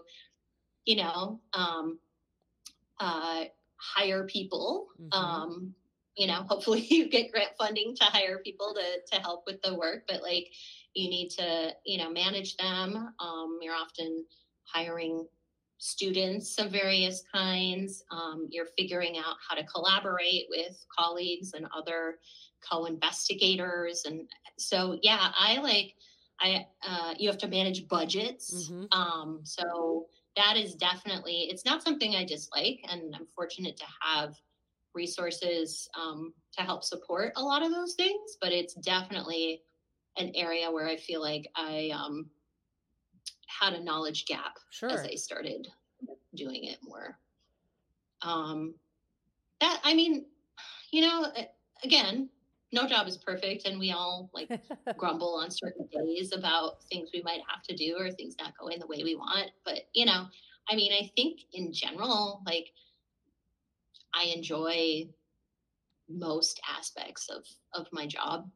you 0.86 0.96
know 0.96 1.40
um 1.54 2.00
uh 3.00 3.44
hire 3.78 4.26
people 4.26 4.88
mm-hmm. 5.02 5.14
um 5.14 5.74
you 6.16 6.28
know 6.28 6.44
hopefully 6.48 6.82
you 6.90 7.10
get 7.10 7.32
grant 7.32 7.52
funding 7.58 7.96
to 7.96 8.04
hire 8.06 8.40
people 8.40 8.74
to 8.74 9.16
to 9.16 9.22
help 9.22 9.44
with 9.46 9.62
the 9.62 9.74
work 9.74 10.04
but 10.08 10.22
like 10.22 10.48
you 10.94 11.10
need 11.10 11.30
to 11.30 11.72
you 11.86 11.98
know 11.98 12.10
manage 12.10 12.58
them 12.58 13.14
um 13.20 13.60
you're 13.62 13.76
often 13.76 14.26
hiring 14.64 15.26
students 15.80 16.60
of 16.60 16.72
various 16.72 17.24
kinds. 17.34 18.04
Um, 18.12 18.48
you're 18.52 18.68
figuring 18.78 19.18
out 19.18 19.38
how 19.48 19.56
to 19.56 19.64
collaborate 19.64 20.46
with 20.50 20.86
colleagues 20.98 21.54
and 21.54 21.66
other 21.76 22.20
co-investigators. 22.70 24.04
And 24.06 24.28
so 24.60 25.00
yeah 25.02 25.32
i 25.38 25.58
like 25.58 25.96
i 26.40 26.66
uh, 26.88 27.14
you 27.18 27.30
have 27.30 27.38
to 27.40 27.48
manage 27.48 27.88
budgets. 27.88 28.70
Mm-hmm. 28.70 29.00
um, 29.00 29.40
so 29.44 30.08
that 30.36 30.58
is 30.58 30.76
definitely 30.76 31.48
it's 31.50 31.66
not 31.66 31.84
something 31.84 32.16
i 32.16 32.24
dislike 32.24 32.80
and 32.90 33.16
i'm 33.16 33.26
fortunate 33.36 33.78
to 33.78 33.86
have 34.02 34.36
resources 34.96 35.88
um, 36.00 36.34
to 36.58 36.64
help 36.64 36.84
support 36.84 37.32
a 37.36 37.44
lot 37.44 37.64
of 37.64 37.72
those 37.72 37.96
things 37.96 38.38
but 38.42 38.52
it's 38.52 38.74
definitely 38.76 39.62
an 40.18 40.32
area 40.36 40.70
where 40.72 40.88
i 40.88 40.96
feel 40.96 41.22
like 41.22 41.50
i 41.56 41.90
um, 41.94 42.30
had 43.50 43.74
a 43.74 43.84
knowledge 43.84 44.26
gap 44.26 44.58
sure. 44.72 44.90
as 44.90 45.02
i 45.02 45.16
started 45.16 45.68
doing 46.36 46.66
it 46.66 46.78
more 46.84 47.18
um, 48.22 48.74
that 49.60 49.80
i 49.84 49.94
mean 49.94 50.26
you 50.92 51.02
know 51.02 51.28
again 51.84 52.30
no 52.72 52.88
job 52.88 53.08
is 53.08 53.18
perfect 53.18 53.66
and 53.66 53.80
we 53.80 53.92
all 53.92 54.30
like 54.34 54.50
grumble 54.98 55.36
on 55.36 55.50
certain 55.50 55.88
days 55.92 56.34
about 56.34 56.84
things 56.84 57.10
we 57.14 57.22
might 57.24 57.42
have 57.48 57.64
to 57.64 57.76
do 57.76 57.96
or 57.98 58.12
things 58.12 58.36
not 58.40 58.58
going 58.58 58.80
the 58.80 58.88
way 58.88 59.04
we 59.04 59.16
want 59.16 59.50
but 59.66 59.88
you 59.94 60.06
know 60.06 60.26
i 60.70 60.76
mean 60.76 60.92
i 60.94 61.10
think 61.16 61.42
in 61.54 61.74
general 61.74 62.42
like 62.46 62.68
i 64.14 64.26
enjoy 64.36 65.08
most 66.10 66.60
aspects 66.78 67.30
of 67.30 67.44
of 67.74 67.88
my 67.92 68.06
job 68.06 68.50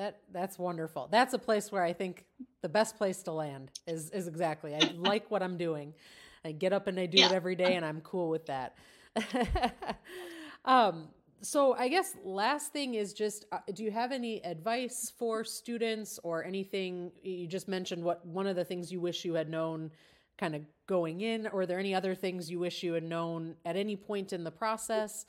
that 0.00 0.20
that's 0.32 0.58
wonderful. 0.58 1.08
That's 1.10 1.34
a 1.34 1.38
place 1.38 1.70
where 1.70 1.82
i 1.82 1.92
think 1.92 2.24
the 2.62 2.68
best 2.68 2.96
place 2.96 3.22
to 3.24 3.32
land 3.32 3.70
is 3.86 4.10
is 4.10 4.26
exactly. 4.26 4.74
I 4.74 4.80
like 4.96 5.30
what 5.30 5.42
i'm 5.42 5.56
doing. 5.56 5.94
I 6.42 6.52
get 6.52 6.72
up 6.72 6.86
and 6.86 6.98
I 6.98 7.04
do 7.04 7.18
yeah. 7.18 7.26
it 7.26 7.32
every 7.32 7.54
day, 7.54 7.74
and 7.74 7.84
I'm 7.84 8.00
cool 8.00 8.30
with 8.30 8.46
that. 8.46 8.78
um, 10.64 11.08
so 11.42 11.74
I 11.74 11.88
guess 11.88 12.16
last 12.24 12.72
thing 12.72 12.94
is 12.94 13.12
just 13.12 13.44
uh, 13.52 13.58
do 13.74 13.84
you 13.84 13.90
have 13.90 14.10
any 14.10 14.42
advice 14.42 15.12
for 15.18 15.44
students 15.44 16.18
or 16.22 16.44
anything? 16.44 17.12
You 17.22 17.46
just 17.46 17.68
mentioned 17.68 18.02
what 18.02 18.24
one 18.26 18.46
of 18.46 18.56
the 18.56 18.64
things 18.64 18.90
you 18.90 19.00
wish 19.02 19.26
you 19.26 19.34
had 19.34 19.50
known 19.50 19.90
kind 20.38 20.54
of 20.54 20.62
going 20.86 21.20
in. 21.20 21.46
Or 21.46 21.60
are 21.60 21.66
there 21.66 21.78
any 21.78 21.94
other 21.94 22.14
things 22.14 22.50
you 22.50 22.58
wish 22.58 22.82
you 22.82 22.94
had 22.94 23.04
known 23.04 23.54
at 23.66 23.76
any 23.76 23.96
point 23.96 24.32
in 24.32 24.44
the 24.44 24.50
process? 24.50 25.26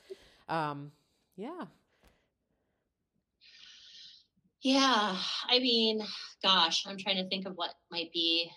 Um 0.48 0.92
yeah 1.36 1.64
yeah 4.62 5.16
i 5.48 5.58
mean 5.58 6.00
gosh 6.42 6.86
i'm 6.86 6.96
trying 6.96 7.16
to 7.16 7.28
think 7.28 7.46
of 7.46 7.54
what 7.56 7.74
might 7.90 8.12
be 8.12 8.50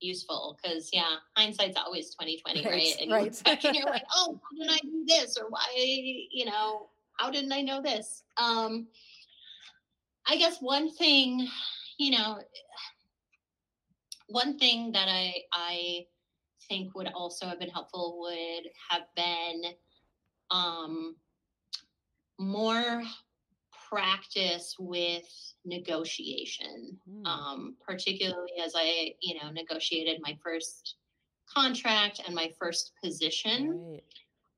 useful 0.00 0.58
because 0.62 0.90
yeah 0.92 1.16
hindsight's 1.36 1.76
always 1.76 2.10
2020 2.14 2.64
right, 2.64 2.72
right? 2.72 2.96
and 3.00 3.10
right. 3.10 3.64
you're, 3.64 3.72
you're 3.72 3.86
like 3.86 4.04
oh 4.14 4.38
why 4.56 4.58
didn't 4.58 4.74
i 4.74 4.78
do 4.82 5.04
this 5.06 5.36
or 5.38 5.48
why 5.48 5.66
you 5.76 6.44
know 6.44 6.88
how 7.18 7.30
didn't 7.30 7.52
i 7.52 7.62
know 7.62 7.80
this 7.80 8.22
um 8.36 8.86
i 10.26 10.36
guess 10.36 10.58
one 10.60 10.90
thing 10.90 11.48
you 11.98 12.10
know 12.10 12.38
one 14.28 14.58
thing 14.58 14.92
that 14.92 15.08
i 15.08 15.34
i 15.52 16.04
think 16.68 16.94
would 16.94 17.10
also 17.14 17.46
have 17.46 17.58
been 17.58 17.70
helpful 17.70 18.18
would 18.20 18.70
have 18.90 19.02
been 19.16 19.72
um 20.50 21.16
more 22.38 23.02
practice 23.88 24.76
with 24.78 25.24
negotiation, 25.64 26.98
mm. 27.10 27.26
um, 27.26 27.76
particularly 27.86 28.52
as 28.64 28.74
I, 28.76 29.14
you 29.20 29.34
know, 29.34 29.50
negotiated 29.50 30.20
my 30.22 30.36
first 30.42 30.96
contract 31.52 32.22
and 32.26 32.34
my 32.34 32.50
first 32.58 32.92
position. 33.02 33.92
Right. 33.92 34.02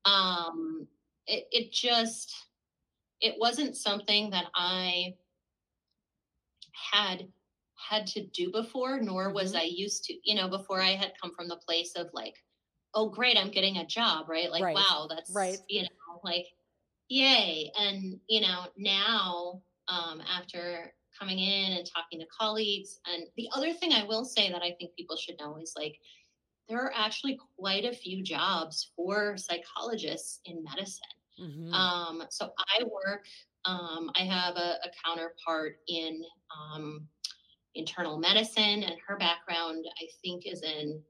Um, 0.05 0.87
it, 1.27 1.47
it 1.51 1.73
just, 1.73 2.35
it 3.21 3.35
wasn't 3.39 3.77
something 3.77 4.31
that 4.31 4.47
I 4.55 5.15
had 6.93 7.27
had 7.89 8.07
to 8.07 8.27
do 8.27 8.51
before, 8.51 9.01
nor 9.01 9.33
was 9.33 9.53
mm-hmm. 9.53 9.61
I 9.61 9.71
used 9.71 10.05
to, 10.05 10.15
you 10.25 10.35
know, 10.35 10.49
before 10.49 10.81
I 10.81 10.93
had 10.93 11.13
come 11.21 11.33
from 11.35 11.49
the 11.49 11.57
place 11.57 11.93
of 11.97 12.07
like, 12.13 12.35
oh, 12.95 13.11
great, 13.11 13.37
I'm 13.37 13.51
getting 13.51 13.79
a 13.79 13.87
job, 13.87 14.29
right? 14.29 14.51
Like, 14.51 14.63
right. 14.63 14.75
wow, 14.75 15.07
that's, 15.09 15.31
right. 15.35 15.59
you 15.69 15.83
know, 15.83 16.21
like, 16.25 16.47
yay. 17.09 17.71
And, 17.79 18.21
you 18.29 18.41
know, 18.41 18.67
now 18.77 19.63
um, 19.89 20.21
after 20.21 20.93
coming 21.19 21.39
in 21.39 21.73
and 21.73 21.87
talking 21.87 22.21
to 22.21 22.27
colleagues. 22.27 23.01
And 23.13 23.25
the 23.37 23.49
other 23.55 23.73
thing 23.73 23.93
I 23.93 24.05
will 24.05 24.25
say 24.25 24.51
that 24.51 24.63
I 24.63 24.73
think 24.79 24.95
people 24.97 25.17
should 25.17 25.39
know 25.39 25.57
is 25.57 25.75
like, 25.77 25.99
there 26.69 26.81
are 26.81 26.93
actually 26.95 27.39
quite 27.59 27.85
a 27.85 27.93
few 27.93 28.23
jobs 28.23 28.91
for 28.97 29.37
psychologists 29.37 30.41
in 30.47 30.65
medicine. 30.65 31.05
Mm-hmm. 31.41 31.73
Um, 31.73 32.25
so 32.29 32.51
I 32.59 32.83
work, 32.85 33.25
um, 33.65 34.11
I 34.17 34.23
have 34.23 34.57
a, 34.57 34.77
a 34.85 34.91
counterpart 35.05 35.79
in 35.89 36.23
um, 36.51 37.07
internal 37.75 38.19
medicine, 38.19 38.83
and 38.83 38.95
her 39.07 39.17
background, 39.17 39.85
I 40.01 40.07
think, 40.23 40.47
is 40.47 40.63
in 40.63 41.01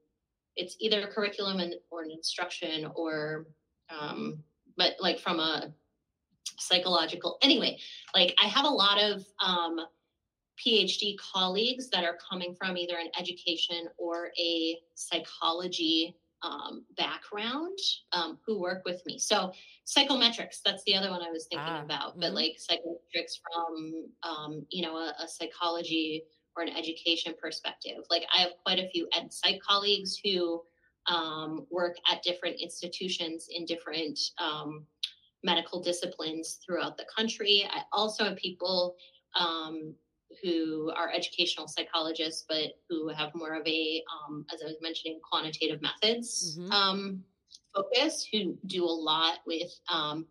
it's 0.55 0.75
either 0.79 1.07
curriculum 1.07 1.59
and, 1.59 1.75
or 1.91 2.01
an 2.03 2.11
instruction 2.11 2.91
or, 2.95 3.45
um, 3.89 4.39
but 4.75 4.95
like 4.99 5.19
from 5.19 5.39
a 5.39 5.71
psychological. 6.57 7.37
Anyway, 7.41 7.77
like 8.13 8.35
I 8.43 8.47
have 8.47 8.65
a 8.65 8.69
lot 8.69 9.01
of 9.01 9.25
um, 9.43 9.79
PhD 10.57 11.15
colleagues 11.17 11.89
that 11.89 12.03
are 12.03 12.17
coming 12.29 12.55
from 12.55 12.77
either 12.77 12.97
an 12.97 13.09
education 13.19 13.87
or 13.97 14.31
a 14.39 14.77
psychology 14.95 16.15
um, 16.43 16.85
background 16.95 17.77
um, 18.11 18.37
who 18.45 18.59
work 18.59 18.83
with 18.85 19.03
me. 19.05 19.17
So 19.17 19.51
psychometrics, 19.85 20.59
that's 20.63 20.83
the 20.83 20.95
other 20.95 21.09
one 21.09 21.21
I 21.21 21.31
was 21.31 21.47
thinking 21.49 21.67
ah, 21.67 21.83
about, 21.83 22.11
mm-hmm. 22.11 22.21
but 22.21 22.33
like 22.33 22.57
psychometrics 22.57 23.39
from, 23.41 24.05
um, 24.23 24.65
you 24.69 24.83
know, 24.83 24.97
a, 24.97 25.13
a, 25.23 25.27
psychology 25.27 26.23
or 26.55 26.63
an 26.63 26.69
education 26.69 27.33
perspective. 27.41 28.03
Like 28.09 28.25
I 28.35 28.41
have 28.41 28.51
quite 28.63 28.79
a 28.79 28.89
few 28.89 29.07
ed 29.15 29.33
psych 29.33 29.59
colleagues 29.61 30.19
who 30.23 30.61
um, 31.07 31.65
work 31.71 31.95
at 32.11 32.21
different 32.21 32.59
institutions 32.61 33.47
in 33.49 33.65
different 33.65 34.19
um, 34.39 34.85
medical 35.43 35.81
disciplines 35.81 36.59
throughout 36.65 36.97
the 36.97 37.05
country. 37.15 37.67
I 37.69 37.81
also 37.91 38.23
have 38.25 38.35
people 38.37 38.95
um, 39.39 39.93
who 40.43 40.91
are 40.95 41.11
educational 41.11 41.67
psychologists, 41.67 42.45
but 42.47 42.73
who 42.89 43.09
have 43.09 43.33
more 43.35 43.55
of 43.55 43.65
a, 43.65 44.03
um, 44.13 44.45
as 44.53 44.61
I 44.61 44.65
was 44.65 44.77
mentioning, 44.81 45.19
quantitative 45.27 45.81
methods 45.81 46.57
mm-hmm. 46.59 46.71
um, 46.71 47.23
focus, 47.75 48.27
who 48.31 48.57
do 48.65 48.83
a 48.83 48.85
lot 48.85 49.39
with 49.45 49.71
um, 49.91 50.25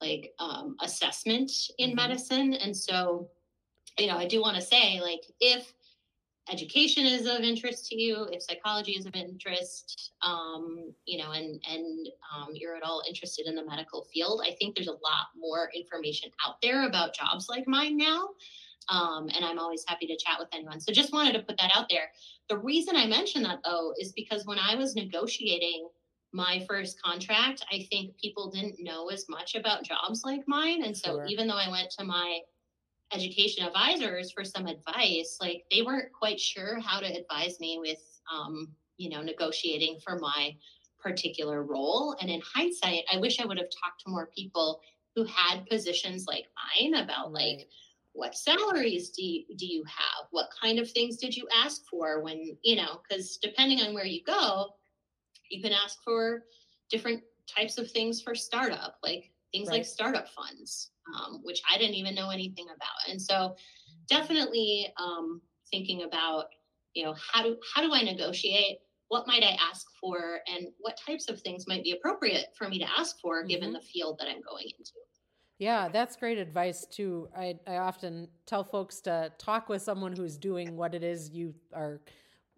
like 0.00 0.32
um, 0.38 0.76
assessment 0.80 1.50
in 1.78 1.90
mm-hmm. 1.90 1.96
medicine. 1.96 2.54
And 2.54 2.76
so, 2.76 3.28
you 3.98 4.06
know, 4.06 4.16
I 4.16 4.26
do 4.26 4.40
want 4.40 4.56
to 4.56 4.62
say, 4.62 5.00
like, 5.00 5.22
if 5.40 5.72
education 6.50 7.06
is 7.06 7.26
of 7.26 7.40
interest 7.40 7.88
to 7.88 8.00
you, 8.00 8.28
if 8.30 8.42
psychology 8.42 8.92
is 8.92 9.06
of 9.06 9.14
interest, 9.14 10.12
um, 10.22 10.92
you 11.04 11.18
know, 11.18 11.32
and 11.32 11.60
and 11.68 12.08
um, 12.34 12.50
you're 12.54 12.76
at 12.76 12.82
all 12.82 13.02
interested 13.06 13.46
in 13.46 13.54
the 13.54 13.64
medical 13.64 14.06
field, 14.12 14.42
I 14.44 14.54
think 14.58 14.74
there's 14.74 14.88
a 14.88 14.92
lot 14.92 15.28
more 15.36 15.70
information 15.74 16.30
out 16.46 16.56
there 16.62 16.86
about 16.86 17.14
jobs 17.14 17.48
like 17.48 17.66
mine 17.66 17.96
now. 17.96 18.28
Um, 18.88 19.28
and 19.34 19.44
I'm 19.44 19.58
always 19.58 19.84
happy 19.86 20.06
to 20.06 20.16
chat 20.16 20.38
with 20.38 20.48
anyone. 20.52 20.80
So 20.80 20.92
just 20.92 21.12
wanted 21.12 21.32
to 21.32 21.42
put 21.42 21.58
that 21.58 21.72
out 21.74 21.88
there. 21.90 22.08
The 22.48 22.58
reason 22.58 22.94
I 22.94 23.06
mention 23.06 23.42
that 23.42 23.58
though 23.64 23.92
is 23.98 24.12
because 24.12 24.46
when 24.46 24.58
I 24.60 24.76
was 24.76 24.94
negotiating 24.94 25.88
my 26.32 26.64
first 26.68 27.02
contract, 27.02 27.64
I 27.72 27.86
think 27.90 28.16
people 28.18 28.50
didn't 28.50 28.76
know 28.78 29.08
as 29.08 29.26
much 29.28 29.56
about 29.56 29.82
jobs 29.82 30.22
like 30.24 30.42
mine. 30.46 30.84
And 30.84 30.96
so 30.96 31.16
sure. 31.16 31.26
even 31.26 31.48
though 31.48 31.56
I 31.56 31.70
went 31.70 31.90
to 31.98 32.04
my 32.04 32.40
education 33.12 33.64
advisors 33.64 34.32
for 34.32 34.44
some 34.44 34.66
advice, 34.66 35.38
like 35.40 35.64
they 35.70 35.82
weren't 35.82 36.12
quite 36.12 36.40
sure 36.40 36.80
how 36.80 37.00
to 37.00 37.06
advise 37.06 37.60
me 37.60 37.78
with, 37.80 38.02
um, 38.32 38.68
you 38.96 39.08
know, 39.08 39.22
negotiating 39.22 39.98
for 40.04 40.18
my 40.18 40.54
particular 41.00 41.62
role. 41.62 42.16
And 42.20 42.30
in 42.30 42.40
hindsight, 42.40 43.04
I 43.12 43.18
wish 43.18 43.40
I 43.40 43.46
would 43.46 43.58
have 43.58 43.68
talked 43.68 44.02
to 44.04 44.10
more 44.10 44.30
people 44.36 44.80
who 45.14 45.24
had 45.24 45.66
positions 45.66 46.26
like 46.26 46.46
mine 46.80 46.94
about 46.94 47.32
right. 47.32 47.58
like 47.58 47.68
what 48.12 48.34
salaries 48.34 49.10
do 49.10 49.22
you, 49.22 49.44
do 49.56 49.66
you 49.66 49.84
have? 49.84 50.26
What 50.30 50.48
kind 50.60 50.78
of 50.78 50.90
things 50.90 51.18
did 51.18 51.36
you 51.36 51.46
ask 51.54 51.82
for 51.88 52.22
when, 52.22 52.56
you 52.62 52.76
know, 52.76 53.00
because 53.08 53.36
depending 53.36 53.80
on 53.80 53.94
where 53.94 54.06
you 54.06 54.22
go, 54.24 54.70
you 55.50 55.62
can 55.62 55.72
ask 55.72 56.02
for 56.02 56.44
different 56.90 57.22
types 57.46 57.78
of 57.78 57.90
things 57.90 58.20
for 58.20 58.34
startup, 58.34 58.96
like 59.02 59.30
things 59.52 59.68
right. 59.68 59.78
like 59.78 59.86
startup 59.86 60.28
funds 60.28 60.90
um, 61.14 61.40
which 61.42 61.60
I 61.70 61.78
didn't 61.78 61.94
even 61.94 62.14
know 62.14 62.30
anything 62.30 62.66
about. 62.74 63.10
And 63.10 63.20
so, 63.20 63.56
definitely 64.08 64.92
um, 64.98 65.40
thinking 65.70 66.04
about, 66.04 66.46
you 66.94 67.04
know, 67.04 67.14
how 67.32 67.42
do 67.42 67.56
how 67.74 67.82
do 67.82 67.92
I 67.92 68.02
negotiate? 68.02 68.78
What 69.08 69.26
might 69.26 69.42
I 69.42 69.56
ask 69.70 69.86
for, 70.00 70.40
and 70.48 70.68
what 70.78 70.98
types 71.06 71.28
of 71.28 71.40
things 71.40 71.66
might 71.68 71.84
be 71.84 71.92
appropriate 71.92 72.46
for 72.58 72.68
me 72.68 72.78
to 72.78 72.86
ask 72.98 73.20
for, 73.20 73.40
mm-hmm. 73.40 73.48
given 73.48 73.72
the 73.72 73.80
field 73.80 74.18
that 74.18 74.28
I'm 74.28 74.42
going 74.42 74.66
into. 74.78 74.92
Yeah, 75.58 75.88
that's 75.88 76.16
great 76.16 76.36
advice 76.36 76.84
too. 76.84 77.28
I, 77.34 77.54
I 77.66 77.76
often 77.76 78.28
tell 78.44 78.62
folks 78.62 79.00
to 79.02 79.32
talk 79.38 79.70
with 79.70 79.80
someone 79.80 80.14
who's 80.14 80.36
doing 80.36 80.76
what 80.76 80.94
it 80.94 81.02
is 81.02 81.30
you 81.30 81.54
are 81.72 82.02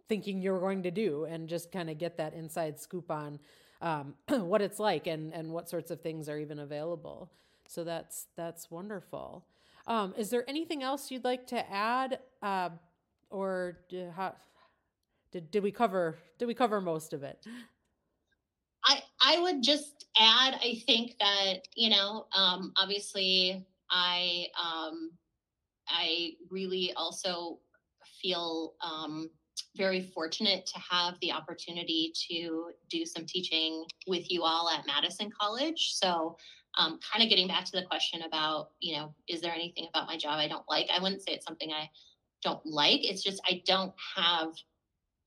thinking 0.08 0.40
you're 0.40 0.58
going 0.58 0.82
to 0.82 0.90
do 0.90 1.24
and 1.26 1.48
just 1.48 1.70
kind 1.70 1.90
of 1.90 1.98
get 1.98 2.16
that 2.16 2.34
inside 2.34 2.80
scoop 2.80 3.08
on 3.08 3.38
um, 3.80 4.14
what 4.28 4.62
it's 4.62 4.78
like 4.78 5.06
and, 5.06 5.32
and 5.32 5.50
what 5.52 5.68
sorts 5.68 5.90
of 5.90 6.00
things 6.00 6.28
are 6.28 6.38
even 6.38 6.58
available. 6.58 7.30
So 7.68 7.84
that's 7.84 8.26
that's 8.36 8.70
wonderful. 8.70 9.44
Um, 9.86 10.14
is 10.16 10.30
there 10.30 10.44
anything 10.48 10.82
else 10.82 11.10
you'd 11.10 11.24
like 11.24 11.46
to 11.48 11.72
add, 11.72 12.18
uh, 12.42 12.70
or 13.30 13.78
did, 13.88 14.10
how, 14.10 14.34
did 15.32 15.50
did 15.50 15.62
we 15.62 15.70
cover 15.70 16.18
did 16.38 16.46
we 16.46 16.54
cover 16.54 16.80
most 16.80 17.12
of 17.12 17.22
it? 17.22 17.46
I 18.84 19.02
I 19.20 19.38
would 19.40 19.62
just 19.62 20.06
add. 20.18 20.54
I 20.54 20.82
think 20.86 21.16
that 21.20 21.68
you 21.74 21.90
know, 21.90 22.26
um, 22.34 22.72
obviously, 22.76 23.66
I 23.90 24.46
um, 24.62 25.10
I 25.88 26.32
really 26.50 26.92
also 26.96 27.58
feel 28.22 28.74
um, 28.80 29.30
very 29.76 30.02
fortunate 30.14 30.66
to 30.66 30.80
have 30.90 31.14
the 31.20 31.32
opportunity 31.32 32.12
to 32.30 32.70
do 32.90 33.04
some 33.04 33.24
teaching 33.26 33.84
with 34.06 34.30
you 34.30 34.42
all 34.42 34.68
at 34.70 34.86
Madison 34.86 35.30
College. 35.38 35.92
So 35.94 36.36
um, 36.76 36.98
kind 37.12 37.22
of 37.22 37.28
getting 37.28 37.48
back 37.48 37.64
to 37.64 37.72
the 37.72 37.86
question 37.86 38.22
about, 38.22 38.70
you 38.80 38.96
know, 38.96 39.14
is 39.28 39.40
there 39.40 39.52
anything 39.52 39.88
about 39.88 40.06
my 40.06 40.16
job 40.16 40.38
I 40.38 40.48
don't 40.48 40.68
like? 40.68 40.88
I 40.94 41.02
wouldn't 41.02 41.22
say 41.22 41.32
it's 41.32 41.46
something 41.46 41.72
I 41.72 41.88
don't 42.42 42.64
like. 42.64 43.00
It's 43.02 43.22
just 43.22 43.40
I 43.48 43.62
don't 43.66 43.92
have 44.16 44.50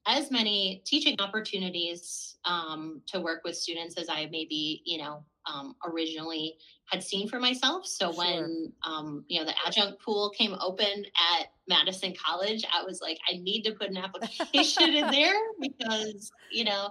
as 0.08 0.32
many 0.32 0.82
teaching 0.86 1.16
opportunities 1.20 2.38
um, 2.46 3.02
to 3.08 3.20
work 3.20 3.42
with 3.44 3.56
students 3.56 3.98
as 3.98 4.08
I 4.10 4.28
maybe, 4.32 4.82
you 4.86 4.98
know, 4.98 5.24
um, 5.46 5.76
originally 5.86 6.58
had 6.86 7.04
seen 7.04 7.28
for 7.28 7.40
myself. 7.40 7.86
So 7.86 8.12
Sure. 8.12 8.18
when 8.18 8.74
um, 8.84 9.26
you 9.28 9.40
know 9.40 9.46
the 9.46 9.56
adjunct 9.66 10.02
pool 10.04 10.30
came 10.32 10.56
open 10.60 11.06
at 11.40 11.48
Madison 11.68 12.14
College, 12.14 12.66
I 12.72 12.84
was 12.84 13.02
like, 13.02 13.18
I 13.32 13.38
need 13.38 13.64
to 13.64 13.74
put 13.74 13.90
an 13.90 13.98
application 13.98 14.94
in 14.94 15.10
there 15.12 15.40
because 15.60 16.32
you 16.52 16.66
know, 16.66 16.90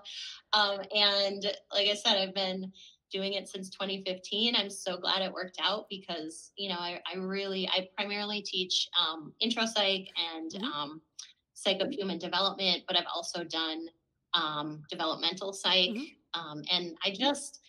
um, 0.52 0.80
and 0.94 1.42
like 1.72 1.88
I 1.88 1.94
said, 1.94 2.16
I've 2.16 2.34
been 2.34 2.72
doing 3.12 3.32
it 3.34 3.48
since 3.48 3.70
2015. 3.70 4.54
I'm 4.56 4.70
so 4.70 4.96
glad 4.96 5.22
it 5.22 5.32
worked 5.32 5.58
out 5.62 5.86
because 5.90 6.52
you 6.56 6.68
know 6.68 6.76
I, 6.78 7.00
I 7.12 7.16
really 7.18 7.68
I 7.68 7.88
primarily 7.96 8.42
teach 8.42 8.88
um, 8.98 9.32
intro 9.40 9.66
psych 9.66 10.08
and 10.34 10.50
Mhm. 10.52 10.72
um, 10.72 11.02
psych 11.54 11.80
of 11.80 11.90
human 11.92 12.18
development, 12.18 12.84
but 12.86 12.96
I've 12.96 13.06
also 13.14 13.44
done 13.44 13.88
um, 14.32 14.82
developmental 14.88 15.52
psych, 15.52 15.90
Mhm. 15.90 16.06
um, 16.34 16.62
and 16.70 16.96
I 17.04 17.10
just 17.10 17.60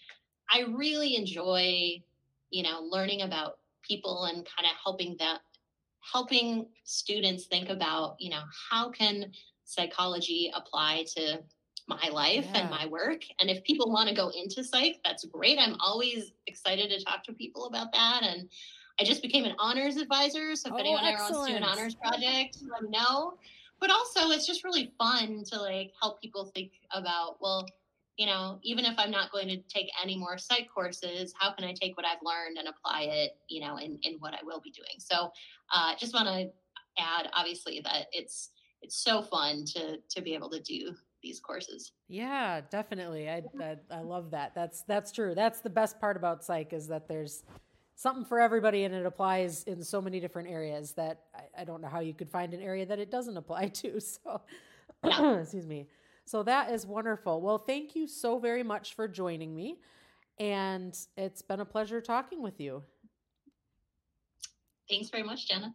I 0.52 0.62
really 0.70 1.16
enjoy 1.16 2.04
you 2.50 2.64
know 2.64 2.82
learning 2.82 3.22
about 3.22 3.60
people 3.82 4.26
and 4.26 4.46
kind 4.46 4.66
of 4.66 4.78
helping 4.84 5.16
that 5.20 5.40
helping 6.02 6.68
students 6.84 7.46
think 7.46 7.70
about 7.70 8.16
you 8.20 8.30
know 8.30 8.44
how 8.70 8.90
can 8.90 9.32
psychology 9.66 10.52
apply 10.56 11.06
to 11.16 11.40
my 11.88 12.10
life 12.10 12.46
Yeah. 12.46 12.62
and 12.62 12.70
my 12.70 12.86
work? 12.86 13.22
And 13.40 13.50
if 13.50 13.64
people 13.64 13.92
want 13.92 14.10
to 14.10 14.16
go 14.16 14.30
into 14.30 14.64
psych 14.64 15.00
that's 15.04 15.26
great. 15.26 15.58
I'm 15.60 15.76
always 15.80 16.32
excited 16.48 16.90
to 16.90 17.04
talk 17.04 17.24
to 17.26 17.34
people 17.34 17.66
about 17.68 17.92
that 17.94 18.24
and 18.24 18.50
i 19.00 19.04
just 19.04 19.22
became 19.22 19.46
an 19.46 19.56
honors 19.58 19.96
advisor 19.98 20.56
so 20.56 20.70
if 20.70 20.76
Oh, 20.76 20.78
anyone 20.78 21.04
ever 21.06 21.18
wants 21.24 21.40
to 21.46 21.52
do 21.52 21.58
an 21.58 21.64
honors 21.64 21.96
project 21.96 22.58
let 22.72 22.84
me 22.84 22.90
know. 22.90 23.38
But 23.80 23.90
also 23.90 24.30
it's 24.30 24.46
just 24.46 24.64
really 24.64 24.94
fun 25.00 25.44
to 25.46 25.60
like 25.60 25.92
help 26.00 26.22
people 26.22 26.46
think 26.54 26.74
about 26.92 27.38
well 27.42 27.66
you 28.22 28.28
know 28.28 28.60
even 28.62 28.86
if 28.86 28.94
i'm 29.00 29.10
not 29.10 29.32
going 29.32 29.48
to 29.48 29.58
take 29.68 29.88
any 30.02 30.16
more 30.16 30.38
psych 30.38 30.68
courses 30.72 31.34
how 31.40 31.52
can 31.52 31.66
i 31.66 31.74
take 31.74 31.98
what 31.98 32.06
i've 32.06 32.22
learned 32.24 32.60
and 32.60 32.68
apply 32.68 33.02
it 33.10 33.32
you 33.50 33.60
know 33.60 33.78
in, 33.78 33.98
in 34.04 34.18
what 34.20 34.36
i 34.36 34.40
will 34.44 34.62
be 34.62 34.70
doing 34.70 35.00
so 35.00 35.32
uh, 35.74 35.96
just 35.98 36.14
want 36.14 36.28
to 36.28 36.48
add 37.00 37.30
obviously 37.34 37.82
that 37.84 38.06
it's 38.12 38.52
it's 38.84 39.04
so 39.04 39.24
fun 39.24 39.66
to 39.66 39.98
to 40.08 40.22
be 40.22 40.36
able 40.36 40.52
to 40.52 40.62
do 40.62 40.94
these 41.24 41.40
courses 41.40 41.92
Yeah, 42.08 42.62
definitely. 42.72 43.30
I, 43.30 43.44
I 43.62 43.78
I 43.92 44.02
love 44.02 44.32
that. 44.32 44.56
That's 44.56 44.82
that's 44.88 45.12
true. 45.12 45.36
That's 45.36 45.62
the 45.62 45.70
best 45.70 46.00
part 46.00 46.18
about 46.18 46.44
psych 46.44 46.74
is 46.74 46.88
that 46.88 47.08
there's 47.08 47.44
something 47.96 48.26
for 48.26 48.40
everybody 48.40 48.86
and 48.86 48.96
it 48.96 49.06
applies 49.06 49.64
in 49.66 49.84
so 49.84 50.02
many 50.02 50.20
different 50.20 50.50
areas 50.50 50.94
that 50.94 51.26
I, 51.36 51.62
I 51.62 51.64
don't 51.64 51.80
know 51.80 51.90
how 51.90 52.00
you 52.00 52.16
could 52.16 52.32
find 52.32 52.56
an 52.56 52.62
area 52.62 52.88
that 52.88 52.98
it 52.98 53.12
doesn't 53.12 53.38
apply 53.38 53.68
to. 53.82 54.00
So 54.00 54.42
Yeah. 55.04 55.40
excuse 55.42 55.68
me. 55.68 55.88
So 56.26 56.44
that 56.44 56.72
is 56.72 56.86
wonderful. 56.86 57.42
Well, 57.42 57.58
thank 57.60 57.96
you 57.96 58.08
so 58.08 58.40
very 58.40 58.64
much 58.64 58.94
for 58.96 59.08
joining 59.08 59.56
me. 59.56 59.80
And 60.40 60.98
it's 61.18 61.42
been 61.42 61.60
a 61.60 61.66
pleasure 61.66 62.02
talking 62.02 62.42
with 62.42 62.60
you. 62.60 62.84
thanks 64.90 65.10
very 65.10 65.24
much 65.24 65.48
jenna 65.48 65.74